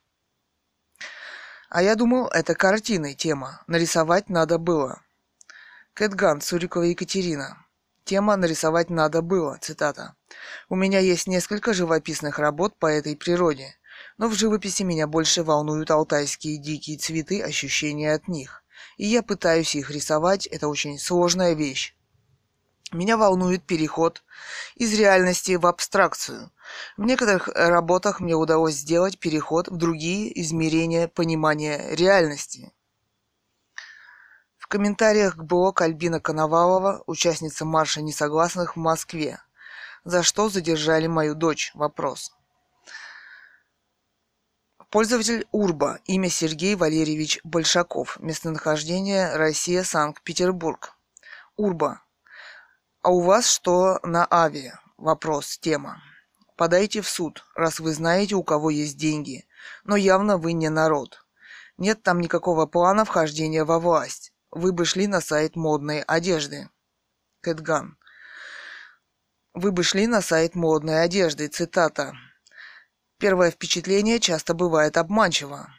[1.67, 3.61] А я думал, это картины тема.
[3.67, 5.01] Нарисовать надо было.
[5.93, 7.65] Кэтган, Цурикова Екатерина.
[8.09, 10.15] Тема «Нарисовать надо было», цитата.
[10.67, 13.75] «У меня есть несколько живописных работ по этой природе,
[14.17, 18.63] но в живописи меня больше волнуют алтайские дикие цветы, ощущения от них.
[18.97, 21.95] И я пытаюсь их рисовать, это очень сложная вещь.
[22.91, 24.23] Меня волнует переход
[24.73, 26.51] из реальности в абстракцию.
[26.97, 32.73] В некоторых работах мне удалось сделать переход в другие измерения понимания реальности
[34.69, 39.41] комментариях к блог Альбина Коновалова, участница марша несогласных в Москве.
[40.05, 41.71] За что задержали мою дочь?
[41.73, 42.31] Вопрос.
[44.89, 45.99] Пользователь Урба.
[46.05, 48.17] Имя Сергей Валерьевич Большаков.
[48.19, 50.95] Местонахождение Россия, Санкт-Петербург.
[51.57, 52.01] Урба.
[53.01, 54.71] А у вас что на Ави?
[54.97, 55.57] Вопрос.
[55.57, 56.01] Тема.
[56.55, 59.47] Подайте в суд, раз вы знаете, у кого есть деньги.
[59.83, 61.25] Но явно вы не народ.
[61.77, 66.69] Нет там никакого плана вхождения во власть вы бы шли на сайт модной одежды.
[67.41, 67.97] Кэтган.
[69.53, 71.47] Вы бы шли на сайт модной одежды.
[71.47, 72.13] Цитата.
[73.17, 75.69] Первое впечатление часто бывает обманчиво.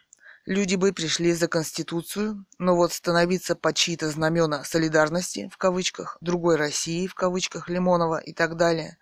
[0.46, 6.56] Люди бы пришли за Конституцию, но вот становиться под чьи-то знамена солидарности, в кавычках, другой
[6.56, 8.98] России, в кавычках, Лимонова и так далее.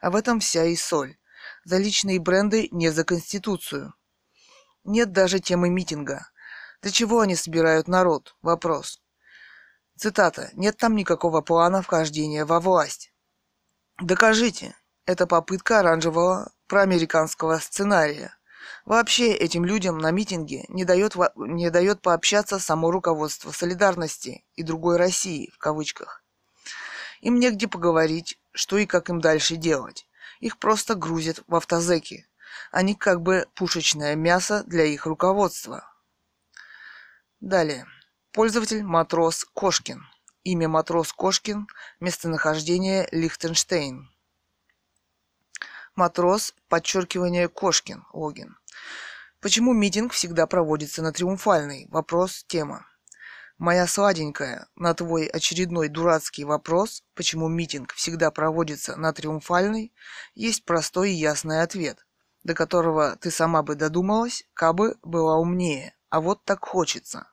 [0.00, 1.16] А в этом вся и соль.
[1.64, 3.94] За личные бренды не за Конституцию.
[4.84, 6.30] Нет даже темы митинга.
[6.82, 8.34] Для чего они собирают народ?
[8.40, 9.00] Вопрос.
[10.00, 10.48] Цитата.
[10.54, 13.12] «Нет там никакого плана вхождения во власть».
[14.00, 14.74] Докажите.
[15.04, 18.34] Это попытка оранжевого проамериканского сценария.
[18.86, 24.96] Вообще этим людям на митинге не дает, не дает пообщаться само руководство солидарности и другой
[24.96, 26.24] России, в кавычках.
[27.20, 30.06] Им негде поговорить, что и как им дальше делать.
[30.38, 32.26] Их просто грузят в автозеки.
[32.72, 35.84] Они как бы пушечное мясо для их руководства.
[37.40, 37.86] Далее.
[38.32, 40.06] Пользователь Матрос Кошкин.
[40.44, 41.66] Имя Матрос Кошкин.
[41.98, 44.08] Местонахождение Лихтенштейн.
[45.96, 48.56] Матрос, подчеркивание Кошкин, логин.
[49.40, 51.88] Почему митинг всегда проводится на Триумфальной?
[51.90, 52.86] Вопрос, тема.
[53.58, 59.92] Моя сладенькая, на твой очередной дурацкий вопрос, почему митинг всегда проводится на Триумфальной,
[60.36, 62.06] есть простой и ясный ответ,
[62.44, 67.26] до которого ты сама бы додумалась, кабы была умнее, а вот так хочется.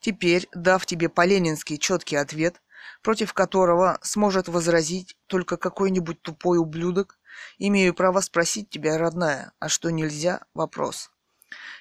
[0.00, 2.62] Теперь, дав тебе по-ленински четкий ответ,
[3.02, 7.18] против которого сможет возразить только какой-нибудь тупой ублюдок,
[7.58, 10.42] имею право спросить тебя, родная, а что нельзя?
[10.54, 11.10] Вопрос.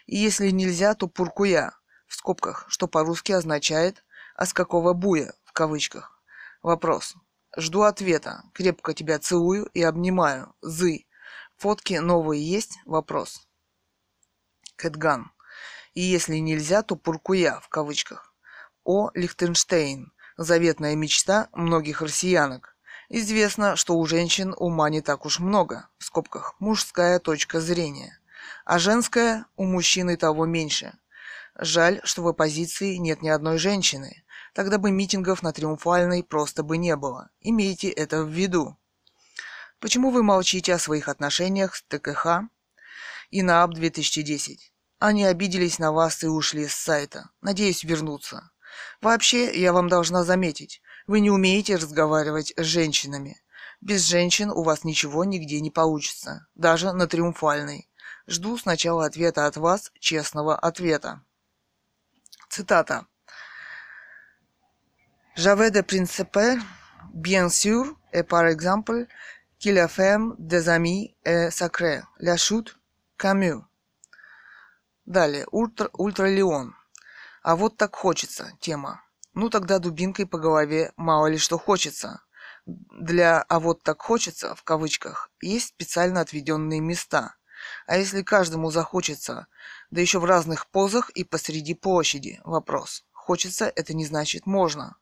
[0.06, 1.72] И если нельзя, то пуркуя,
[2.08, 4.04] в скобках, что по-русски означает
[4.36, 6.22] «а с какого буя?» в кавычках.
[6.62, 7.16] Вопрос.
[7.56, 8.44] Жду ответа.
[8.54, 10.54] Крепко тебя целую и обнимаю.
[10.62, 11.06] Зы.
[11.58, 12.80] Фотки новые есть?
[12.86, 13.48] Вопрос.
[14.76, 15.32] Кэтган
[16.00, 18.34] и если нельзя, то Пуркуя в кавычках.
[18.86, 22.78] О Лихтенштейн, заветная мечта многих россиянок.
[23.10, 28.18] Известно, что у женщин ума не так уж много, в скобках, мужская точка зрения,
[28.64, 30.98] а женская у мужчины того меньше.
[31.56, 34.24] Жаль, что в оппозиции нет ни одной женщины,
[34.54, 37.30] тогда бы митингов на Триумфальной просто бы не было.
[37.42, 38.78] Имейте это в виду.
[39.82, 42.48] Почему вы молчите о своих отношениях с ТКХ
[43.32, 44.72] и НААП 2010?
[45.00, 47.30] Они обиделись на вас и ушли с сайта.
[47.42, 48.52] Надеюсь вернуться.
[49.02, 53.42] Вообще, я вам должна заметить, вы не умеете разговаривать с женщинами.
[53.82, 57.90] Без женщин у вас ничего нигде не получится, даже на триумфальной.
[58.28, 61.22] Жду сначала ответа от вас, честного ответа.
[62.50, 63.06] Цитата.
[65.36, 66.60] J'avais des principes,
[67.14, 69.08] bien sûr, et par exemple,
[69.58, 72.02] qu'il a fait des amis et sacrés.
[72.20, 72.78] La chute,
[73.18, 73.69] Camus.
[75.10, 76.76] Далее, ультра, ультралеон.
[77.41, 79.02] А вот так хочется, тема.
[79.34, 82.22] Ну тогда дубинкой по голове мало ли что хочется.
[82.68, 87.34] Для «а вот так хочется» в кавычках есть специально отведенные места.
[87.88, 89.48] А если каждому захочется,
[89.90, 93.03] да еще в разных позах и посреди площади, вопрос.
[93.11, 94.95] Хочется– это не значит можно.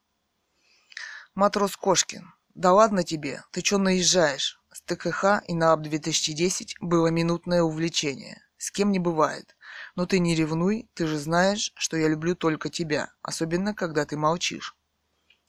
[1.36, 2.34] Матрос Кошкин.
[2.56, 4.58] Да ладно тебе, ты чё наезжаешь?
[4.72, 8.42] С ТКХ и на АБ-2010 было минутное увлечение.
[8.58, 9.57] С кем не бывает.
[9.98, 14.16] Но ты не ревнуй, ты же знаешь, что я люблю только тебя, особенно когда ты
[14.16, 14.76] молчишь.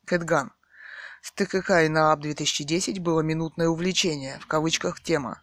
[0.07, 0.53] Кэтган.
[1.20, 5.43] С ТКК и НААП 2010 было минутное увлечение, в кавычках тема.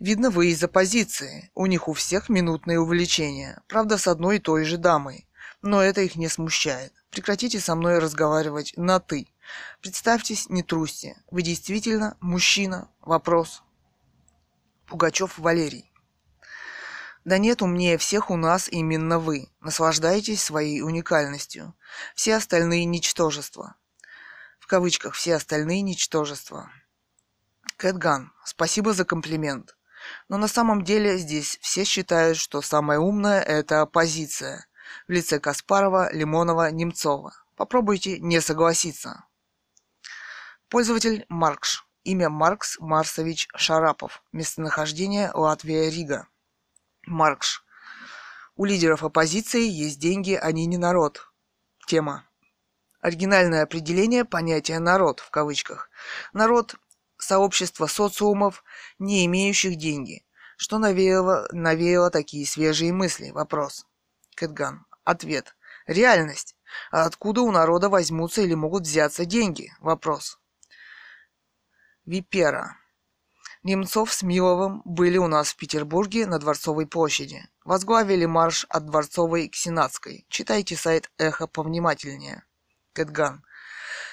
[0.00, 1.52] Видно, вы из оппозиции.
[1.54, 3.62] У них у всех минутные увлечения.
[3.68, 5.28] Правда, с одной и той же дамой.
[5.62, 6.92] Но это их не смущает.
[7.10, 9.28] Прекратите со мной разговаривать на «ты».
[9.80, 11.22] Представьтесь, не трусьте.
[11.30, 12.88] Вы действительно мужчина?
[13.00, 13.62] Вопрос.
[14.86, 15.93] Пугачев Валерий.
[17.24, 19.48] Да нет, умнее всех у нас именно вы.
[19.60, 21.74] Наслаждайтесь своей уникальностью.
[22.14, 23.76] Все остальные ничтожества.
[24.58, 26.70] В кавычках «все остальные ничтожества».
[27.76, 29.76] Кэтган, спасибо за комплимент.
[30.28, 34.66] Но на самом деле здесь все считают, что самое умное– это оппозиция
[35.08, 37.34] в лице Каспарова, Лимонова, Немцова.
[37.56, 39.24] Попробуйте не согласиться.
[40.68, 41.86] Пользователь Маркш.
[42.04, 44.22] Имя Маркс Марсович Шарапов.
[44.32, 46.28] Местонахождение Латвия, Рига.
[47.06, 47.64] Маркш.
[48.56, 51.30] У лидеров оппозиции есть деньги, они не народ.
[51.86, 52.28] Тема.
[53.00, 55.90] Оригинальное определение понятия «народ» в кавычках.
[56.32, 56.76] Народ–
[57.18, 58.64] сообщество социумов,
[58.98, 60.24] не имеющих деньги.
[60.56, 63.30] Что навеяло, навеяло такие свежие мысли?
[63.30, 63.86] Вопрос.
[64.36, 64.86] Кэтган.
[65.04, 65.54] Ответ.
[65.86, 66.56] Реальность.
[66.90, 69.72] А откуда у народа возьмутся или могут взяться деньги?
[69.80, 70.38] Вопрос.
[72.06, 72.78] Випера.
[73.64, 77.48] Немцов с Миловым были у нас в Петербурге на Дворцовой площади.
[77.64, 80.26] Возглавили марш от Дворцовой к Сенатской.
[80.28, 82.44] Читайте сайт Эхо повнимательнее.
[82.92, 83.42] Кэтган.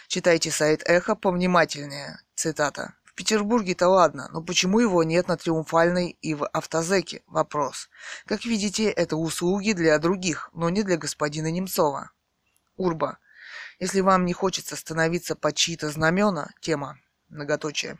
[0.07, 2.21] Читайте сайт Эхо повнимательнее.
[2.33, 2.93] Цитата.
[3.03, 7.21] В Петербурге-то ладно, но почему его нет на Триумфальной и в Автозеке?
[7.27, 7.89] Вопрос.
[8.25, 12.11] Как видите, это услуги для других, но не для господина Немцова.
[12.77, 13.17] Урба.
[13.79, 17.97] Если вам не хочется становиться под чьи-то знамена, тема, многоточие.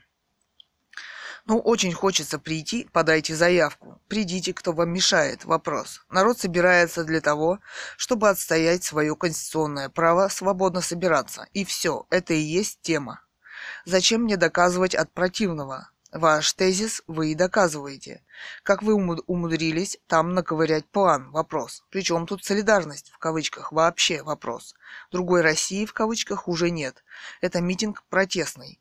[1.46, 4.00] Ну, очень хочется прийти, подайте заявку.
[4.08, 5.46] Придите, кто вам мешает.
[5.46, 6.06] Вопрос.
[6.10, 7.60] Народ собирается для того,
[7.98, 11.48] чтобы отстоять свое конституционное право свободно собираться.
[11.54, 12.06] И все.
[12.10, 13.22] Это и есть тема.
[13.86, 15.90] Зачем мне доказывать от противного?
[16.12, 18.22] Ваш тезис вы и доказываете.
[18.64, 21.32] Как вы умудрились там наковырять план?
[21.32, 21.86] Вопрос.
[21.90, 24.76] Причем тут солидарность, в кавычках, вообще вопрос.
[25.10, 27.06] Другой России, в кавычках, уже нет.
[27.40, 28.81] Это митинг протестный.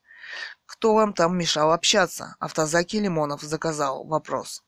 [0.70, 2.36] Кто вам там мешал общаться?
[2.38, 4.05] Автозаки Лимонов заказал.
[4.05, 4.62] Вопрос.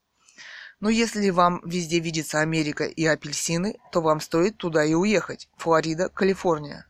[0.80, 5.48] Но если вам везде видится Америка и апельсины, то вам стоит туда и уехать.
[5.58, 6.86] Флорида, Калифорния.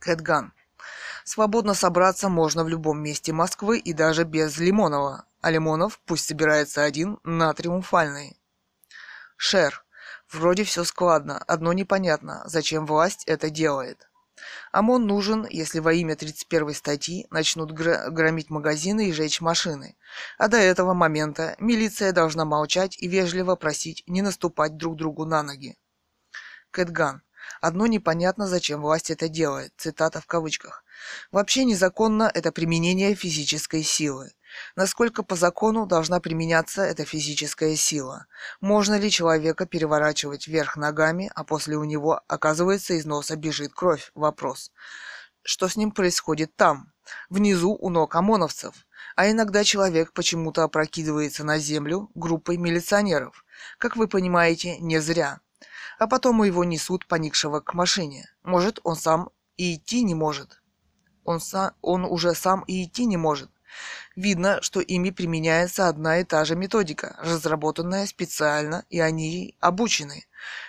[0.00, 0.52] Кэтган.
[1.22, 5.24] Свободно собраться можно в любом месте Москвы и даже без Лимонова.
[5.40, 8.36] А Лимонов пусть собирается один на Триумфальной.
[9.36, 9.84] Шер.
[10.32, 14.08] Вроде все складно, одно непонятно, зачем власть это делает.
[14.72, 19.96] ОМОН нужен, если во имя 31 статьи начнут гр- громить магазины и жечь машины.
[20.38, 25.42] А до этого момента милиция должна молчать и вежливо просить не наступать друг другу на
[25.42, 25.76] ноги.
[26.70, 27.22] Кэтган.
[27.60, 29.72] Одно непонятно, зачем власть это делает.
[29.76, 30.84] Цитата в кавычках.
[31.30, 34.32] Вообще незаконно это применение физической силы.
[34.74, 38.26] Насколько по закону должна применяться эта физическая сила?
[38.60, 44.10] Можно ли человека переворачивать вверх ногами, а после у него, оказывается, из носа бежит кровь?
[44.14, 44.70] Вопрос.
[45.42, 46.92] Что с ним происходит там,
[47.30, 48.74] внизу у ног ОМОНовцев?
[49.14, 53.44] А иногда человек почему-то опрокидывается на землю группой милиционеров.
[53.78, 55.40] Как вы понимаете, не зря.
[55.98, 58.28] А потом его несут поникшего к машине.
[58.42, 60.60] Может, он сам и идти не может.
[61.24, 63.50] Он, сам, он уже сам и идти не может.
[64.16, 70.26] Видно, что ими применяется одна и та же методика, разработанная специально, и они обучены.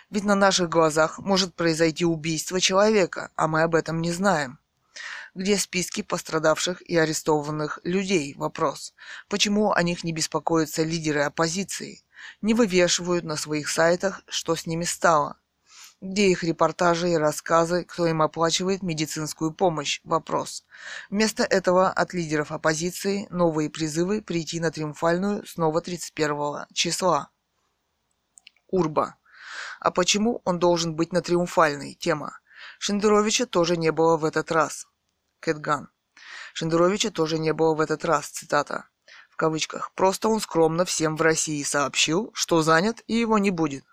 [0.10, 4.60] Ведь на наших глазах может произойти убийство человека, а мы об этом не знаем.
[5.36, 8.34] Где списки пострадавших и арестованных людей?
[8.36, 8.94] Вопрос.
[9.30, 12.02] Почему о них не беспокоятся лидеры оппозиции?
[12.42, 15.38] Не вывешивают на своих сайтах, что с ними стало?
[16.00, 20.00] Где их репортажи и рассказы, кто им оплачивает медицинскую помощь?
[20.04, 20.64] Вопрос.
[21.10, 27.30] Вместо этого от лидеров оппозиции новые призывы прийти на Триумфальную снова 31 числа.
[28.68, 29.16] Урба.
[29.80, 31.96] А почему он должен быть на Триумфальной?
[31.96, 32.40] Тема.
[32.78, 34.88] Шендеровича тоже не было в этот раз.
[35.40, 35.90] Кэтган.
[36.54, 38.88] Шендеровича тоже не было в этот раз, цитата.
[39.32, 39.92] В кавычках.
[39.94, 43.84] Просто он скромно всем в России сообщил, что занят и его не будет.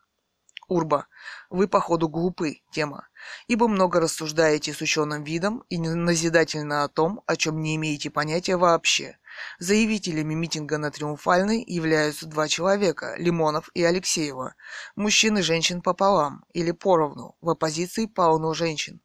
[0.68, 1.06] Урба,
[1.50, 3.08] вы походу глупы, тема,
[3.46, 8.56] ибо много рассуждаете с ученым видом и назидательно о том, о чем не имеете понятия
[8.56, 9.18] вообще.
[9.58, 14.54] Заявителями митинга на Триумфальной являются два человека, Лимонов и Алексеева,
[14.96, 19.00] мужчин и женщин пополам, или поровну, в оппозиции полно женщин.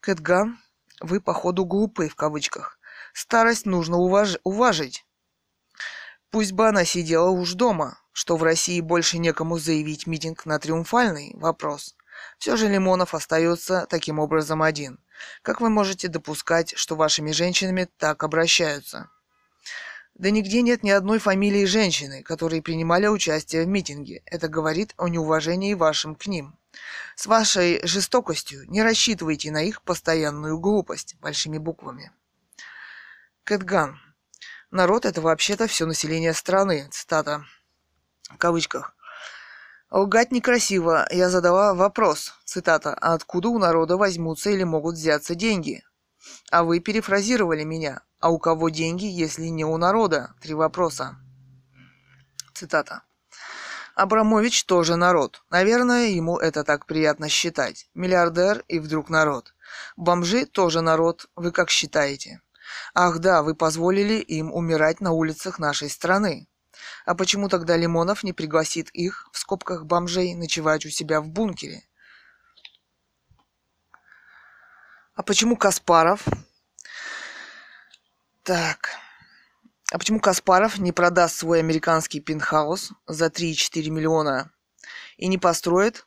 [0.00, 0.58] Кэтган,
[1.00, 2.78] вы походу глупы в кавычках.
[3.12, 4.38] Старость нужно уваж...
[4.44, 5.04] уважить.
[6.30, 11.32] Пусть бы она сидела уж дома, что в России больше некому заявить митинг на Триумфальный–
[11.34, 11.94] вопрос.
[12.38, 14.98] Все же Лимонов остается таким образом один.
[15.42, 19.10] Как вы можете допускать, что вашими женщинами так обращаются?
[20.14, 24.22] Да нигде нет ни одной фамилии женщины, которые принимали участие в митинге.
[24.26, 26.58] Это говорит о неуважении вашим к ним.
[27.16, 32.12] С вашей жестокостью не рассчитывайте на их постоянную глупость большими буквами.
[33.44, 33.98] Кэтган.
[34.70, 36.88] Народ– это вообще-то все население страны.
[36.90, 37.44] Цитата.
[38.30, 38.94] В кавычках.
[39.90, 41.06] Лгать некрасиво.
[41.10, 42.32] Я задала вопрос.
[42.44, 42.94] Цитата.
[42.94, 45.82] А откуда у народа возьмутся или могут взяться деньги?
[46.50, 48.02] А вы перефразировали меня.
[48.20, 50.34] А у кого деньги, если не у народа?
[50.40, 51.16] Три вопроса.
[52.54, 53.02] Цитата.
[53.94, 55.42] Абрамович тоже народ.
[55.50, 57.88] Наверное, ему это так приятно считать.
[57.94, 59.54] Миллиардер и вдруг народ.
[59.96, 61.26] Бомжи тоже народ.
[61.34, 62.40] Вы как считаете?
[62.94, 66.46] Ах да, вы позволили им умирать на улицах нашей страны.
[67.10, 71.82] А почему тогда Лимонов не пригласит их, в скобках бомжей, ночевать у себя в бункере?
[75.16, 76.24] А почему Каспаров
[78.44, 78.90] так.
[79.90, 84.52] А почему Каспаров не продаст свой американский пентхаус за 3,4 миллиона
[85.16, 86.06] и не построит,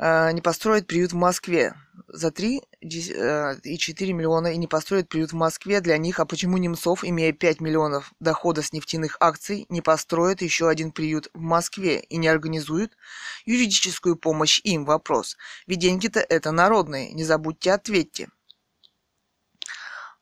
[0.00, 1.74] не построит приют в Москве
[2.08, 7.04] за 3,4 э, миллиона и не построит приют в Москве для них, а почему Немцов,
[7.04, 12.16] имея 5 миллионов дохода с нефтяных акций, не построит еще один приют в Москве и
[12.16, 12.96] не организует
[13.44, 14.86] юридическую помощь им?
[14.86, 15.36] Вопрос.
[15.66, 18.28] Ведь деньги-то это народные, не забудьте, ответьте.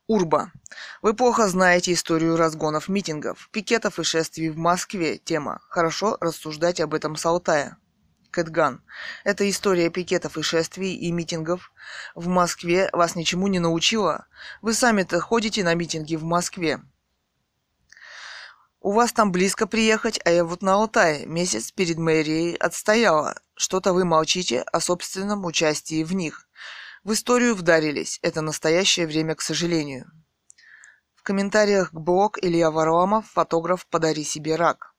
[0.08, 0.52] Урба.
[1.02, 5.18] Вы плохо знаете историю разгонов митингов, пикетов и шествий в Москве.
[5.18, 5.60] Тема.
[5.68, 7.76] Хорошо рассуждать об этом с Алтая.
[8.30, 8.82] Кэтган.
[9.24, 11.72] Эта история пикетов и шествий и митингов
[12.14, 14.26] в Москве вас ничему не научила?
[14.62, 16.80] Вы сами-то ходите на митинги в Москве.
[18.80, 23.40] У вас там близко приехать, а я вот на Алтае месяц перед мэрией отстояла.
[23.56, 26.48] Что-то вы молчите о собственном участии в них.
[27.02, 28.20] В историю вдарились.
[28.22, 30.10] Это настоящее время, к сожалению.
[31.16, 34.94] В комментариях к блог Илья Варламов, фотограф «Подари себе рак».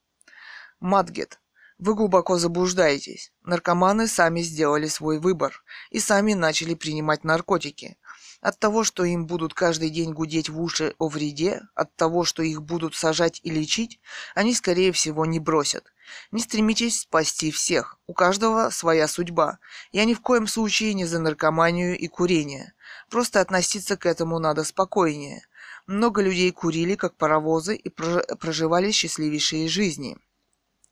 [0.80, 1.40] Матгет.
[1.80, 3.32] Вы глубоко заблуждаетесь.
[3.42, 7.96] Наркоманы сами сделали свой выбор и сами начали принимать наркотики.
[8.42, 12.44] От того, что им будут каждый день гудеть в уши о вреде, от того, что
[12.44, 14.02] их будут сажать и лечить,
[14.36, 15.86] они, скорее всего, не бросят.
[16.32, 17.98] Не стремитесь спасти всех.
[18.08, 19.60] У каждого своя судьба.
[19.94, 22.74] Я ни в коем случае не за наркоманию и курение.
[23.10, 25.48] Просто относиться к этому надо спокойнее.
[25.88, 30.18] Много людей курили, как паровозы, и проживали счастливейшие жизни.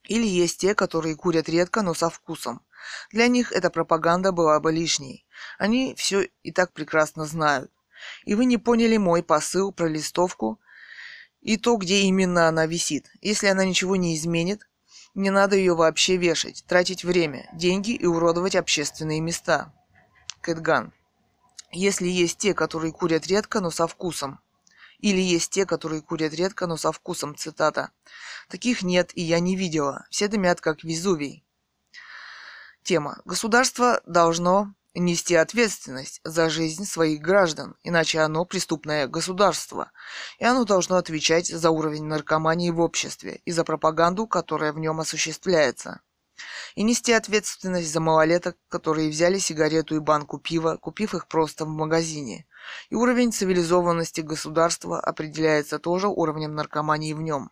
[0.08, 2.62] Или есть те, которые курят редко, но со вкусом.
[3.12, 5.26] Для них эта пропаганда была бы лишней.
[5.58, 7.70] Они все и так прекрасно знают.
[8.24, 10.60] И вы не поняли мой посыл про листовку
[11.42, 13.10] и то, где именно она висит.
[13.20, 14.66] Если она ничего не изменит,
[15.14, 19.74] не надо ее вообще вешать, тратить время, деньги и уродовать общественные места.
[20.40, 20.94] Кэтган.
[21.70, 24.40] Если есть те, которые курят редко, но со вкусом.
[24.98, 27.90] Или есть те, которые курят редко, но со вкусом, цитата.
[28.48, 30.06] Таких нет, и я не видела.
[30.10, 31.44] Все дымят, как Везувий.
[32.82, 33.20] Тема.
[33.24, 39.92] Государство должно нести ответственность за жизнь своих граждан, иначе оно преступное государство,
[40.38, 45.00] и оно должно отвечать за уровень наркомании в обществе и за пропаганду, которая в нем
[45.00, 46.00] осуществляется.
[46.74, 51.68] И нести ответственность за малолеток, которые взяли сигарету и банку пива, купив их просто в
[51.68, 52.46] магазине.
[52.90, 57.50] И уровень цивилизованности государства определяется тоже уровнем наркомании в нем.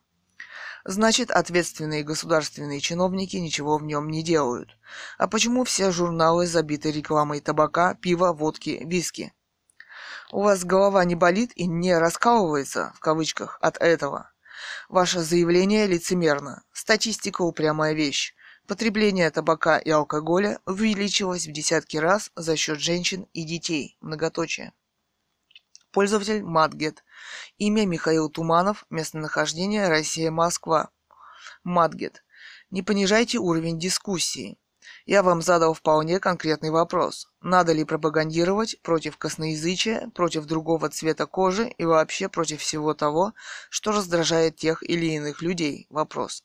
[0.85, 4.79] Значит, ответственные государственные чиновники ничего в нем не делают.
[5.19, 9.33] А почему все журналы забиты рекламой табака, пива, водки, виски?
[10.31, 14.31] У вас голова не болит и не раскалывается, в кавычках, от этого.
[14.89, 16.63] Ваше заявление лицемерно.
[16.73, 18.35] Статистика упрямая вещь.
[18.69, 23.97] Потребление табака и алкоголя увеличилось в десятки раз за счет женщин и детей.
[24.01, 24.73] Многоточие.
[25.97, 27.03] Пользователь Матгет.
[27.57, 28.85] Имя Михаил Туманов.
[28.91, 30.91] Местонахождение Россия, Москва.
[31.65, 32.23] Матгет.
[32.71, 34.59] Не понижайте уровень дискуссии.
[35.07, 37.31] Я вам задал вполне конкретный вопрос.
[37.41, 43.33] Надо ли пропагандировать против косноязычия, против другого цвета кожи и вообще против всего того,
[43.71, 45.87] что раздражает тех или иных людей?
[45.89, 46.45] Вопрос.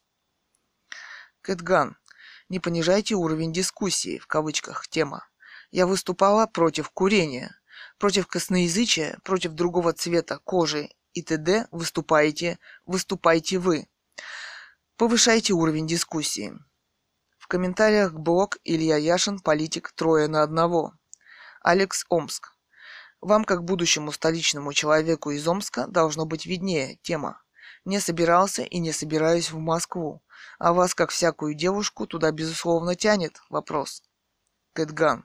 [1.42, 1.98] Кэтган.
[2.48, 5.28] Не понижайте уровень дискуссии, в кавычках, тема.
[5.72, 7.61] Я выступала против курения.
[8.02, 11.68] Против косноязычия, против другого цвета кожи и т.д.
[11.70, 13.88] выступаете, выступайте вы.
[14.98, 16.52] Повышайте уровень дискуссии.
[17.38, 20.96] В комментариях блог Илья Яшин, политик, трое на одного.
[21.62, 22.56] Алекс Омск.
[23.22, 27.44] Вам, как будущему столичному человеку из Омска, должно быть виднее тема.
[27.86, 30.24] Не собирался и не собираюсь в Москву.
[30.58, 34.02] А вас, как всякую девушку, туда безусловно тянет вопрос.
[34.74, 35.24] Кэтган.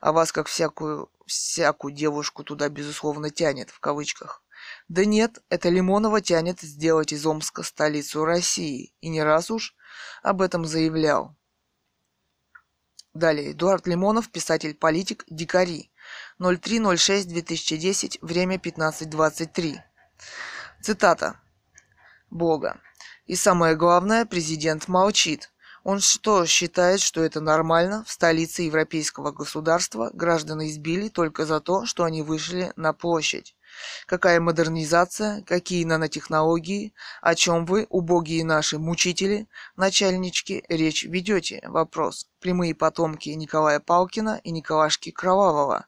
[0.00, 4.42] А вас, как всякую, всякую девушку, туда, безусловно, тянет, в кавычках.
[4.88, 9.74] Да нет, это Лимонова тянет сделать из Омска столицу России, и не раз уж
[10.22, 11.36] об этом заявлял.
[13.16, 13.52] Далее.
[13.52, 15.90] Эдуард Лимонов, писатель-политик, дикари.
[16.38, 19.78] 03.06.2010, время 15.23.
[20.82, 21.40] Цитата.
[22.30, 22.78] Бога.
[23.24, 25.50] И самое главное, президент молчит.
[25.88, 28.02] Он что, считает, что это нормально?
[28.08, 33.54] В столице европейского государства граждан избили только за то, что они вышли на площадь.
[34.06, 36.92] Какая модернизация, какие нанотехнологии,
[37.22, 39.46] о чем вы, убогие наши мучители,
[39.76, 41.62] начальнички, речь ведете?
[41.68, 42.26] Вопрос.
[42.40, 45.86] Прямые потомки Николая Палкина и Николашки Кровавого.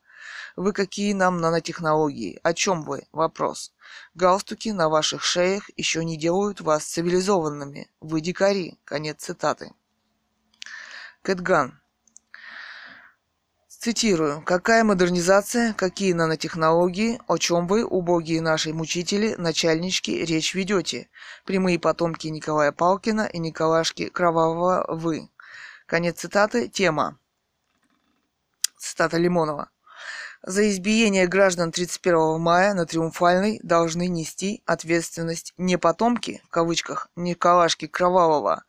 [0.54, 2.38] Вы какие нам нанотехнологии?
[2.44, 3.08] О чем вы?
[3.10, 3.72] Вопрос.
[4.14, 7.90] Галстуки на ваших шеях еще не делают вас цивилизованными.
[8.00, 8.78] Вы дикари.
[8.84, 9.72] Конец цитаты.
[11.28, 11.78] Кэтган.
[13.68, 14.40] Цитирую.
[14.46, 21.10] «Какая модернизация, какие нанотехнологии, о чем вы, убогие наши мучители, начальнички, речь ведете?
[21.44, 25.28] Прямые потомки Николая Палкина и Николашки Кровавого вы».
[25.84, 26.66] Конец цитаты.
[26.66, 27.18] Тема.
[28.78, 29.68] Цитата Лимонова.
[30.42, 37.86] За избиение граждан 31 мая на Триумфальной должны нести ответственность не потомки, в кавычках, Николашки
[37.86, 38.64] Кровавого,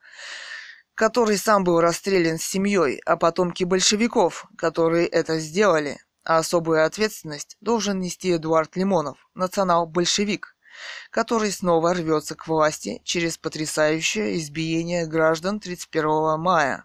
[0.99, 6.01] который сам был расстрелян с семьей, а потомки большевиков, которые это сделали.
[6.25, 10.57] А особую ответственность должен нести Эдуард Лимонов, национал-большевик,
[11.09, 16.83] который снова рвется к власти через потрясающее избиение граждан 31 мая.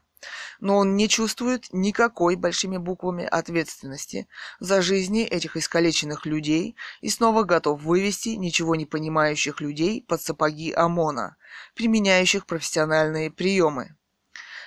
[0.60, 4.28] Но он не чувствует никакой большими буквами ответственности
[4.60, 10.72] за жизни этих искалеченных людей и снова готов вывести ничего не понимающих людей под сапоги
[10.72, 11.34] ОМОНа,
[11.74, 13.96] применяющих профессиональные приемы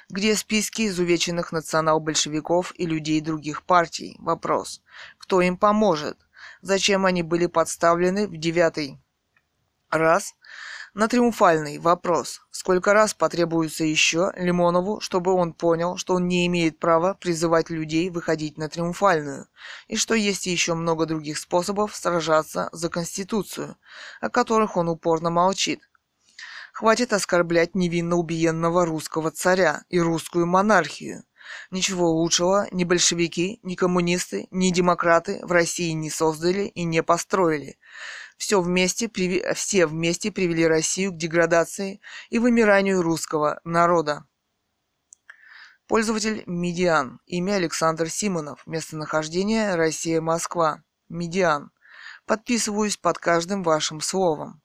[0.09, 4.15] где списки изувеченных национал-большевиков и людей других партий.
[4.19, 4.81] Вопрос.
[5.17, 6.17] Кто им поможет?
[6.61, 8.99] Зачем они были подставлены в девятый
[9.89, 10.35] раз?
[10.93, 12.41] На триумфальный вопрос.
[12.49, 18.09] Сколько раз потребуется еще Лимонову, чтобы он понял, что он не имеет права призывать людей
[18.09, 19.47] выходить на триумфальную,
[19.87, 23.77] и что есть еще много других способов сражаться за Конституцию,
[24.21, 25.87] о которых он упорно молчит,
[26.77, 31.23] Хватит оскорблять невинно убиенного русского царя и русскую монархию.
[31.71, 37.79] Ничего лучшего ни большевики, ни коммунисты, ни демократы в России не создали и не построили.
[38.37, 39.09] Все вместе,
[39.55, 41.99] все вместе привели Россию к деградации
[42.29, 44.27] и вымиранию русского народа.
[45.87, 47.19] Пользователь Медиан.
[47.25, 48.61] Имя Александр Симонов.
[48.67, 50.83] Местонахождение Россия-Москва.
[51.09, 51.71] Медиан.
[52.27, 54.61] Подписываюсь под каждым вашим словом.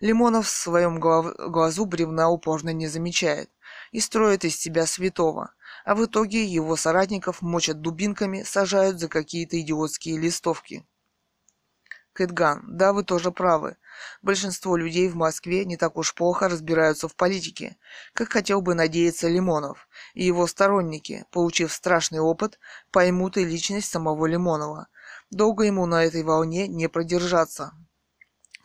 [0.00, 3.50] Лимонов в своем глазу бревна упорно не замечает
[3.92, 5.52] и строит из себя святого,
[5.84, 10.86] а в итоге его соратников мочат дубинками, сажают за какие-то идиотские листовки.
[12.16, 13.76] Кэтган, да, вы тоже правы.
[14.22, 17.76] Большинство людей в Москве не так уж плохо разбираются в политике,
[18.14, 22.58] как хотел бы надеяться Лимонов, и его сторонники, получив страшный опыт,
[22.90, 24.88] поймут и личность самого Лимонова.
[25.30, 27.72] Долго ему на этой волне не продержаться.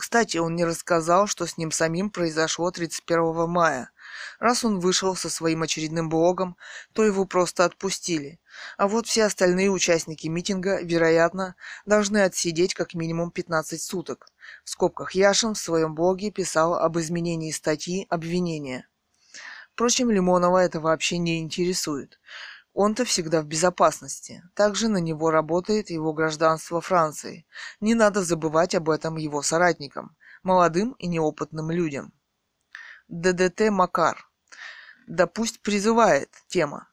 [0.02, 3.91] Кстати, он не рассказал, что с ним самим произошло 31 мая.
[4.40, 6.57] Раз он вышел со своим очередным блогом,
[6.94, 8.40] то его просто отпустили.
[8.80, 11.56] А вот все остальные участники митинга, вероятно,
[11.86, 14.26] должны отсидеть как минимум 15 суток.
[14.64, 18.88] В скобках Яшин в своем блоге писал об изменении статьи обвинения.
[19.73, 22.19] Впрочем, Лимонова это вообще не интересует.
[22.73, 24.43] Он-то всегда в безопасности.
[24.56, 27.45] Также на него работает его гражданство Франции.
[27.81, 32.14] Не надо забывать об этом его соратникам, молодым и неопытным людям.
[33.10, 34.30] ДДТ Макар.
[35.06, 36.88] Да пусть призывает тема.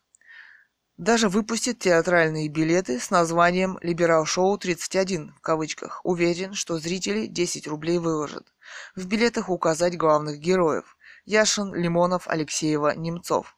[0.97, 6.01] Даже выпустит театральные билеты с названием «Либерал-шоу 31» в кавычках.
[6.03, 8.53] Уверен, что зрители 10 рублей выложат.
[8.97, 10.97] В билетах указать главных героев.
[11.25, 13.57] Яшин, Лимонов, Алексеева, Немцов.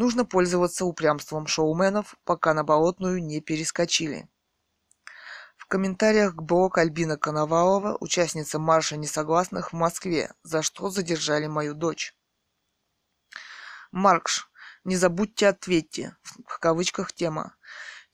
[0.00, 4.30] Нужно пользоваться упрямством шоуменов, пока на болотную не перескочили.
[5.58, 11.74] В комментариях к блог Альбина Коновалова, участница марша несогласных в Москве, за что задержали мою
[11.74, 12.14] дочь.
[13.92, 14.48] Маркш,
[14.84, 16.16] не забудьте ответьте,
[16.46, 17.54] в кавычках тема.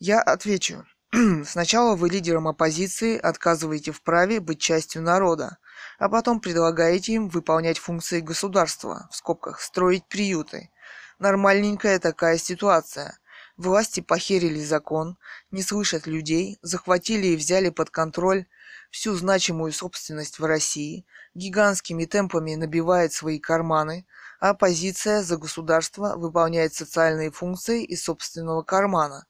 [0.00, 0.84] Я отвечу.
[1.44, 5.58] Сначала вы лидерам оппозиции отказываете в праве быть частью народа,
[6.00, 10.70] а потом предлагаете им выполнять функции государства, в скобках строить приюты,
[11.18, 13.18] Нормальненькая такая ситуация.
[13.56, 15.16] Власти похерили закон,
[15.50, 18.44] не слышат людей, захватили и взяли под контроль
[18.90, 24.06] всю значимую собственность в России, гигантскими темпами набивает свои карманы,
[24.40, 29.26] а оппозиция за государство выполняет социальные функции из собственного кармана.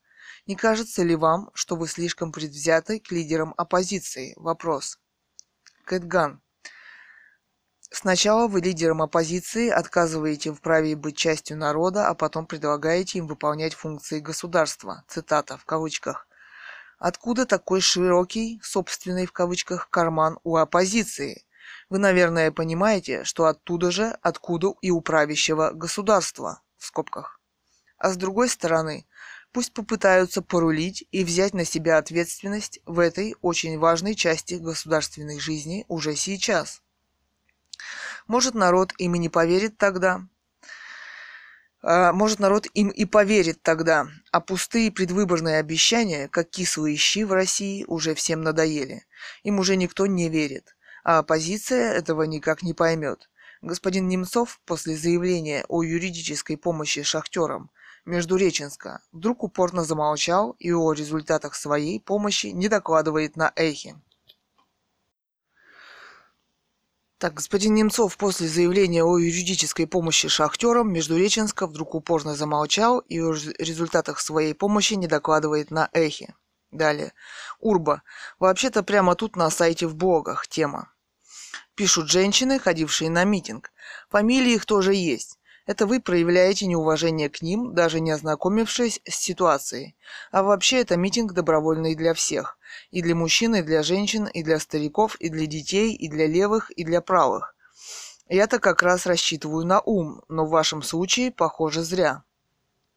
[0.47, 4.35] Не кажется ли вам, что вы слишком предвзяты к лидерам оппозиции?
[4.37, 4.99] Вопрос.
[5.85, 6.41] Кэтган.
[7.98, 13.73] Сначала вы лидерам оппозиции отказываете в праве быть частью народа, а потом предлагаете им выполнять
[13.73, 15.02] функции государства.
[15.09, 16.28] Цитата в кавычках.
[16.98, 21.47] Откуда такой широкий, собственный в кавычках, карман у оппозиции?
[21.89, 27.40] Вы, наверное, понимаете, что оттуда же, откуда и у правящего государства, в скобках.
[27.97, 29.06] А с другой стороны,
[29.52, 35.86] пусть попытаются порулить и взять на себя ответственность в этой очень важной части государственной жизни
[35.89, 36.82] уже сейчас.
[38.27, 40.20] Может, народ им и не поверит тогда,
[41.82, 47.32] а, может, народ им и поверит тогда, а пустые предвыборные обещания, как кислые щи в
[47.32, 49.05] России, уже всем надоели.
[49.43, 50.77] Им уже никто не верит
[51.07, 53.31] а оппозиция этого никак не поймет.
[53.62, 57.70] Господин Немцов после заявления о юридической помощи шахтерам
[58.07, 63.94] Междуреченска вдруг упорно замолчал и о результатах своей помощи не докладывает на эхе.
[67.19, 73.33] Так, господин Немцов после заявления о юридической помощи шахтерам Междуреченска вдруг упорно замолчал и о
[73.33, 76.35] результатах своей помощи не докладывает на эхе.
[76.71, 77.15] Далее.
[77.59, 78.03] Урба.
[78.39, 80.93] Вообще-то прямо тут на сайте в блогах тема.
[81.75, 83.73] Пишут женщины, ходившие на митинг.
[84.11, 85.39] Фамилии их тоже есть.
[85.67, 89.97] Это вы проявляете неуважение к ним, даже не ознакомившись с ситуацией.
[90.31, 92.59] А вообще это митинг добровольный для всех.
[92.93, 96.71] И для мужчин, и для женщин, и для стариков, и для детей, и для левых,
[96.71, 97.57] и для правых.
[98.29, 102.23] Я-то как раз рассчитываю на ум, но в вашем случае, похоже, зря.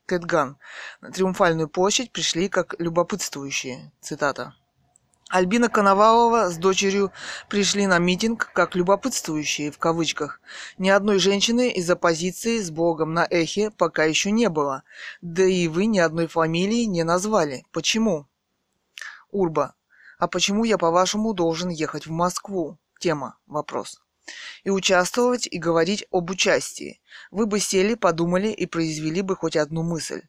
[0.06, 0.58] Кэтган.
[1.02, 3.92] На Триумфальную площадь пришли как любопытствующие.
[4.02, 4.56] Цитата.
[5.30, 7.12] Альбина Коновалова с дочерью
[7.50, 10.42] пришли на митинг как любопытствующие в кавычках.
[10.80, 14.82] Ни одной женщины из оппозиции с Богом на эхе пока еще не было.
[15.22, 17.64] Да и вы ни одной фамилии не назвали.
[17.72, 18.26] Почему?
[19.30, 19.76] Урба.
[20.18, 22.80] А почему я, по-вашему, должен ехать в Москву?
[23.00, 23.38] Тема.
[23.46, 24.02] Вопрос.
[24.64, 27.02] И участвовать, и говорить об участии.
[27.30, 30.24] Вы бы сели, подумали и произвели бы хоть одну мысль.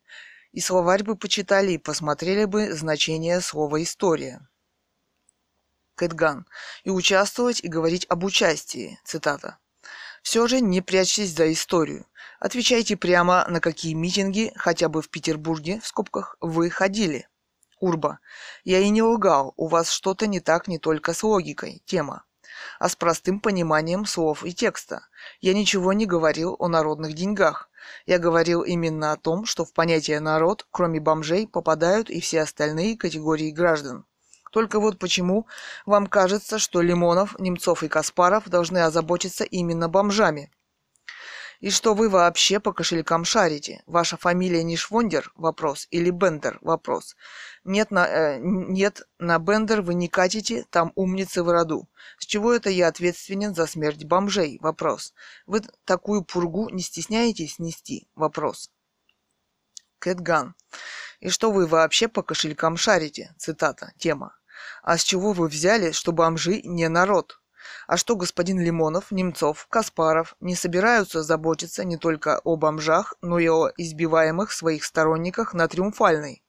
[0.52, 4.47] И словарь бы почитали и посмотрели бы значение слова «история».
[6.01, 6.47] Кэтган,
[6.85, 8.98] и участвовать и говорить об участии.
[9.05, 9.59] Цитата.
[10.22, 12.06] Все же не прячьтесь за историю.
[12.39, 17.28] Отвечайте прямо, на какие митинги, хотя бы в Петербурге, в скобках, вы ходили.
[17.81, 18.18] Урба.
[18.64, 22.24] Я и не лгал, у вас что-то не так не только с логикой, тема,
[22.78, 25.06] а с простым пониманием слов и текста.
[25.43, 27.68] Я ничего не говорил о народных деньгах.
[28.06, 32.97] Я говорил именно о том, что в понятие «народ», кроме бомжей, попадают и все остальные
[32.97, 34.06] категории граждан.
[34.51, 35.47] Только вот почему
[35.86, 40.51] вам кажется, что Лимонов, Немцов и Каспаров должны озаботиться именно бомжами?
[41.60, 43.82] И что вы вообще по кошелькам шарите?
[43.86, 45.31] Ваша фамилия не Швондер?
[45.35, 45.86] Вопрос.
[45.90, 46.59] Или Бендер?
[46.62, 47.16] Вопрос.
[47.64, 51.86] Нет, на, э, нет, на Бендер вы не катите, там умницы в роду.
[52.18, 54.59] С чего это я ответственен за смерть бомжей?
[54.62, 55.12] Вопрос.
[55.47, 58.09] Вы такую пургу не стесняетесь нести?
[58.14, 58.70] Вопрос.
[59.98, 60.55] Кэтган.
[61.20, 63.35] И что вы вообще по кошелькам шарите?
[63.36, 63.93] Цитата.
[63.98, 64.40] Тема.
[64.82, 67.41] А с чего вы взяли, что бомжи не народ?
[67.87, 73.49] А что господин Лимонов, Немцов, Каспаров не собираются заботиться не только о бомжах, но и
[73.49, 76.43] о избиваемых своих сторонниках на Триумфальной?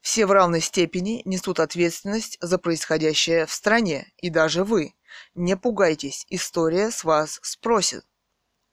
[0.00, 4.94] Все в равной степени несут ответственность за происходящее в стране, и даже вы.
[5.34, 8.04] Не пугайтесь, история с вас спросит.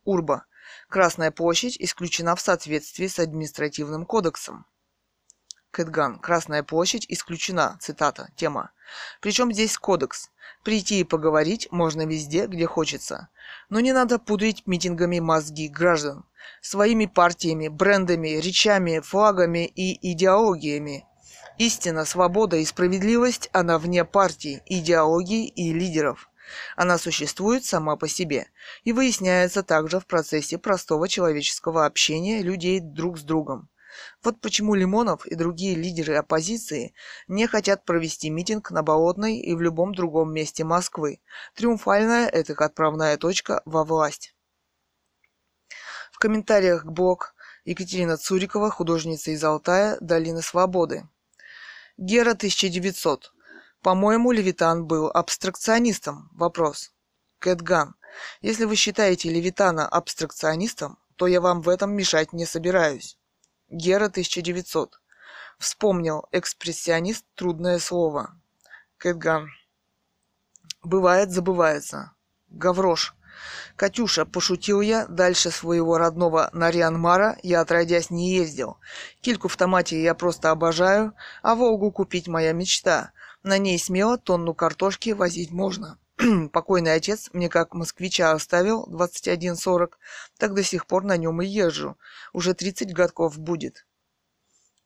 [0.03, 0.45] Урба.
[0.87, 4.65] Красная площадь исключена в соответствии с административным кодексом.
[5.71, 6.19] Кэтган.
[6.19, 7.77] Красная площадь исключена.
[7.79, 8.29] Цитата.
[8.35, 8.71] Тема.
[9.21, 10.29] Причем здесь кодекс.
[10.63, 13.29] Прийти и поговорить можно везде, где хочется.
[13.69, 16.25] Но не надо пудрить митингами мозги граждан.
[16.61, 21.05] Своими партиями, брендами, речами, флагами и идеологиями.
[21.57, 26.29] Истина, свобода и справедливость, она вне партий, идеологий и лидеров.
[26.75, 28.47] Она существует сама по себе
[28.83, 33.68] и выясняется также в процессе простого человеческого общения людей друг с другом.
[34.23, 36.93] Вот почему Лимонов и другие лидеры оппозиции
[37.27, 41.21] не хотят провести митинг на Болотной и в любом другом месте Москвы.
[41.55, 44.35] Триумфальная– это отправная точка во власть.
[46.11, 47.33] В комментариях к блог
[47.63, 51.07] Екатерина Цурикова, художница из Алтая, Долины Свободы.
[51.97, 53.33] Гера 1900.
[53.81, 56.29] По-моему, Левитан был абстракционистом.
[56.33, 56.93] Вопрос.
[57.39, 57.95] Кэтган.
[58.41, 63.18] Если вы считаете Левитана абстракционистом, то я вам в этом мешать не собираюсь.
[63.69, 64.99] Гера 1900.
[65.59, 66.25] Вспомнил.
[66.31, 67.25] Экспрессионист.
[67.35, 68.39] Трудное слово.
[68.97, 69.49] Кэтган.
[70.81, 72.13] Бывает, забывается.
[72.49, 73.15] Гаврош.
[73.75, 78.77] Катюша, пошутил я, дальше своего родного Нарьянмара я отродясь не ездил.
[79.21, 83.11] Кильку в томате я просто обожаю, а Волгу купить моя мечта.
[83.43, 85.97] На ней смело тонну картошки возить можно.
[86.51, 89.93] Покойный отец мне как москвича оставил 21.40,
[90.37, 91.97] так до сих пор на нем и езжу.
[92.33, 93.85] Уже 30 годков будет.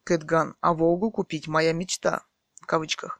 [0.03, 2.23] Кэтган, а Волгу купить моя мечта
[2.61, 3.19] в кавычках.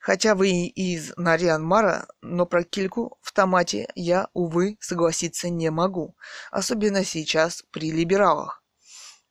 [0.00, 6.16] Хотя вы и из Нарьян-Мара, но про кильку в томате я, увы, согласиться не могу.
[6.50, 8.62] Особенно сейчас при либералах.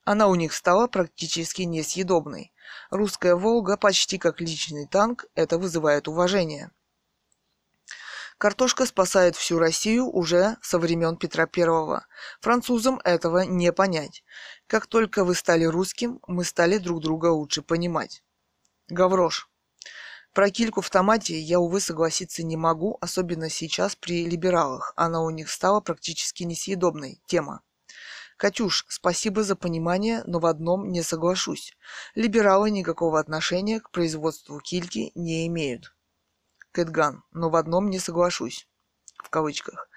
[0.03, 2.53] Она у них стала практически несъедобной.
[2.89, 6.71] Русская «Волга» почти как личный танк, это вызывает уважение.
[8.41, 12.07] Картошка спасает всю Россию уже со времен Петра Первого.
[12.39, 14.23] Французам этого не понять.
[14.65, 18.23] Как только вы стали русским, мы стали друг друга лучше понимать.
[18.88, 19.47] Гаврош.
[20.34, 24.93] Про кильку в томате я, увы, согласиться не могу, особенно сейчас при либералах.
[24.95, 27.22] Она у них стала практически несъедобной.
[27.27, 27.61] Тема.
[28.38, 31.77] Катюш, спасибо за понимание, но в одном не соглашусь.
[32.15, 35.93] Либералы никакого отношения к производству кильки не имеют.
[36.72, 38.68] Кэтган, но в одном не соглашусь.
[39.18, 39.88] В кавычках.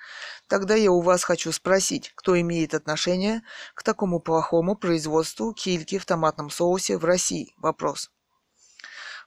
[0.48, 3.42] Тогда я у вас хочу спросить, кто имеет отношение
[3.74, 7.54] к такому плохому производству кильки в томатном соусе в России?
[7.56, 8.10] Вопрос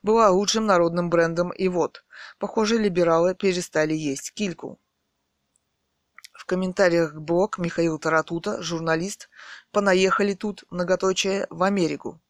[0.07, 2.03] была лучшим народным брендом и вот,
[2.39, 4.79] похоже, либералы перестали есть кильку.
[6.33, 9.29] В комментариях к блог Михаил Таратута, журналист,
[9.71, 12.21] понаехали тут, многоточие, в Америку.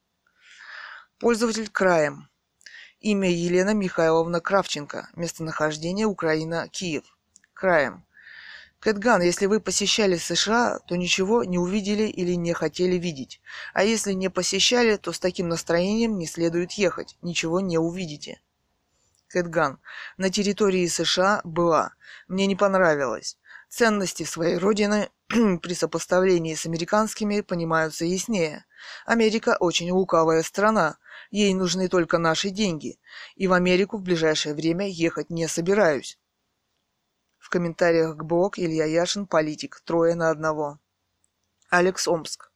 [1.20, 2.30] Пользователь краем.
[3.00, 5.10] Имя Елена Михайловна Кравченко.
[5.16, 7.04] Местонахождение Украина, Киев.
[7.54, 8.04] Краем.
[8.80, 13.40] Кэтган, если вы посещали США, то ничего не увидели или не хотели видеть.
[13.76, 18.42] А если не посещали, то с таким настроением не следует ехать, ничего не увидите.
[19.28, 19.80] Кэтган,
[20.18, 21.94] на территории США была.
[22.28, 23.38] Мне не понравилось.
[23.70, 28.66] Ценности своей родины при сопоставлении с американскими понимаются яснее.
[29.06, 30.98] Америка очень лукавая страна.
[31.32, 33.00] Ей нужны только наши деньги.
[33.36, 36.18] И в Америку в ближайшее время ехать не собираюсь.
[37.38, 40.80] В комментариях к блог Илья Яшин, политик, трое на одного.
[41.70, 42.52] Алекс Омск.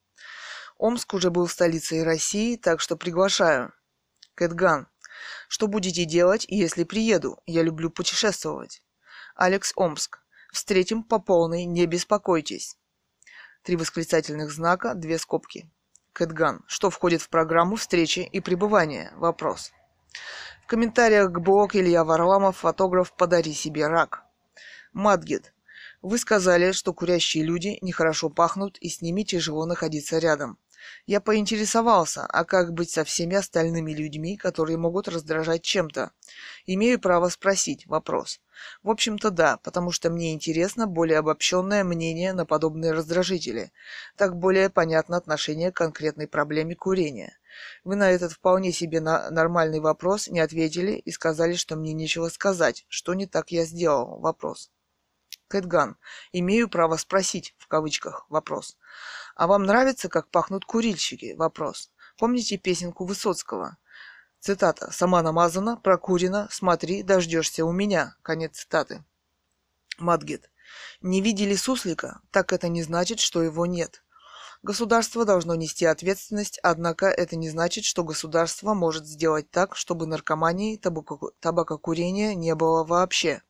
[0.78, 3.74] Омск уже был столицей России, так что приглашаю.
[4.36, 4.88] Кэтган.
[5.48, 7.42] Что будете делать, если приеду?
[7.46, 8.84] Я люблю путешествовать.
[9.36, 10.20] Алекс Омск.
[10.52, 12.78] Встретим по полной, не беспокойтесь.
[13.64, 15.70] Три восклицательных знака, две скобки.
[16.14, 16.64] Кэтган.
[16.68, 19.12] Что входит в программу встречи и пребывания?
[19.16, 19.72] Вопрос.
[20.64, 24.24] В комментариях к блог Илья Варламов, фотограф «Подари себе рак».
[24.94, 25.54] Мадгет,
[26.02, 30.58] вы сказали, что курящие люди нехорошо пахнут и с ними тяжело находиться рядом.
[31.06, 36.12] Я поинтересовался, а как быть со всеми остальными людьми, которые могут раздражать чем-то?
[36.66, 38.40] Имею право спросить вопрос.
[38.84, 43.72] В общем-то да, потому что мне интересно более обобщенное мнение на подобные раздражители.
[44.16, 47.38] Так более понятно отношение к конкретной проблеме курения.
[47.84, 52.30] Вы на этот вполне себе на нормальный вопрос не ответили и сказали, что мне нечего
[52.30, 52.86] сказать.
[52.88, 54.20] Что не так я сделал?
[54.20, 54.72] Вопрос.
[55.52, 55.98] Кэтган.
[56.32, 58.78] Имею право спросить, в кавычках, вопрос.
[59.42, 61.34] А вам нравится, как пахнут курильщики?
[61.36, 61.90] Вопрос.
[62.20, 63.78] Помните песенку Высоцкого?
[64.40, 64.92] Цитата.
[64.92, 68.16] «Сама намазана, прокурена, смотри, дождешься у меня».
[68.22, 69.04] Конец цитаты.
[69.98, 70.52] Мадгет.
[71.02, 72.22] Не видели суслика?
[72.30, 74.04] Так это не значит, что его нет.
[74.62, 80.80] Государство должно нести ответственность, однако это не значит, что государство может сделать так, чтобы наркомании,
[81.40, 83.42] табакокурения не было вообще.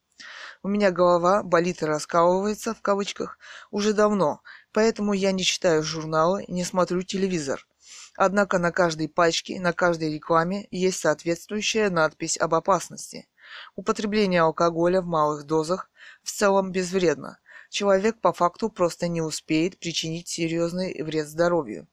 [0.64, 3.40] У меня голова болит и раскалывается, в кавычках,
[3.72, 7.68] уже давно, поэтому я не читаю журналы, не смотрю телевизор.
[8.16, 13.28] Однако на каждой пачке, на каждой рекламе есть соответствующая надпись об опасности.
[13.76, 15.90] Употребление алкоголя в малых дозах
[16.24, 17.40] в целом безвредно.
[17.70, 21.88] Человек по факту просто не успеет причинить серьезный вред здоровью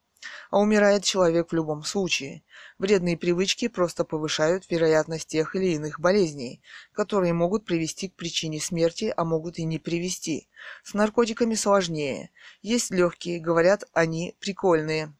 [0.49, 2.43] а умирает человек в любом случае.
[2.77, 6.61] Вредные привычки просто повышают вероятность тех или иных болезней,
[6.93, 10.49] которые могут привести к причине смерти, а могут и не привести.
[10.83, 12.31] С наркотиками сложнее.
[12.61, 15.13] Есть легкие, говорят, они прикольные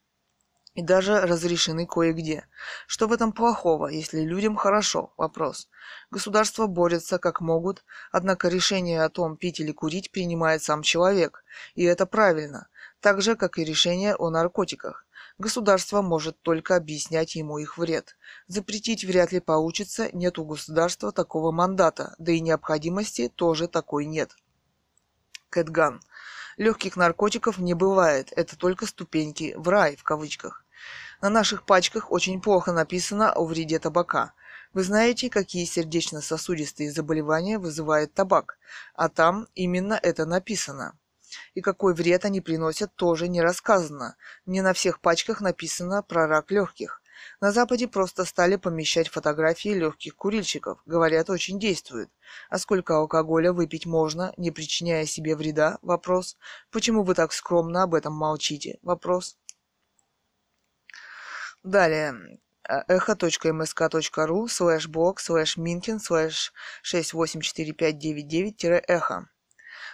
[0.76, 2.48] и даже разрешены кое-где.
[2.88, 5.14] Что в этом плохого, если людям хорошо?
[5.18, 5.68] Вопрос.
[6.12, 11.44] Государства борются как могут, однако решение о том, пить или курить, принимает сам человек,
[11.76, 12.70] и это правильно
[13.02, 15.06] так же, как и решение о наркотиках.
[15.38, 18.18] Государство может только объяснять ему их вред.
[18.48, 24.36] Запретить вряд ли получится, нет у государства такого мандата, да и необходимости тоже такой нет.
[25.50, 26.02] Кэтган.
[26.58, 30.66] Легких наркотиков не бывает, это только ступеньки в рай, в кавычках.
[31.22, 34.34] На наших пачках очень плохо написано о вреде табака.
[34.74, 38.58] Вы знаете, какие сердечно-сосудистые заболевания вызывает табак,
[38.94, 40.98] а там именно это написано.
[41.54, 44.16] И какой вред они приносят, тоже не рассказано.
[44.46, 47.02] Не на всех пачках написано про рак легких.
[47.42, 50.80] На Западе просто стали помещать фотографии легких курильщиков.
[50.86, 52.10] Говорят, очень действует.
[52.50, 55.78] А сколько алкоголя выпить можно, не причиняя себе вреда?
[55.82, 56.38] Вопрос.
[56.72, 58.80] Почему вы так скромно об этом молчите?
[58.82, 59.38] Вопрос.
[61.64, 62.40] Далее.
[62.68, 66.54] echo.msk.ru слэш блог слэш минкин слэш
[66.84, 69.30] 684599-эхо.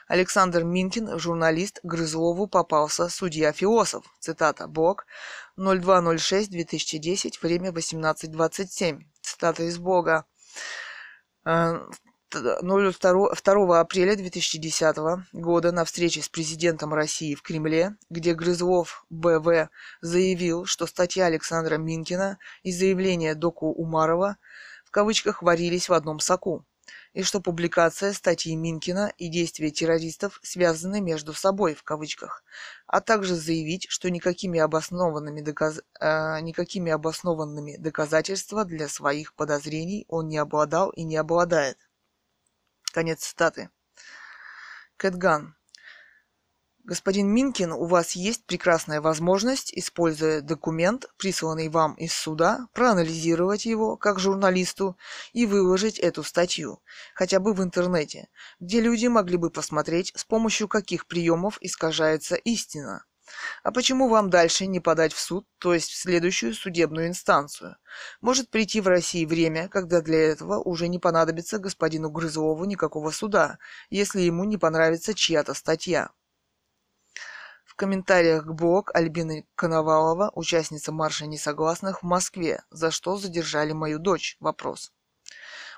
[0.07, 4.05] Александр Минкин, журналист, Грызлову попался судья-философ.
[4.19, 4.67] Цитата.
[4.67, 5.07] Блог
[5.57, 8.99] 0206-2010, время 18.27.
[9.21, 10.25] Цитата из блога.
[11.43, 11.87] 2
[12.31, 14.97] э, апреля 2010
[15.33, 19.69] года на встрече с президентом России в Кремле, где Грызлов БВ
[20.01, 24.37] заявил, что статья Александра Минкина и заявление Доку Умарова
[24.85, 26.63] в кавычках варились в одном соку
[27.15, 32.43] и что публикация статьи Минкина и действия террористов связаны между собой в кавычках,
[32.87, 35.81] а также заявить, что никакими обоснованными, доказ...
[36.01, 41.77] э, никакими обоснованными доказательства для своих подозрений он не обладал и не обладает.
[42.91, 43.69] Конец цитаты.
[44.97, 45.54] Кэтган.
[46.87, 53.97] Господин Минкин, у вас есть прекрасная возможность, используя документ, присланный вам из суда, проанализировать его
[53.97, 54.95] как журналисту
[55.33, 56.83] и выложить эту статью,
[57.15, 58.29] хотя бы в интернете,
[58.59, 63.03] где люди могли бы посмотреть, с помощью каких приемов искажается истина.
[63.63, 67.77] А почему вам дальше не подать в суд, то есть в следующую судебную инстанцию?
[68.21, 73.57] Может прийти в России время, когда для этого уже не понадобится господину Грызлову никакого суда,
[73.89, 76.11] если ему не понравится чья-то статья.
[77.75, 84.37] В комментариях блог Альбины Коновалова, участница марша несогласных в Москве, за что задержали мою дочь?
[84.39, 84.93] Вопрос.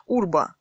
[0.06, 0.53] Урба.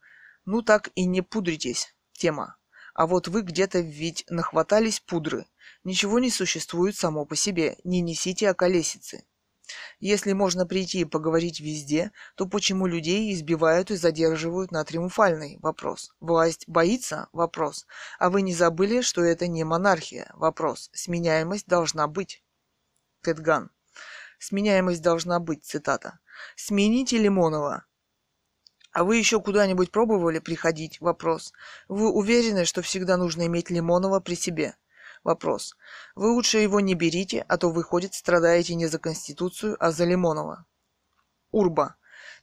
[0.46, 1.94] Ну так и не пудритесь.
[2.14, 2.56] Тема.
[2.94, 5.44] А вот вы где-то ведь нахватались пудры.
[5.84, 7.76] Ничего не существует само по себе.
[7.84, 9.22] Не несите околесицы.
[9.98, 15.58] Если можно прийти и поговорить везде, то почему людей избивают и задерживают на Триумфальной?
[15.60, 16.12] Вопрос.
[16.20, 17.28] Власть боится?
[17.32, 17.86] Вопрос.
[18.18, 20.30] А вы не забыли, что это не монархия?
[20.34, 20.90] Вопрос.
[20.92, 22.42] Сменяемость должна быть.
[23.22, 23.70] Кэтган.
[24.38, 26.18] Сменяемость должна быть, цитата.
[26.54, 27.86] Смените Лимонова.
[28.92, 31.00] А вы еще куда-нибудь пробовали приходить?
[31.00, 31.52] Вопрос.
[31.88, 34.74] Вы уверены, что всегда нужно иметь Лимонова при себе?
[35.26, 35.76] Вопрос.
[36.14, 40.66] Вы лучше его не берите, а то, выходит, страдаете не за Конституцию, а за Лимонова.
[41.50, 41.96] Урба.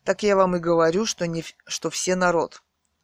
[0.04, 2.62] Так я вам и говорю, что, не, что все народ.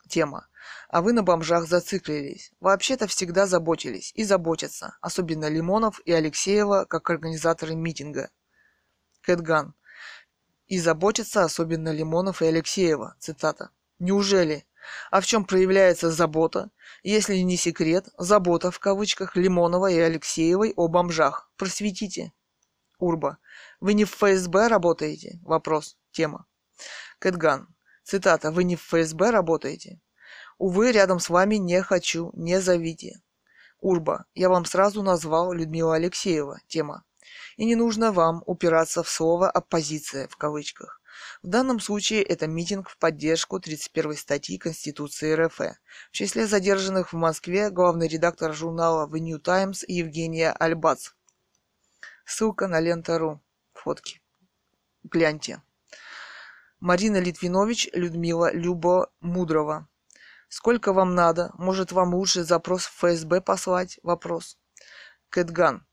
[0.10, 0.50] Тема.
[0.90, 2.52] А вы на бомжах зациклились.
[2.60, 8.32] Вообще-то всегда заботились и заботятся, особенно Лимонов и Алексеева, как организаторы митинга.
[9.22, 9.76] Кэтган.
[10.68, 13.16] И заботятся особенно Лимонов и Алексеева.
[13.18, 13.70] Цитата.
[13.98, 14.68] Неужели?
[15.12, 16.70] А в чем проявляется забота?
[17.04, 21.50] Если не секрет, забота в кавычках Лимонова и Алексеевой о бомжах.
[21.58, 22.34] Просветите.
[23.00, 23.38] Урба.
[23.80, 25.40] Вы не в ФСБ работаете?
[25.44, 25.98] Вопрос.
[26.12, 26.46] Тема.
[27.20, 27.68] Кэтган.
[28.04, 28.52] Цитата.
[28.52, 30.00] Вы не в ФСБ работаете?
[30.58, 33.22] Увы, рядом с вами не хочу, не зовите.
[33.80, 34.26] Урба.
[34.34, 36.60] Я вам сразу назвал Людмила Алексеева.
[36.68, 37.06] Тема.
[37.56, 40.99] И не нужно вам упираться в слово «оппозиция» в кавычках.
[41.42, 45.60] В данном случае это митинг в поддержку 31 статьи Конституции РФ.
[45.60, 51.12] В числе задержанных в Москве главный редактор журнала The New Times Евгения Альбац.
[52.26, 53.42] Ссылка на лента.ру.
[53.74, 54.22] Фотки.
[55.04, 55.62] Гляньте.
[56.80, 59.88] Марина Литвинович, Людмила Любо Мудрова.
[60.48, 61.52] Сколько вам надо?
[61.56, 64.00] Может, вам лучше запрос в ФСБ послать?
[64.04, 64.58] Вопрос.
[65.30, 65.86] Кэтган.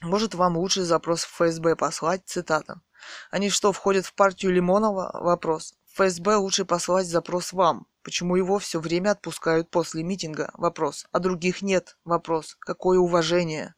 [0.00, 2.22] Может, вам лучше запрос в ФСБ послать?
[2.26, 2.80] Цитата.
[3.30, 5.10] Они что, входят в партию Лимонова?
[5.14, 5.74] Вопрос.
[5.94, 7.86] ФСБ лучше посылать запрос вам.
[8.02, 10.50] Почему его все время отпускают после митинга?
[10.54, 11.06] Вопрос.
[11.12, 11.96] А других нет?
[12.04, 12.56] Вопрос.
[12.58, 13.74] Какое уважение?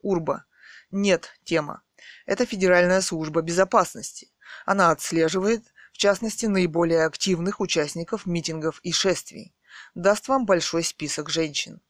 [0.00, 0.44] Урба.
[0.90, 1.30] Нет.
[1.44, 1.82] Тема.
[2.26, 4.30] Это Федеральная служба безопасности.
[4.66, 9.54] Она отслеживает, в частности, наиболее активных участников митингов и шествий.
[9.94, 11.80] Даст вам большой список женщин.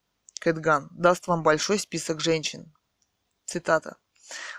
[0.40, 0.88] Кэтган.
[0.90, 2.74] Даст вам большой список женщин.
[3.52, 3.96] Цитата.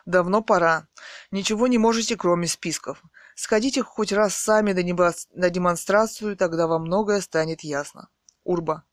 [0.06, 0.88] Давно пора.
[1.32, 3.02] Ничего не можете, кроме списков.
[3.36, 4.72] Сходите хоть раз сами
[5.34, 8.10] на демонстрацию, тогда вам многое станет ясно.
[8.44, 8.84] Урба.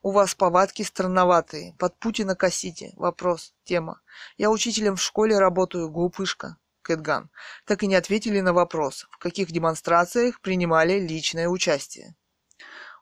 [0.00, 1.74] У вас повадки странноватые.
[1.76, 2.92] Под Путина косите.
[2.94, 3.52] Вопрос.
[3.64, 4.00] Тема.
[4.36, 5.90] Я учителем в школе работаю.
[5.90, 6.56] Глупышка.
[6.82, 7.28] Кэтган.
[7.64, 12.14] Так и не ответили на вопрос, в каких демонстрациях принимали личное участие.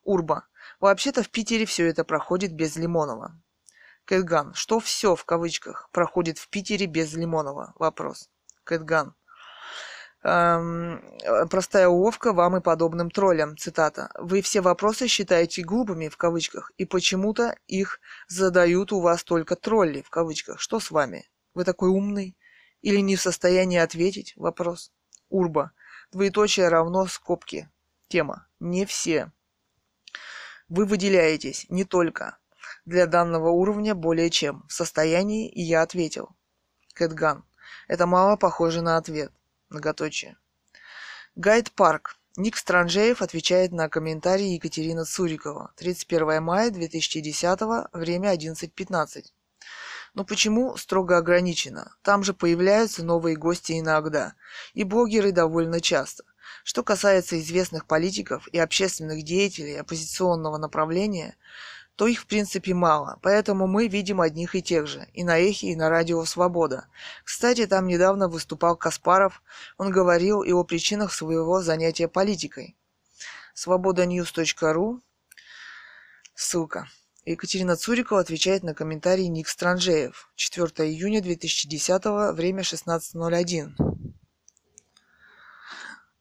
[0.04, 0.46] Урба.
[0.80, 3.38] Вообще-то в Питере все это проходит без Лимонова.
[4.10, 4.54] Кэтган.
[4.54, 7.74] Что все в кавычках проходит в Питере без Лимонова?
[7.76, 8.28] Вопрос.
[8.64, 9.14] Кэтган.
[10.24, 11.00] Эм,
[11.48, 13.56] простая уловка вам и подобным троллям.
[13.56, 14.10] Цитата.
[14.18, 20.02] Вы все вопросы считаете глупыми, в кавычках, и почему-то их задают у вас только тролли,
[20.02, 20.58] в кавычках.
[20.58, 21.30] Что с вами?
[21.54, 22.36] Вы такой умный?
[22.82, 24.32] Или не в состоянии ответить?
[24.34, 24.90] Вопрос.
[25.28, 25.70] Урба.
[26.10, 27.70] Двоеточие равно скобки.
[28.08, 28.48] Тема.
[28.58, 29.30] Не все.
[30.68, 32.39] Вы выделяетесь не только
[32.90, 36.30] для данного уровня более чем в состоянии, и я ответил.
[36.92, 37.44] Кэтган.
[37.86, 39.32] Это мало похоже на ответ.
[39.68, 40.36] Многоточие.
[41.36, 42.16] Гайд Парк.
[42.36, 45.72] Ник Странжеев отвечает на комментарий Екатерина Цурикова.
[45.76, 47.60] 31 мая 2010,
[47.92, 49.24] время 11.15.
[50.14, 51.94] Но почему строго ограничено?
[52.02, 54.34] Там же появляются новые гости иногда.
[54.74, 56.24] И блогеры довольно часто.
[56.64, 61.36] Что касается известных политиков и общественных деятелей оппозиционного направления,
[61.96, 65.68] то их в принципе мало, поэтому мы видим одних и тех же, и на Эхе,
[65.68, 66.86] и на Радио Свобода.
[67.24, 69.42] Кстати, там недавно выступал Каспаров,
[69.76, 72.76] он говорил и о причинах своего занятия политикой.
[73.54, 75.00] свободаньюз.ру
[76.34, 76.88] Ссылка.
[77.26, 80.30] Екатерина Цурикова отвечает на комментарий Ник Странжеев.
[80.36, 84.09] 4 июня 2010, время 16.01.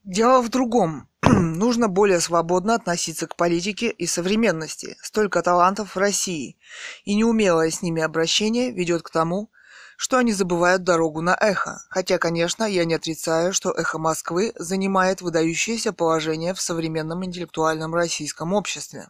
[0.10, 1.08] Дело в другом.
[1.22, 4.98] Нужно более свободно относиться к политике и современности.
[5.04, 6.58] Столько талантов в России.
[7.04, 9.52] И неумелое с ними обращение ведет к тому,
[9.98, 11.84] что они забывают дорогу на эхо.
[11.92, 18.54] Хотя, конечно, я не отрицаю, что эхо Москвы занимает выдающееся положение в современном интеллектуальном российском
[18.54, 19.10] обществе.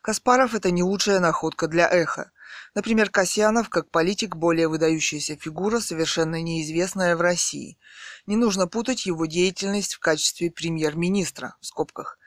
[0.00, 2.30] Каспаров– это не лучшая находка для эхо.
[2.74, 7.78] Например, Касьянов, как политик, более выдающаяся фигура, совершенно неизвестная в России.
[8.26, 12.18] Не нужно путать его деятельность в качестве премьер-министра, в скобках.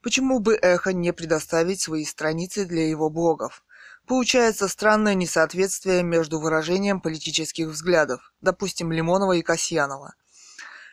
[0.00, 3.64] Почему бы Эхо не предоставить свои страницы для его блогов?
[4.06, 10.14] Получается странное несоответствие между выражением политических взглядов, допустим, Лимонова и Касьянова.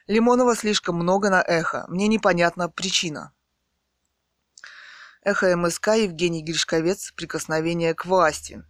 [0.07, 3.31] Лимонова слишком много на эхо, мне непонятна причина.
[5.21, 8.63] Эхо МСК Евгений Гришковец «Прикосновение к власти».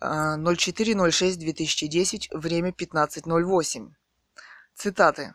[0.00, 3.90] 04.06.2010, время 15.08.
[4.74, 5.34] Цитаты.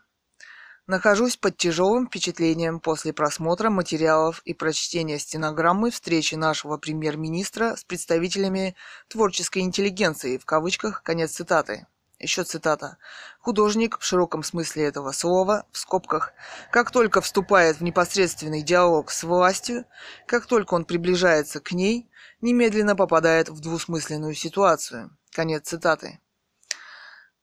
[0.86, 8.76] Нахожусь под тяжелым впечатлением после просмотра материалов и прочтения стенограммы встречи нашего премьер-министра с представителями
[9.08, 11.88] творческой интеллигенции, в кавычках, конец цитаты.
[12.24, 12.96] Еще цитата.
[13.40, 16.32] Художник в широком смысле этого слова, в скобках,
[16.72, 19.84] как только вступает в непосредственный диалог с властью,
[20.26, 22.10] как только он приближается к ней,
[22.40, 25.10] немедленно попадает в двусмысленную ситуацию.
[25.34, 26.22] Конец цитаты.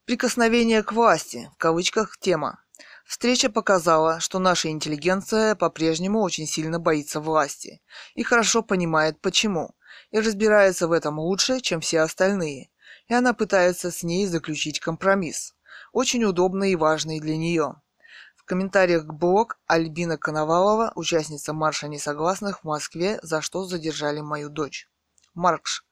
[0.07, 2.65] Прикосновение к власти, в кавычках, тема.
[3.05, 7.83] Встреча показала, что наша интеллигенция по-прежнему очень сильно боится власти
[8.15, 9.75] и хорошо понимает почему,
[10.11, 12.71] и разбирается в этом лучше, чем все остальные–
[13.11, 15.57] и она пытается с ней заключить компромисс,
[15.93, 17.75] очень удобный и важный для нее.
[18.37, 24.49] В комментариях к блог Альбина Коновалова, участница марша несогласных в Москве, за что задержали мою
[24.49, 24.89] дочь.
[25.35, 25.85] Маркш.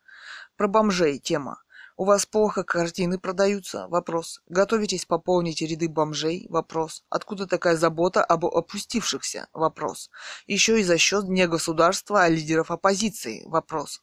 [0.56, 1.60] Про бомжей тема.
[1.96, 3.88] У вас плохо картины продаются?
[3.88, 4.40] Вопрос.
[4.46, 6.46] Готовитесь пополнить ряды бомжей?
[6.48, 7.02] Вопрос.
[7.10, 9.48] Откуда такая забота об опустившихся?
[9.52, 10.08] Вопрос.
[10.46, 13.42] Еще и за счет не государства, а лидеров оппозиции?
[13.46, 14.02] Вопрос.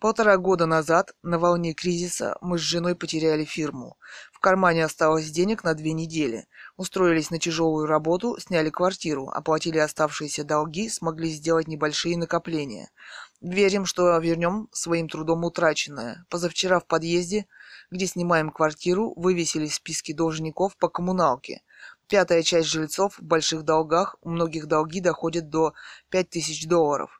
[0.00, 3.98] Полтора года назад, на волне кризиса, мы с женой потеряли фирму.
[4.32, 6.46] В кармане осталось денег на две недели.
[6.76, 12.90] Устроились на тяжелую работу, сняли квартиру, оплатили оставшиеся долги, смогли сделать небольшие накопления.
[13.42, 16.24] Верим, что вернем своим трудом утраченное.
[16.30, 17.46] Позавчера в подъезде,
[17.90, 21.62] где снимаем квартиру, вывесили списки должников по коммуналке.
[22.08, 25.74] Пятая часть жильцов в больших долгах, у многих долги доходят до
[26.08, 27.19] 5000 долларов.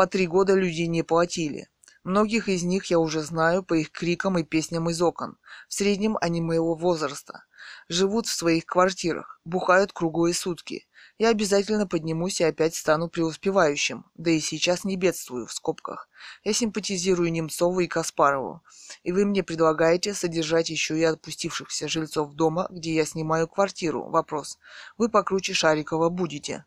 [0.00, 1.68] По три года люди не платили.
[2.04, 5.36] Многих из них я уже знаю по их крикам и песням из окон.
[5.68, 7.44] В среднем они моего возраста.
[7.86, 10.88] Живут в своих квартирах, бухают круглые сутки.
[11.18, 14.06] Я обязательно поднимусь и опять стану преуспевающим.
[14.14, 16.08] Да и сейчас не бедствую, в скобках.
[16.44, 18.62] Я симпатизирую Немцову и Каспарову.
[19.02, 24.08] И вы мне предлагаете содержать еще и отпустившихся жильцов дома, где я снимаю квартиру.
[24.08, 24.58] Вопрос.
[24.96, 26.64] Вы покруче Шарикова будете.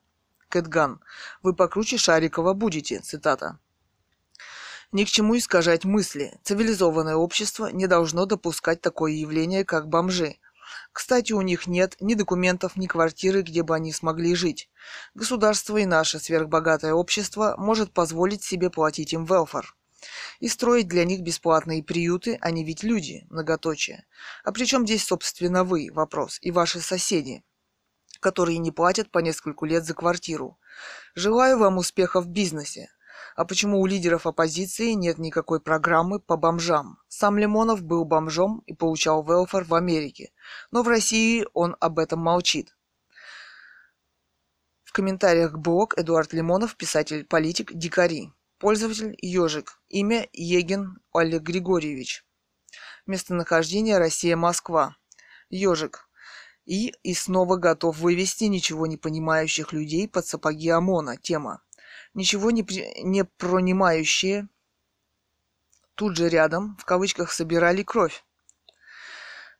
[0.53, 0.99] Кэтган.
[1.41, 2.99] Вы покруче Шарикова будете.
[2.99, 3.57] Цитата.
[4.91, 6.39] Ни к чему искажать мысли.
[6.43, 10.35] Цивилизованное общество не должно допускать такое явление, как бомжи.
[10.91, 14.69] Кстати, у них нет ни документов, ни квартиры, где бы они смогли жить.
[15.15, 19.75] Государство и наше сверхбогатое общество может позволить себе платить им велфар.
[20.39, 24.05] И строить для них бесплатные приюты, они ведь люди, многоточие.
[24.43, 27.43] А при чем здесь, собственно, вы, вопрос, и ваши соседи?
[28.23, 30.57] Которые не платят по нескольку лет за квартиру.
[31.13, 32.89] Желаю вам успеха в бизнесе.
[33.35, 36.97] А почему у лидеров оппозиции нет никакой программы по бомжам?
[37.07, 40.31] Сам Лимонов был бомжом и получал велфер в Америке,
[40.71, 42.75] но в России он об этом молчит.
[44.83, 48.31] В комментариях блог Эдуард Лимонов, писатель-политик, дикари.
[48.59, 49.81] Пользователь Ежик.
[49.89, 52.23] Имя Егин Олег Григорьевич.
[53.05, 54.95] Местонахождение Россия-Москва.
[55.49, 56.07] Ежик.
[56.65, 61.17] И, и снова готов вывести ничего не понимающих людей под сапоги ОМОНа.
[61.17, 61.61] Тема
[62.13, 62.65] ничего не,
[63.03, 64.47] не пронимающие,
[65.95, 68.23] тут же рядом, в кавычках, собирали кровь.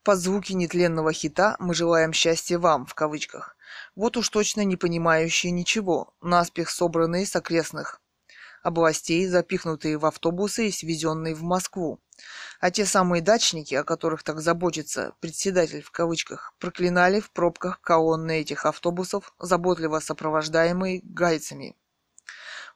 [0.04, 3.56] Под звуки нетленного хита «Мы желаем счастья вам» в кавычках.
[3.96, 8.03] Вот уж точно не понимающие ничего, наспех собранные с окрестных
[8.64, 12.00] областей, запихнутые в автобусы и свезенные в Москву.
[12.60, 18.42] А те самые дачники, о которых так заботится председатель в кавычках, проклинали в пробках колонны
[18.42, 21.76] этих автобусов, заботливо сопровождаемые гайцами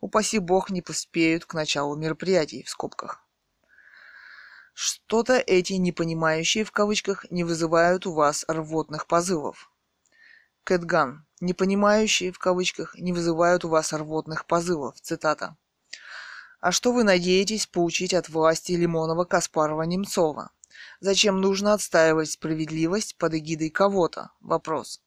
[0.01, 3.23] упаси бог, не поспеют к началу мероприятий в скобках.
[4.73, 9.72] Что-то эти непонимающие в кавычках не вызывают у вас рвотных позывов.
[10.64, 11.26] Кэтган.
[11.39, 14.99] Непонимающие в кавычках не вызывают у вас рвотных позывов.
[15.01, 15.55] Цитата.
[16.59, 20.51] А что вы надеетесь получить от власти Лимонова, Каспарова, Немцова?
[20.99, 24.31] Зачем нужно отстаивать справедливость под эгидой кого-то?
[24.41, 25.01] Вопрос.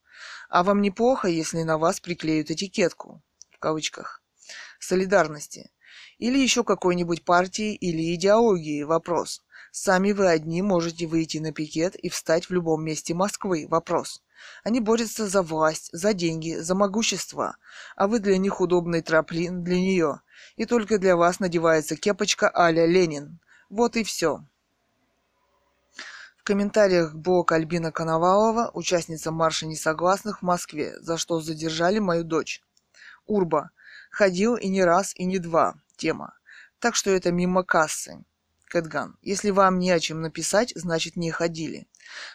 [0.48, 3.22] А вам неплохо, если на вас приклеют этикетку?
[3.50, 4.22] В кавычках
[4.78, 5.70] солидарности.
[6.18, 9.42] Или еще какой-нибудь партии или идеологии вопрос.
[9.72, 14.22] Сами вы одни можете выйти на пикет и встать в любом месте Москвы вопрос.
[14.64, 17.56] Они борются за власть, за деньги, за могущество,
[17.96, 20.20] а вы для них удобный троплин для нее.
[20.56, 23.38] И только для вас надевается кепочка а-ля Ленин.
[23.68, 24.44] Вот и все.
[26.36, 32.62] В комментариях блог Альбина Коновалова, участница марша несогласных в Москве, за что задержали мою дочь.
[33.26, 33.70] Урба.
[34.10, 35.74] Ходил и не раз, и не два.
[35.96, 36.34] Тема.
[36.78, 38.24] Так что это мимо кассы.
[38.70, 39.18] Кэтган.
[39.20, 41.86] Если вам не о чем написать, значит не ходили.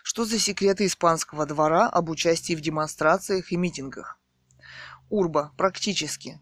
[0.03, 4.19] Что за секреты испанского двора об участии в демонстрациях и митингах?
[5.09, 5.53] Урба.
[5.57, 6.41] Практически.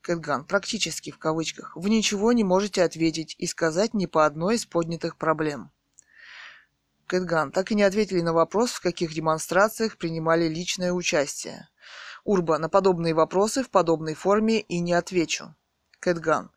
[0.00, 0.44] Кэтган.
[0.44, 1.76] Практически в кавычках.
[1.76, 5.70] Вы ничего не можете ответить и сказать ни по одной из поднятых проблем.
[7.06, 7.52] Кэтган.
[7.52, 11.68] Так и не ответили на вопрос, в каких демонстрациях принимали личное участие.
[12.24, 15.54] Урба, на подобные вопросы в подобной форме и не отвечу.
[16.00, 16.50] Кэтган.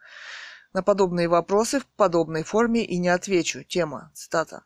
[0.74, 3.64] На подобные вопросы в подобной форме и не отвечу.
[3.64, 4.12] Тема.
[4.14, 4.64] Цитата.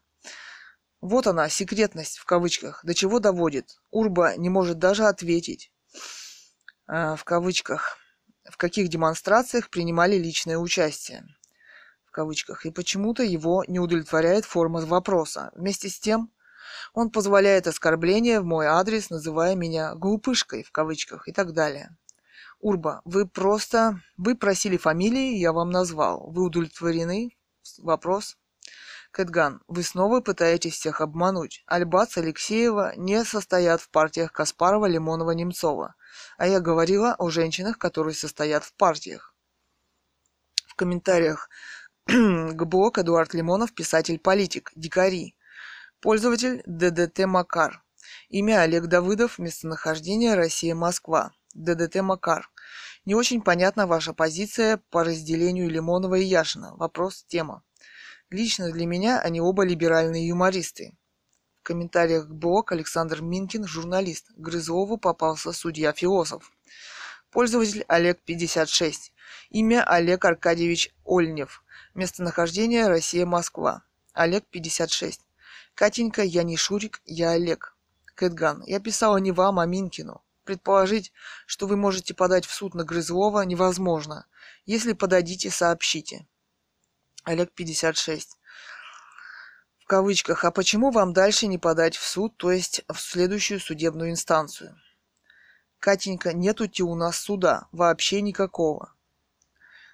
[1.02, 2.84] Вот она, секретность в кавычках.
[2.84, 3.80] До чего доводит?
[3.90, 5.72] Урба не может даже ответить.
[6.88, 7.98] Э, в кавычках.
[8.50, 11.24] В каких демонстрациях принимали личное участие?
[12.06, 12.66] В кавычках.
[12.66, 15.52] И почему-то его не удовлетворяет форма вопроса.
[15.56, 16.32] Вместе с тем,
[16.94, 21.96] он позволяет оскорбления в мой адрес, называя меня «глупышкой» в кавычках и так далее.
[22.60, 24.02] Урба, вы просто...
[24.18, 26.30] Вы просили фамилии, я вам назвал.
[26.32, 27.30] Вы удовлетворены?
[27.78, 28.36] Вопрос.
[29.12, 31.64] Кэтган, вы снова пытаетесь всех обмануть.
[31.66, 35.96] Альбац, Алексеева не состоят в партиях Каспарова, Лимонова, Немцова.
[36.38, 39.34] А я говорила о женщинах, которые состоят в партиях.
[40.68, 41.50] В комментариях
[42.08, 45.36] к блог Эдуард Лимонов, писатель-политик, дикари.
[46.02, 47.84] Пользователь ДДТ Макар.
[48.30, 49.40] Имя Олег Давыдов.
[49.40, 51.32] Местонахождение Россия-Москва.
[51.56, 52.50] ДДТ Макар.
[53.06, 56.76] Не очень понятна ваша позиция по разделению Лимонова и Яшина.
[56.76, 57.64] Вопрос, тема.
[58.32, 60.94] Лично для меня они оба либеральные юмористы.
[61.62, 64.28] В комментариях блог Александр Минкин, журналист.
[64.36, 66.52] Грызлову попался судья-философ.
[67.32, 69.12] Пользователь Олег 56.
[69.50, 71.64] Имя Олег Аркадьевич Ольнев.
[71.96, 73.82] Местонахождение Россия-Москва.
[74.14, 75.22] Олег 56.
[75.74, 77.76] Катенька, я не Шурик, я Олег.
[78.14, 80.22] Кэтган, я писала не вам, а Минкину.
[80.44, 81.12] Предположить,
[81.48, 84.28] что вы можете подать в суд на Грызлова, невозможно.
[84.66, 86.28] Если подадите, сообщите.
[87.24, 88.38] Олег 56.
[89.80, 90.46] В кавычках.
[90.46, 94.80] А почему вам дальше не подать в суд, то есть в следующую судебную инстанцию?
[95.80, 98.94] Катенька, нету-те у нас суда, вообще никакого.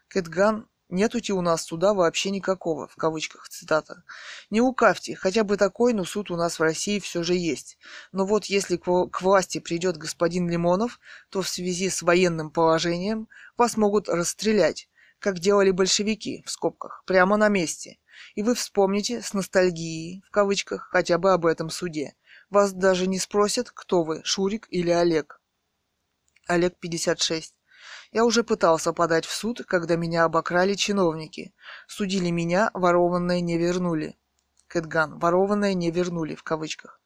[0.08, 4.04] Кэтган, Нетути у нас суда вообще никакого, в кавычках, цитата.
[4.52, 7.80] Не лукавьте, хотя бы такой, но суд у нас в России все же есть.
[8.12, 11.00] Но вот если к власти придет господин Лимонов,
[11.30, 13.28] то в связи с военным положением
[13.58, 14.88] вас могут расстрелять,
[15.26, 17.98] как делали большевики, в скобках, прямо на месте.
[18.36, 22.14] И вы вспомните с ностальгией, в кавычках, хотя бы об этом суде.
[22.52, 25.42] Вас даже не спросят, кто вы, Шурик или Олег.
[26.46, 27.56] Олег 56.
[28.12, 31.56] Я уже пытался подать в суд, когда меня обокрали чиновники.
[31.88, 34.20] Судили меня, ворованное не вернули.
[34.68, 37.02] Кэтган, ворованное не вернули, в кавычках.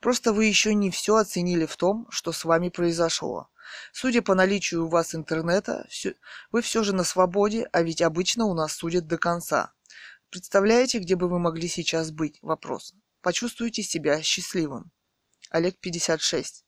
[0.00, 3.48] Просто вы еще не все оценили в том, что с вами произошло.
[3.92, 5.86] Судя по наличию у вас интернета,
[6.50, 9.72] вы все же на свободе, а ведь обычно у нас судят до конца.
[10.30, 12.38] Представляете, где бы вы могли сейчас быть?
[12.42, 12.94] Вопрос.
[13.20, 14.90] Почувствуйте себя счастливым.
[15.50, 16.64] Олег 56.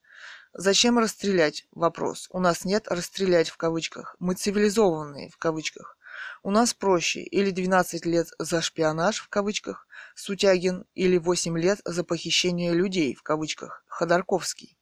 [0.53, 1.66] Зачем расстрелять?
[1.73, 2.28] Вопрос.
[2.31, 4.16] У нас нет расстрелять в кавычках.
[4.19, 5.99] Мы цивилизованные в кавычках.
[6.43, 7.20] У нас проще.
[7.20, 13.23] Или 12 лет за шпионаж в кавычках Сутягин, или 8 лет за похищение людей в
[13.23, 14.76] кавычках Ходорковский.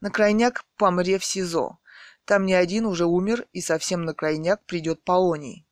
[0.00, 1.78] На крайняк помре в СИЗО.
[2.24, 5.66] Там не один уже умер, и совсем на крайняк придет Полоний.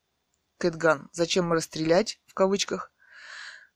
[0.59, 1.09] Кэтган.
[1.13, 2.93] Зачем расстрелять, в кавычках?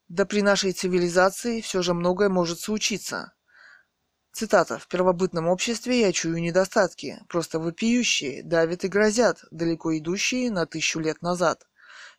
[0.08, 3.32] Да при нашей цивилизации все же многое может случиться.
[4.32, 4.78] Цитата.
[4.78, 11.00] «В первобытном обществе я чую недостатки, просто вопиющие, давят и грозят, далеко идущие на тысячу
[11.00, 11.66] лет назад.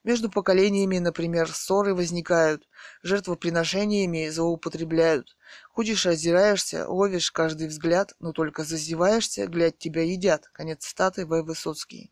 [0.04, 2.68] Между поколениями, например, ссоры возникают,
[3.04, 5.38] жертвоприношениями злоупотребляют.
[5.70, 10.48] Ходишь, озираешься, ловишь каждый взгляд, но только зазеваешься, глядь, тебя едят».
[10.54, 11.44] Конец цитаты В.
[11.44, 12.12] Высоцкий.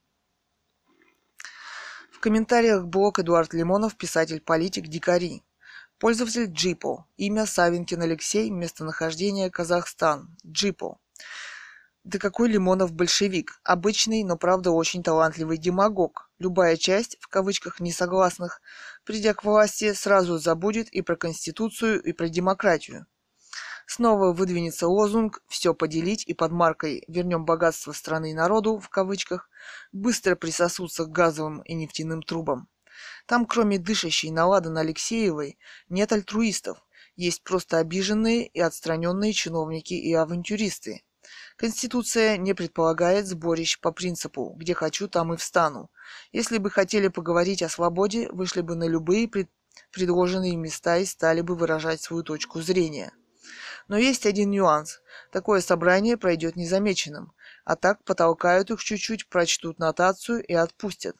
[2.11, 5.41] В комментариях блог Эдуард Лимонов, писатель-политик, дикари.
[5.97, 7.07] Пользователь Джипо.
[7.17, 8.49] Имя Савинкин Алексей.
[8.49, 10.37] Местонахождение Казахстан.
[10.45, 10.99] Джипо.
[12.09, 13.59] Да какой Лимонов большевик?
[13.63, 16.31] Обычный, но правда очень талантливый демагог.
[16.39, 18.61] Любая часть, в кавычках несогласных,
[19.05, 23.05] придя к власти, сразу забудет и про Конституцию, и про демократию.
[23.85, 29.47] Снова выдвинется лозунг «все поделить» и под маркой «вернем богатство страны и народу» в кавычках
[29.91, 32.69] быстро присосутся к газовым и нефтяным трубам.
[33.27, 35.59] Там, кроме дышащей на ладан Алексеевой,
[35.89, 36.83] нет альтруистов,
[37.15, 41.03] есть просто обиженные и отстраненные чиновники и авантюристы.
[41.59, 45.91] Конституция не предполагает сборищ по принципу «где хочу, там и встану».
[46.31, 49.49] Если бы хотели поговорить о свободе, вышли бы на любые пред...
[49.91, 53.11] предложенные места и стали бы выражать свою точку зрения.
[53.89, 55.01] Но есть один нюанс.
[55.33, 57.33] Такое собрание пройдет незамеченным,
[57.65, 61.17] а так потолкают их чуть-чуть, прочтут нотацию и отпустят.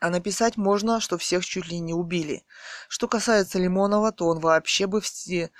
[0.00, 2.44] А написать можно, что всех чуть ли не убили.
[2.88, 5.50] Что касается Лимонова, то он вообще бы в стиле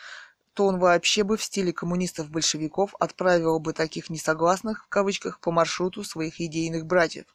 [0.55, 6.05] то он вообще бы в стиле коммунистов-большевиков отправил бы таких несогласных, в кавычках, по маршруту
[6.05, 7.26] своих идейных братьев.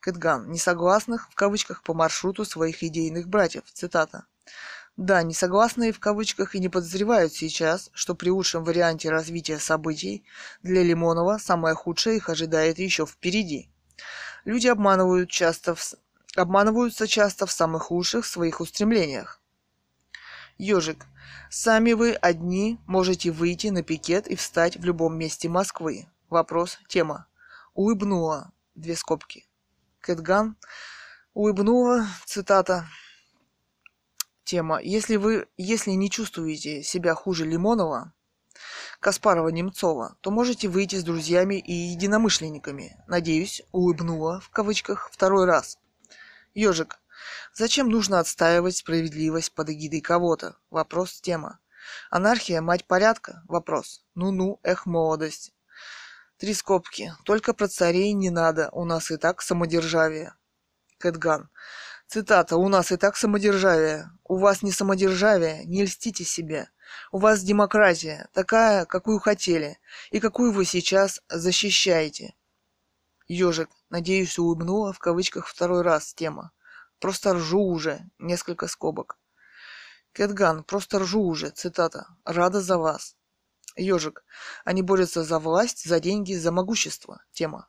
[0.00, 0.50] Кэтган.
[0.50, 3.64] Несогласных, в кавычках, по маршруту своих идейных братьев.
[3.72, 4.26] Цитата.
[4.96, 10.24] Да, несогласные в кавычках и не подозревают сейчас, что при лучшем варианте развития событий
[10.62, 13.70] для Лимонова самое худшее их ожидает еще впереди.
[14.44, 15.94] Люди обманывают часто в...
[16.36, 19.40] обманываются часто в самых лучших своих устремлениях.
[20.58, 21.06] Ежик.
[21.50, 26.06] Сами вы одни можете выйти на пикет и встать в любом месте Москвы.
[26.28, 26.78] Вопрос.
[26.88, 27.26] Тема.
[27.74, 28.52] Улыбнула.
[28.74, 29.46] Две скобки.
[30.00, 30.56] Кэтган.
[31.32, 32.06] Улыбнула.
[32.26, 32.86] Цитата.
[34.44, 34.80] Тема.
[34.80, 38.12] Если вы, если не чувствуете себя хуже Лимонова,
[39.00, 42.96] Каспарова-Немцова, то можете выйти с друзьями и единомышленниками.
[43.06, 45.78] Надеюсь, улыбнула, в кавычках, второй раз.
[46.54, 46.98] Ежик.
[47.52, 50.56] Зачем нужно отстаивать справедливость под эгидой кого-то?
[50.70, 51.60] Вопрос тема.
[52.10, 53.42] Анархия– мать порядка?
[53.48, 54.04] Вопрос.
[54.14, 55.52] Ну-ну, эх, молодость.
[56.38, 57.12] Три скобки.
[57.24, 60.34] Только про царей не надо, у нас и так самодержавие.
[60.98, 61.50] Кэтган.
[62.06, 62.56] Цитата.
[62.56, 64.10] «У нас и так самодержавие.
[64.24, 66.70] У вас не самодержавие, не льстите себе.
[67.10, 69.78] У вас демократия, такая, какую хотели,
[70.10, 72.34] и какую вы сейчас защищаете».
[73.26, 76.52] Ежик, надеюсь, улыбнула в кавычках второй раз тема.
[77.04, 78.00] Просто ржу уже.
[78.18, 79.18] Несколько скобок.
[80.14, 81.50] Кэтган, просто ржу уже.
[81.50, 82.06] Цитата.
[82.24, 83.14] Рада за вас.
[83.76, 84.24] Ежик.
[84.64, 87.22] Они борются за власть, за деньги, за могущество.
[87.30, 87.68] Тема.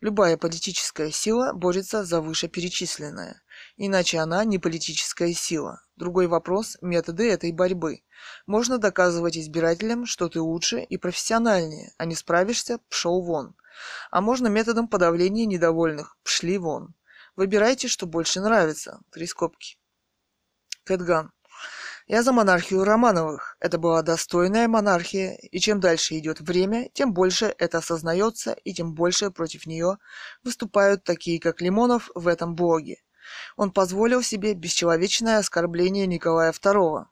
[0.00, 3.42] Любая политическая сила борется за вышеперечисленное.
[3.76, 5.82] Иначе она не политическая сила.
[5.96, 8.00] Другой вопрос– методы этой борьбы.
[8.46, 13.56] Можно доказывать избирателям, что ты лучше и профессиональнее, а не справишься– пшел вон.
[14.10, 16.94] А можно методом подавления недовольных– пшли вон.
[17.36, 19.00] Выбирайте, что больше нравится.
[19.10, 19.76] Три скобки.
[20.84, 21.32] Кэтган.
[22.06, 23.56] Я за монархию Романовых.
[23.60, 28.94] Это была достойная монархия, и чем дальше идет время, тем больше это осознается, и тем
[28.94, 29.96] больше против нее
[30.42, 33.02] выступают такие, как Лимонов в этом блоге.
[33.56, 37.06] Он позволил себе бесчеловечное оскорбление Николая II.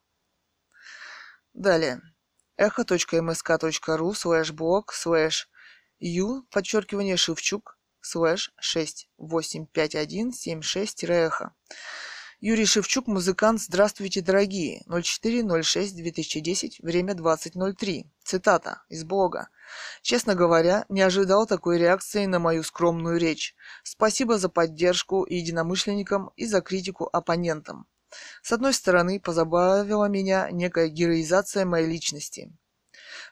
[1.54, 2.02] Далее.
[2.56, 5.48] echo.msk.ru слэш блог слэш
[5.98, 11.54] ю подчеркивание Шевчук слэш 685176-эхо.
[12.44, 14.82] Юрий Шевчук, музыкант «Здравствуйте, дорогие».
[14.88, 18.06] 04.06.2010, время 20.03.
[18.24, 19.48] Цитата из блога.
[20.02, 23.54] Честно говоря, не ожидал такой реакции на мою скромную речь.
[23.84, 27.86] Спасибо за поддержку единомышленникам и за критику оппонентам.
[28.42, 32.52] С одной стороны, позабавила меня некая героизация моей личности.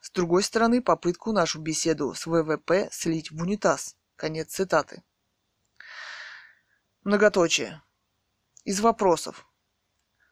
[0.00, 3.96] С другой стороны, попытку нашу беседу с ВВП слить в унитаз.
[4.20, 5.02] Конец цитаты.
[7.04, 7.80] Многоточие.
[8.64, 9.46] Из вопросов.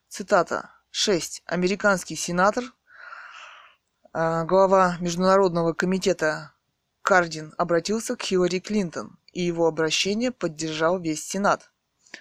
[0.08, 0.74] Цитата.
[0.90, 1.42] 6.
[1.46, 2.64] Американский сенатор,
[4.12, 6.52] а, глава Международного комитета
[7.00, 11.70] Кардин обратился к Хиллари Клинтон, и его обращение поддержал весь Сенат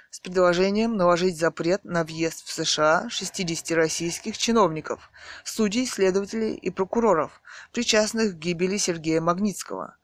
[0.10, 5.12] с предложением наложить запрет на въезд в США 60 российских чиновников,
[5.44, 7.42] судей, следователей и прокуроров,
[7.74, 9.98] причастных к гибели Сергея Магнитского.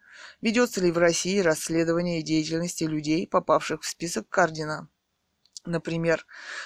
[0.43, 4.89] Ведется ли в России расследование деятельности людей, попавших в список Кардина?
[5.63, 6.25] Например,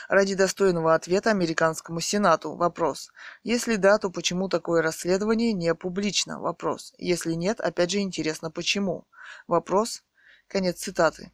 [0.09, 3.11] ради достойного ответа американскому Сенату вопрос.
[3.43, 6.39] Если да, то почему такое расследование не публично?
[6.39, 6.95] Вопрос.
[6.97, 9.07] Если нет, опять же интересно почему.
[9.45, 10.03] Вопрос.
[10.47, 11.31] Конец цитаты.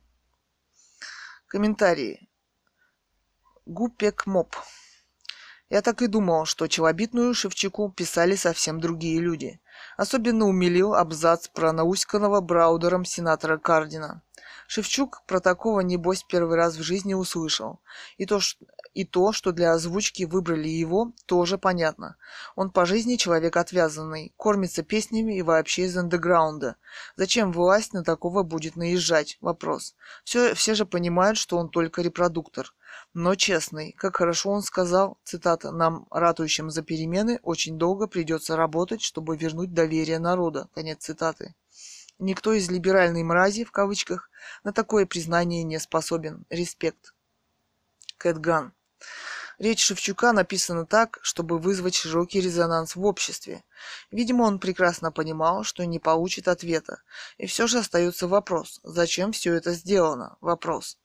[1.48, 2.30] Комментарии.
[3.66, 4.54] Гупек Моп.
[5.74, 9.60] Я так и думал, что челобитную Шевчуку писали совсем другие люди.
[9.98, 14.22] Особенно умилил абзац про науськанного Браудером сенатора Кардина.
[14.68, 17.80] Шевчук про такого, небось, первый раз в жизни услышал.
[18.18, 18.40] И то,
[18.94, 22.16] и то, что для озвучки выбрали его, тоже понятно.
[22.56, 26.76] Он по жизни человек отвязанный, кормится песнями и вообще из андеграунда.
[27.16, 29.38] Зачем власть на такого будет наезжать?
[29.42, 29.96] Вопрос.
[30.24, 32.74] Все, все же понимают, что он только репродуктор.
[33.14, 39.02] Но честный, как хорошо он сказал, цитата, «Нам, ратующим за перемены, очень долго придется работать,
[39.02, 40.68] чтобы вернуть доверие народа».
[40.74, 41.56] Конец цитаты.
[42.20, 44.30] Никто из либеральной мрази, в кавычках,
[44.64, 46.46] на такое признание не способен.
[46.50, 47.14] Респект.
[48.18, 48.74] Кэтган.
[49.60, 53.64] Речь Шевчука написана так, чтобы вызвать широкий резонанс в обществе.
[54.12, 57.02] Видимо, он прекрасно понимал, что не получит ответа.
[57.38, 60.38] И все же остается вопрос, зачем все это сделано?
[60.42, 60.98] Вопрос.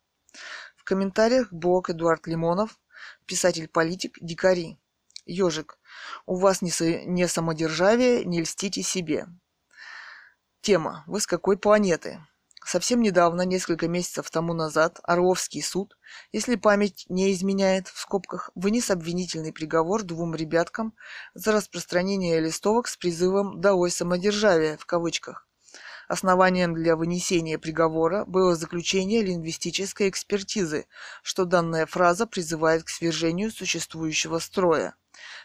[0.77, 2.79] В комментариях блог Эдуард Лимонов,
[3.27, 4.79] писатель-политик, дикари.
[5.27, 5.79] Ежик,
[6.25, 7.05] у вас не, со...
[7.05, 9.27] не самодержавие, не льстите себе.
[10.63, 11.05] Тема.
[11.07, 12.27] Вы с какой планеты?
[12.65, 15.97] Совсем недавно, несколько месяцев тому назад, Орловский суд,
[16.33, 20.95] если память не изменяет, в скобках, вынес обвинительный приговор двум ребяткам
[21.35, 25.49] за распространение листовок с призывом «Долой самодержавие» в кавычках.
[26.09, 30.87] Основанием для вынесения приговора было заключение лингвистической экспертизы,
[31.23, 34.95] что данная фраза призывает к свержению существующего строя.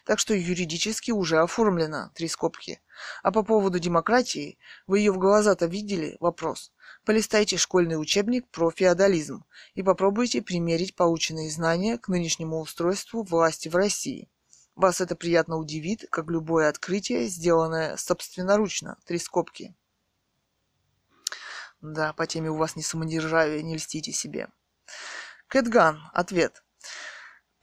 [0.06, 2.80] Так что юридически уже оформлено, три скобки.
[3.22, 6.16] А по поводу демократии, вы ее в глаза-то видели?
[6.20, 6.72] Вопрос.
[7.04, 13.76] Полистайте школьный учебник про феодализм и попробуйте примерить полученные знания к нынешнему устройству власти в
[13.76, 14.30] России.
[14.74, 18.96] Вас это приятно удивит, как любое открытие, сделанное собственноручно.
[19.04, 19.74] Три скобки.
[21.82, 24.48] Да, по теме у вас не самодержавие, не льстите себе.
[25.48, 26.00] Кэтган.
[26.14, 26.64] Ответ.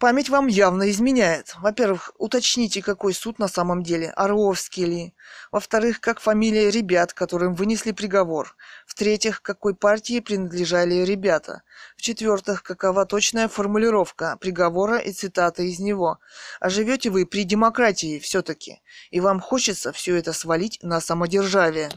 [0.02, 1.54] Память вам явно изменяет.
[1.60, 5.14] Во-первых, уточните, какой суд на самом деле, Орловский ли.
[5.52, 8.56] Во-вторых, как фамилия ребят, которым вынесли приговор.
[8.88, 11.62] В-третьих, какой партии принадлежали ребята.
[11.98, 16.18] В-четвертых, какова точная формулировка приговора и цитаты из него.
[16.60, 18.82] А живете вы при демократии все-таки,
[19.12, 21.92] и вам хочется все это свалить на самодержавие.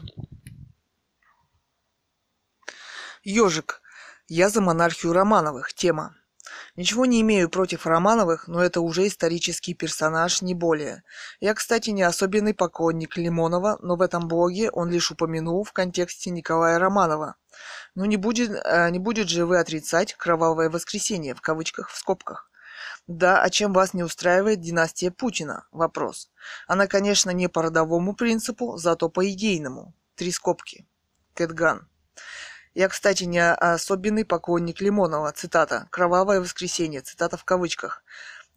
[3.23, 3.81] Ежик.
[4.27, 5.73] Я за монархию Романовых.
[5.73, 6.15] Тема.
[6.75, 11.03] Ничего не имею против Романовых, но это уже исторический персонаж, не более.
[11.39, 16.29] Я, кстати, не особенный поклонник Лимонова, но в этом блоге он лишь упомянул в контексте
[16.29, 17.35] Николая Романова.
[17.95, 22.49] Но не будет, э, не будет же вы отрицать «кровавое воскресенье» в кавычках в скобках.
[23.07, 25.67] Да, а чем вас не устраивает династия Путина?
[25.71, 26.29] Вопрос.
[26.67, 29.93] Она, конечно, не по родовому принципу, зато по идейному.
[30.15, 30.87] Три скобки.
[31.35, 31.87] Кэтган.
[32.75, 35.31] Я, кстати, не особенный поклонник Лимонова.
[35.31, 35.87] Цитата.
[35.91, 37.01] «Кровавое воскресенье».
[37.01, 38.03] Цитата в кавычках.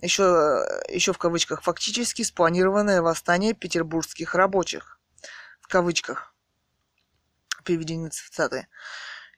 [0.01, 1.63] Еще, еще в кавычках.
[1.63, 4.99] Фактически спланированное восстание петербургских рабочих.
[5.61, 6.35] В кавычках.
[7.65, 8.67] Приведение цитаты.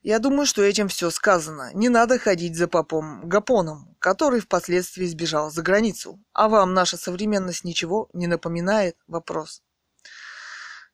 [0.02, 1.70] Я думаю, что этим все сказано.
[1.74, 6.18] Не надо ходить за попом Гапоном, который впоследствии сбежал за границу.
[6.32, 8.96] А вам наша современность ничего не напоминает?
[9.06, 9.62] Вопрос.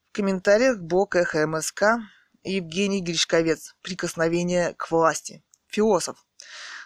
[0.08, 2.00] В комментариях блок Эхо МСК
[2.47, 3.75] Евгений Гришковец.
[3.83, 5.42] Прикосновение к власти.
[5.66, 6.25] Философ.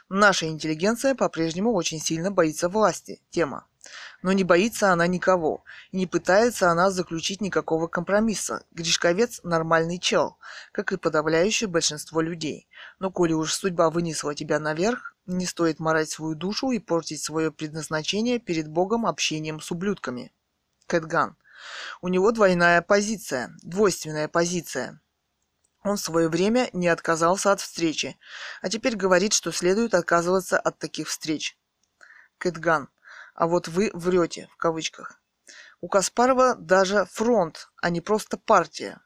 [0.09, 3.21] Наша интеллигенция по-прежнему очень сильно боится власти.
[3.29, 3.67] Тема.
[4.23, 5.63] Но не боится она никого.
[5.91, 8.65] И не пытается она заключить никакого компромисса.
[8.71, 10.39] Гришковец– нормальный чел,
[10.73, 12.67] как и подавляющее большинство людей.
[12.99, 17.53] Но коли уж судьба вынесла тебя наверх, не стоит морать свою душу и портить свое
[17.53, 20.33] предназначение перед Богом общением с ублюдками.
[20.87, 21.37] Кэтган.
[22.01, 25.03] У него двойная позиция, двойственная позиция.
[25.83, 28.19] Он в свое время не отказался от встречи,
[28.61, 31.57] а теперь говорит, что следует отказываться от таких встреч.
[32.39, 32.89] Кэтган.
[33.35, 35.21] А вот вы врете, в кавычках.
[35.81, 39.01] У Каспарова даже фронт, а не просто партия.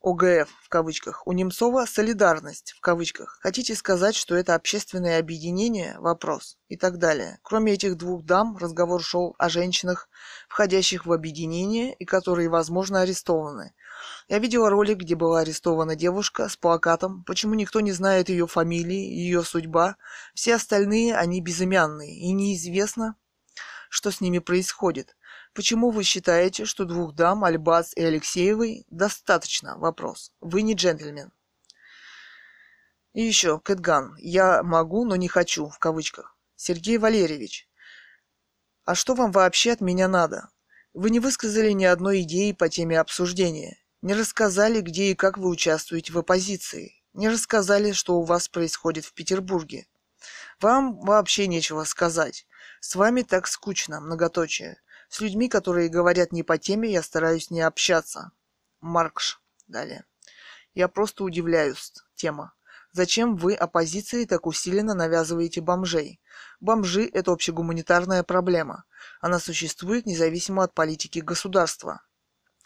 [0.00, 1.26] ОГФ в кавычках.
[1.26, 3.38] У Немцова солидарность в кавычках.
[3.40, 5.98] Хотите сказать, что это общественное объединение?
[5.98, 6.56] Вопрос.
[6.68, 7.40] И так далее.
[7.42, 10.08] Кроме этих двух дам, разговор шел о женщинах,
[10.48, 13.74] входящих в объединение и которые, возможно, арестованы.
[14.28, 18.96] Я видела ролик, где была арестована девушка с плакатом «Почему никто не знает ее фамилии,
[18.96, 19.96] ее судьба?
[20.34, 23.16] Все остальные, они безымянные, и неизвестно,
[23.88, 25.16] что с ними происходит.
[25.54, 29.78] Почему вы считаете, что двух дам, Альбац и Алексеевой, достаточно?
[29.78, 30.32] Вопрос.
[30.40, 31.32] Вы не джентльмен.
[33.14, 34.14] И еще, Кэтган.
[34.18, 36.36] Я могу, но не хочу, в кавычках.
[36.54, 37.68] Сергей Валерьевич.
[38.84, 40.50] А что вам вообще от меня надо?
[40.94, 43.78] Вы не высказали ни одной идеи по теме обсуждения.
[44.00, 47.02] Не рассказали, где и как вы участвуете в оппозиции.
[47.14, 49.88] Не рассказали, что у вас происходит в Петербурге.
[50.60, 52.46] Вам вообще нечего сказать.
[52.80, 54.80] С вами так скучно, многоточие.
[55.08, 58.30] С людьми, которые говорят не по теме, я стараюсь не общаться.
[58.80, 59.40] Маркш.
[59.66, 60.04] Далее.
[60.74, 61.92] Я просто удивляюсь.
[62.14, 62.54] Тема.
[62.92, 66.20] Зачем вы оппозиции так усиленно навязываете бомжей?
[66.60, 68.84] Бомжи– это общегуманитарная проблема.
[69.20, 72.00] Она существует независимо от политики государства.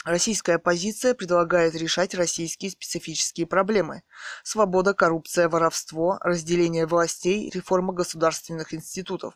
[0.05, 4.03] Российская оппозиция предлагает решать российские специфические проблемы.
[4.43, 9.35] Свобода, коррупция, воровство, разделение властей, реформа государственных институтов.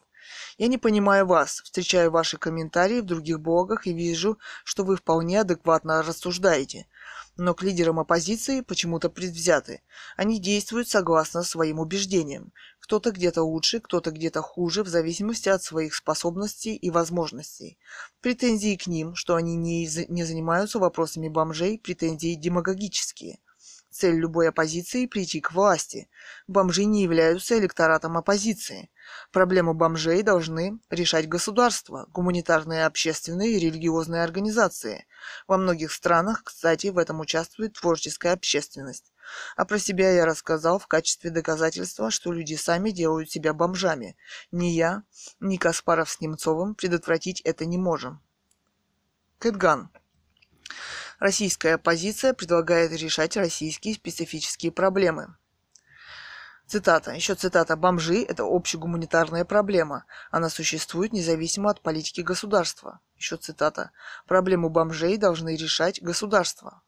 [0.58, 5.40] Я не понимаю вас, встречаю ваши комментарии в других блогах и вижу, что вы вполне
[5.40, 6.88] адекватно рассуждаете.
[7.36, 9.82] Но к лидерам оппозиции почему-то предвзяты.
[10.16, 12.52] Они действуют согласно своим убеждениям.
[12.80, 17.78] Кто-то где-то лучше, кто-то где-то хуже, в зависимости от своих способностей и возможностей.
[18.22, 23.38] Претензии к ним, что они не, не занимаются вопросами бомжей, претензии демагогические.
[23.98, 26.10] Цель любой оппозиции– прийти к власти.
[26.46, 28.90] Бомжи не являются электоратом оппозиции.
[29.32, 35.06] Проблему бомжей должны решать государства, гуманитарные, общественные и религиозные организации.
[35.48, 39.14] Во многих странах, кстати, в этом участвует творческая общественность.
[39.56, 44.18] А про себя я рассказал в качестве доказательства, что люди сами делают себя бомжами.
[44.52, 45.04] Ни я,
[45.40, 48.20] ни Каспаров с Немцовым предотвратить это не можем.
[49.38, 49.88] Кэтган.
[51.18, 55.34] Российская оппозиция предлагает решать российские специфические проблемы.
[56.66, 57.12] Цитата.
[57.12, 57.76] Еще цитата.
[57.76, 60.04] «Бомжи– это общегуманитарная проблема.
[60.30, 63.00] Она существует независимо от политики государства».
[63.16, 63.92] Еще цитата.
[64.26, 66.82] «Проблему бомжей должны решать государства».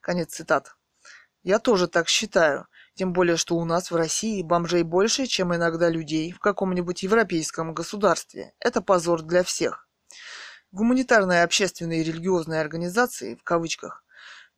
[0.00, 0.76] Конец цитат.
[1.42, 2.68] Я тоже так считаю.
[2.94, 7.74] Тем более, что у нас в России бомжей больше, чем иногда людей в каком-нибудь европейском
[7.74, 8.54] государстве.
[8.58, 9.85] Это позор для всех
[10.72, 14.04] гуманитарные, общественные и религиозные организации, в кавычках.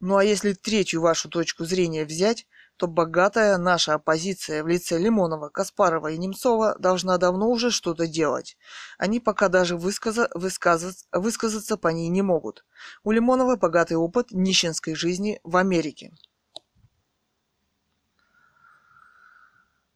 [0.00, 2.46] Ну а если третью вашу точку зрения взять,
[2.76, 8.56] то богатая наша оппозиция в лице Лимонова, Каспарова и Немцова должна давно уже что-то делать.
[8.98, 12.64] Они пока даже высказа, высказаться, высказаться по ней не могут.
[13.02, 16.12] У Лимонова богатый опыт нищенской жизни в Америке.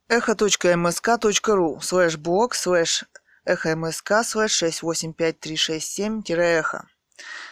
[0.08, 3.04] echo.msk.ru слэш блог слэш
[3.44, 6.86] Эхо МСК слэш 685367-эхо.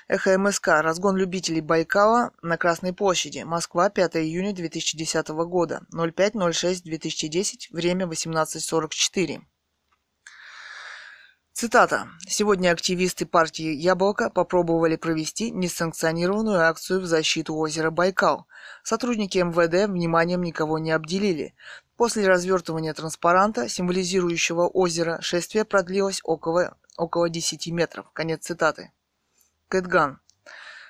[0.06, 0.68] Эхо МСК.
[0.68, 3.42] Разгон любителей Байкала на Красной площади.
[3.42, 5.80] Москва, 5 июня 2010 года.
[5.92, 7.72] 05.06.2010.
[7.72, 9.40] Время 18.44.
[11.52, 12.08] Цитата.
[12.28, 18.46] Сегодня активисты партии «Яблоко» попробовали провести несанкционированную акцию в защиту озера Байкал.
[18.84, 21.56] Сотрудники МВД вниманием никого не обделили.
[22.00, 28.10] После развертывания транспаранта, символизирующего озеро, шествие продлилось около, около 10 метров.
[28.14, 28.90] Конец цитаты.
[29.68, 30.18] Кэтган.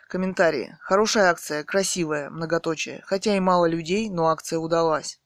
[0.06, 0.78] Комментарии.
[0.80, 3.02] Хорошая акция, красивая, многоточие.
[3.04, 5.20] Хотя и мало людей, но акция удалась.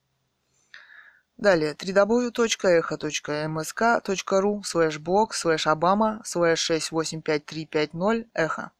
[1.36, 1.74] Далее.
[1.74, 8.70] www.echo.msk.ru слэш блог слэш обама слэш 685350 эхо.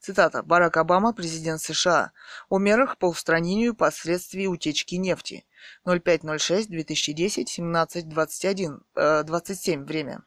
[0.00, 0.42] Цитата.
[0.42, 2.10] Барак Обама, президент США.
[2.48, 5.44] О мерах по устранению последствий утечки нефти.
[5.84, 10.22] 05.06.2010, 17.21, э, 27 время.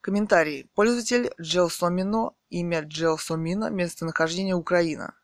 [0.00, 0.70] Комментарий.
[0.74, 5.14] Пользователь Джелсомино, имя Джелсомина, местонахождение Украина.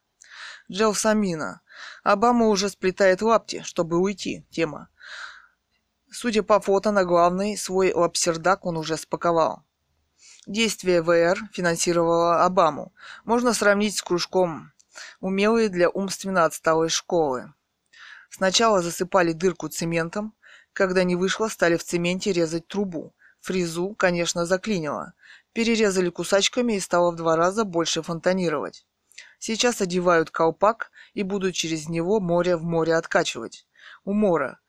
[0.71, 1.61] Джелсомина.
[2.03, 4.47] Обама уже сплетает лапти, чтобы уйти.
[4.51, 4.89] Тема.
[6.11, 9.65] Судя по фото на главный, свой лапсердак он уже спаковал.
[10.47, 12.95] Действие ВР финансировало Обаму.
[13.25, 14.73] Можно сравнить с кружком
[15.21, 17.53] «Умелые для умственно отсталой школы».
[18.31, 20.35] Сначала засыпали дырку цементом,
[20.73, 23.13] когда не вышло, стали в цементе резать трубу.
[23.41, 25.15] Фрезу, конечно, заклинило.
[25.53, 28.87] Перерезали кусачками и стало в два раза больше фонтанировать.
[29.39, 33.67] Сейчас одевают колпак и будут через него море в море откачивать.
[34.05, 34.61] У мора.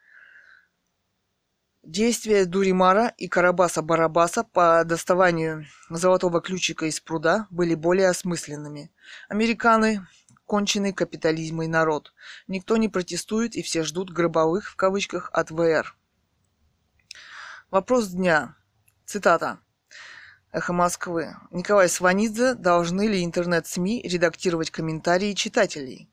[1.83, 8.91] Действия Дуримара и Карабаса-Барабаса по доставанию золотого ключика из пруда были более осмысленными.
[9.29, 10.05] Американы–
[10.51, 12.11] конченый капитализм и народ.
[12.49, 15.95] Никто не протестует и все ждут «гробовых» в кавычках от ВР.
[17.69, 18.57] Вопрос дня.
[19.05, 19.59] Цитата.
[20.51, 21.37] Эхо Москвы.
[21.51, 22.55] Николай Сванидзе.
[22.55, 26.09] Должны ли интернет-СМИ редактировать комментарии читателей?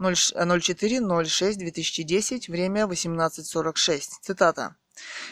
[0.00, 4.22] 04.06.2010, время 18.46.
[4.22, 4.74] Цитата.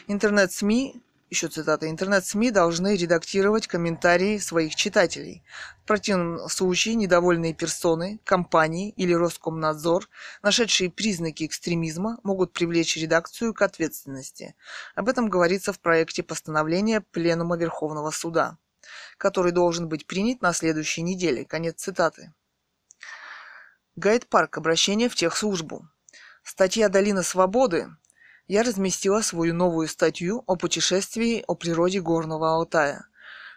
[0.07, 1.02] Интернет-СМИ,
[1.35, 5.43] еще цитата, интернет-СМИ должны редактировать комментарии своих читателей.
[5.83, 10.09] В противном случае недовольные персоны, компании или Роскомнадзор,
[10.43, 14.55] нашедшие признаки экстремизма, могут привлечь редакцию к ответственности.
[14.95, 18.57] Об этом говорится в проекте постановления Пленума Верховного Суда,
[19.19, 21.45] который должен быть принят на следующей неделе.
[21.45, 22.33] Конец цитаты.
[23.97, 24.57] Гайд-парк.
[24.57, 25.89] Обращение в техслужбу.
[26.45, 27.89] Статья «Долина свободы»
[28.47, 33.06] я разместила свою новую статью о путешествии о природе Горного Алтая.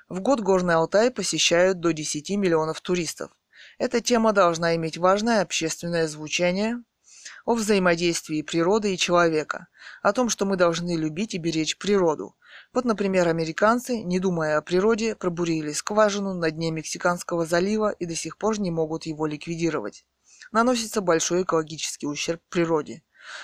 [0.07, 3.31] В год Горный Алтай посещают до 10 миллионов туристов.
[3.77, 6.81] Эта тема должна иметь важное общественное звучание
[7.43, 9.67] о взаимодействии природы и человека,
[10.01, 12.35] о том, что мы должны любить и беречь природу.
[12.73, 18.15] Вот, например, американцы, не думая о природе, пробурили скважину на дне Мексиканского залива и до
[18.15, 20.05] сих пор не могут его ликвидировать
[20.51, 23.03] наносится большой экологический ущерб природе.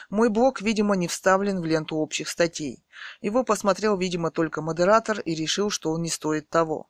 [0.10, 2.84] Мой блог, видимо, не вставлен в ленту общих статей.
[3.22, 6.90] Его посмотрел, видимо, только модератор и решил, что он не стоит того.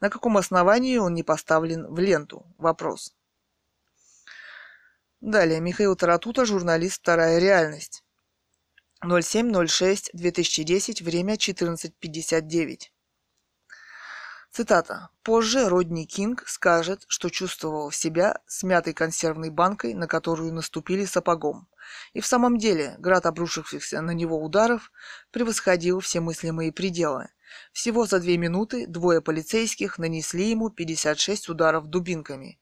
[0.00, 2.46] На каком основании он не поставлен в ленту?
[2.58, 3.14] Вопрос.
[5.20, 5.60] Далее.
[5.60, 8.02] Михаил Таратута, журналист «Вторая реальность».
[9.04, 12.90] 07.06.2010, время 14.59.
[14.52, 15.10] Цитата.
[15.22, 21.68] «Позже Родни Кинг скажет, что чувствовал себя смятой консервной банкой, на которую наступили сапогом.
[22.14, 24.90] И в самом деле град обрушившихся на него ударов
[25.30, 27.28] превосходил все мыслимые пределы.
[27.72, 32.58] Всего за две минуты двое полицейских нанесли ему 56 ударов дубинками.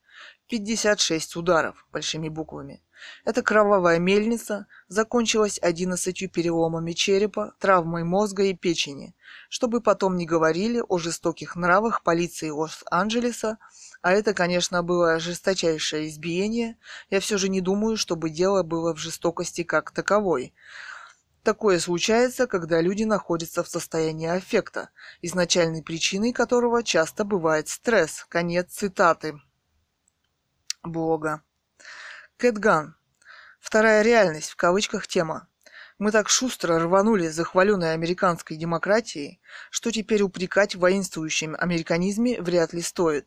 [0.49, 2.83] 56 ударов большими буквами.
[3.25, 9.15] Эта кровавая мельница закончилась 11 переломами черепа, травмой мозга и печени,
[9.49, 13.59] чтобы потом не говорили о жестоких нравах полиции Лос-Анджелеса,
[14.02, 16.77] а это, конечно, было жесточайшее избиение,
[17.10, 20.55] я все же не думаю, чтобы дело было в жестокости как таковой.
[21.43, 24.91] Такое случается, когда люди находятся в состоянии аффекта,
[25.23, 28.27] изначальной причиной которого часто бывает стресс.
[28.28, 29.41] Конец цитаты.
[30.83, 31.43] Бога.
[32.39, 32.94] Кэтган.
[33.58, 35.49] Вторая реальность, в кавычках, тема.
[35.99, 39.41] Мы так шустро рванули за американской демократией,
[39.73, 43.26] что теперь упрекать в воинствующем американизме вряд ли стоит.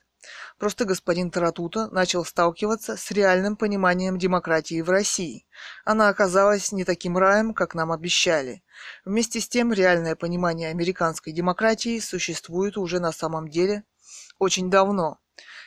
[0.57, 5.45] Просто господин Таратута начал сталкиваться с реальным пониманием демократии в России.
[5.83, 8.63] Она оказалась не таким раем, как нам обещали.
[9.03, 13.83] Вместе с тем, реальное понимание американской демократии существует уже на самом деле
[14.39, 15.19] очень давно.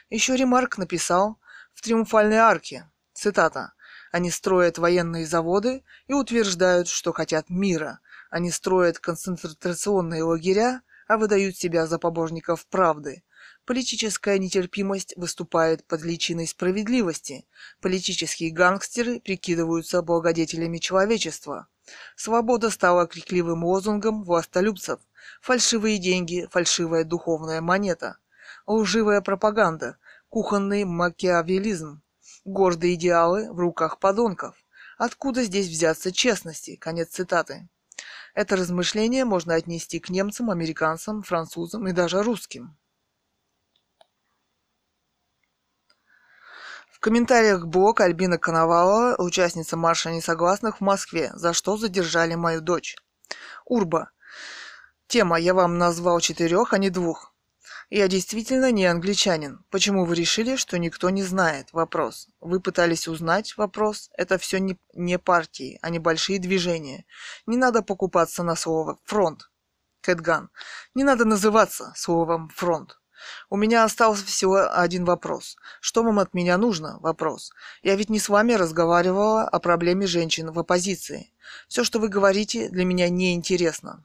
[0.09, 1.39] Еще Ремарк написал
[1.75, 2.89] в «Триумфальной арке»,
[3.25, 3.73] цитата,
[4.13, 8.01] «Они строят военные заводы и утверждают, что хотят мира.
[8.31, 13.25] Они строят концентрационные лагеря, а выдают себя за побожников правды.
[13.65, 17.47] Политическая нетерпимость выступает под личиной справедливости.
[17.81, 21.69] Политические гангстеры прикидываются благодетелями человечества.
[22.15, 25.01] Свобода стала крикливым лозунгом властолюбцев.
[25.41, 28.19] Фальшивые деньги, фальшивая духовная монета.
[28.67, 29.97] Лживая пропаганда,
[30.29, 32.04] кухонный макиавелизм.
[32.45, 34.55] Гордые идеалы в руках подонков.
[34.99, 36.77] Откуда здесь взяться честности?
[36.77, 37.69] Конец цитаты.
[38.35, 42.77] Это размышление можно отнести к немцам, американцам, французам и даже русским.
[46.91, 52.97] В комментариях блог Альбина Коновалова, участница марша несогласных в Москве, за что задержали мою дочь.
[53.65, 54.11] Урба.
[55.07, 57.34] Тема «Я вам назвал четырех, а не двух».
[57.91, 59.65] Я действительно не англичанин.
[59.71, 61.73] Почему вы решили, что никто не знает?
[61.73, 62.29] Вопрос.
[62.41, 63.57] Вы пытались узнать?
[63.57, 64.11] Вопрос.
[64.17, 67.05] Это все не, не партии, а небольшие движения.
[67.47, 69.51] Не надо покупаться на слово «фронт».
[70.01, 70.51] Кэтган.
[70.95, 72.99] Не надо называться словом «фронт».
[73.49, 75.57] У меня остался всего один вопрос.
[75.81, 76.99] Что вам от меня нужно?
[77.01, 77.53] Вопрос.
[77.83, 81.33] Я ведь не с вами разговаривала о проблеме женщин в оппозиции.
[81.69, 84.05] Все, что вы говорите, для меня не интересно.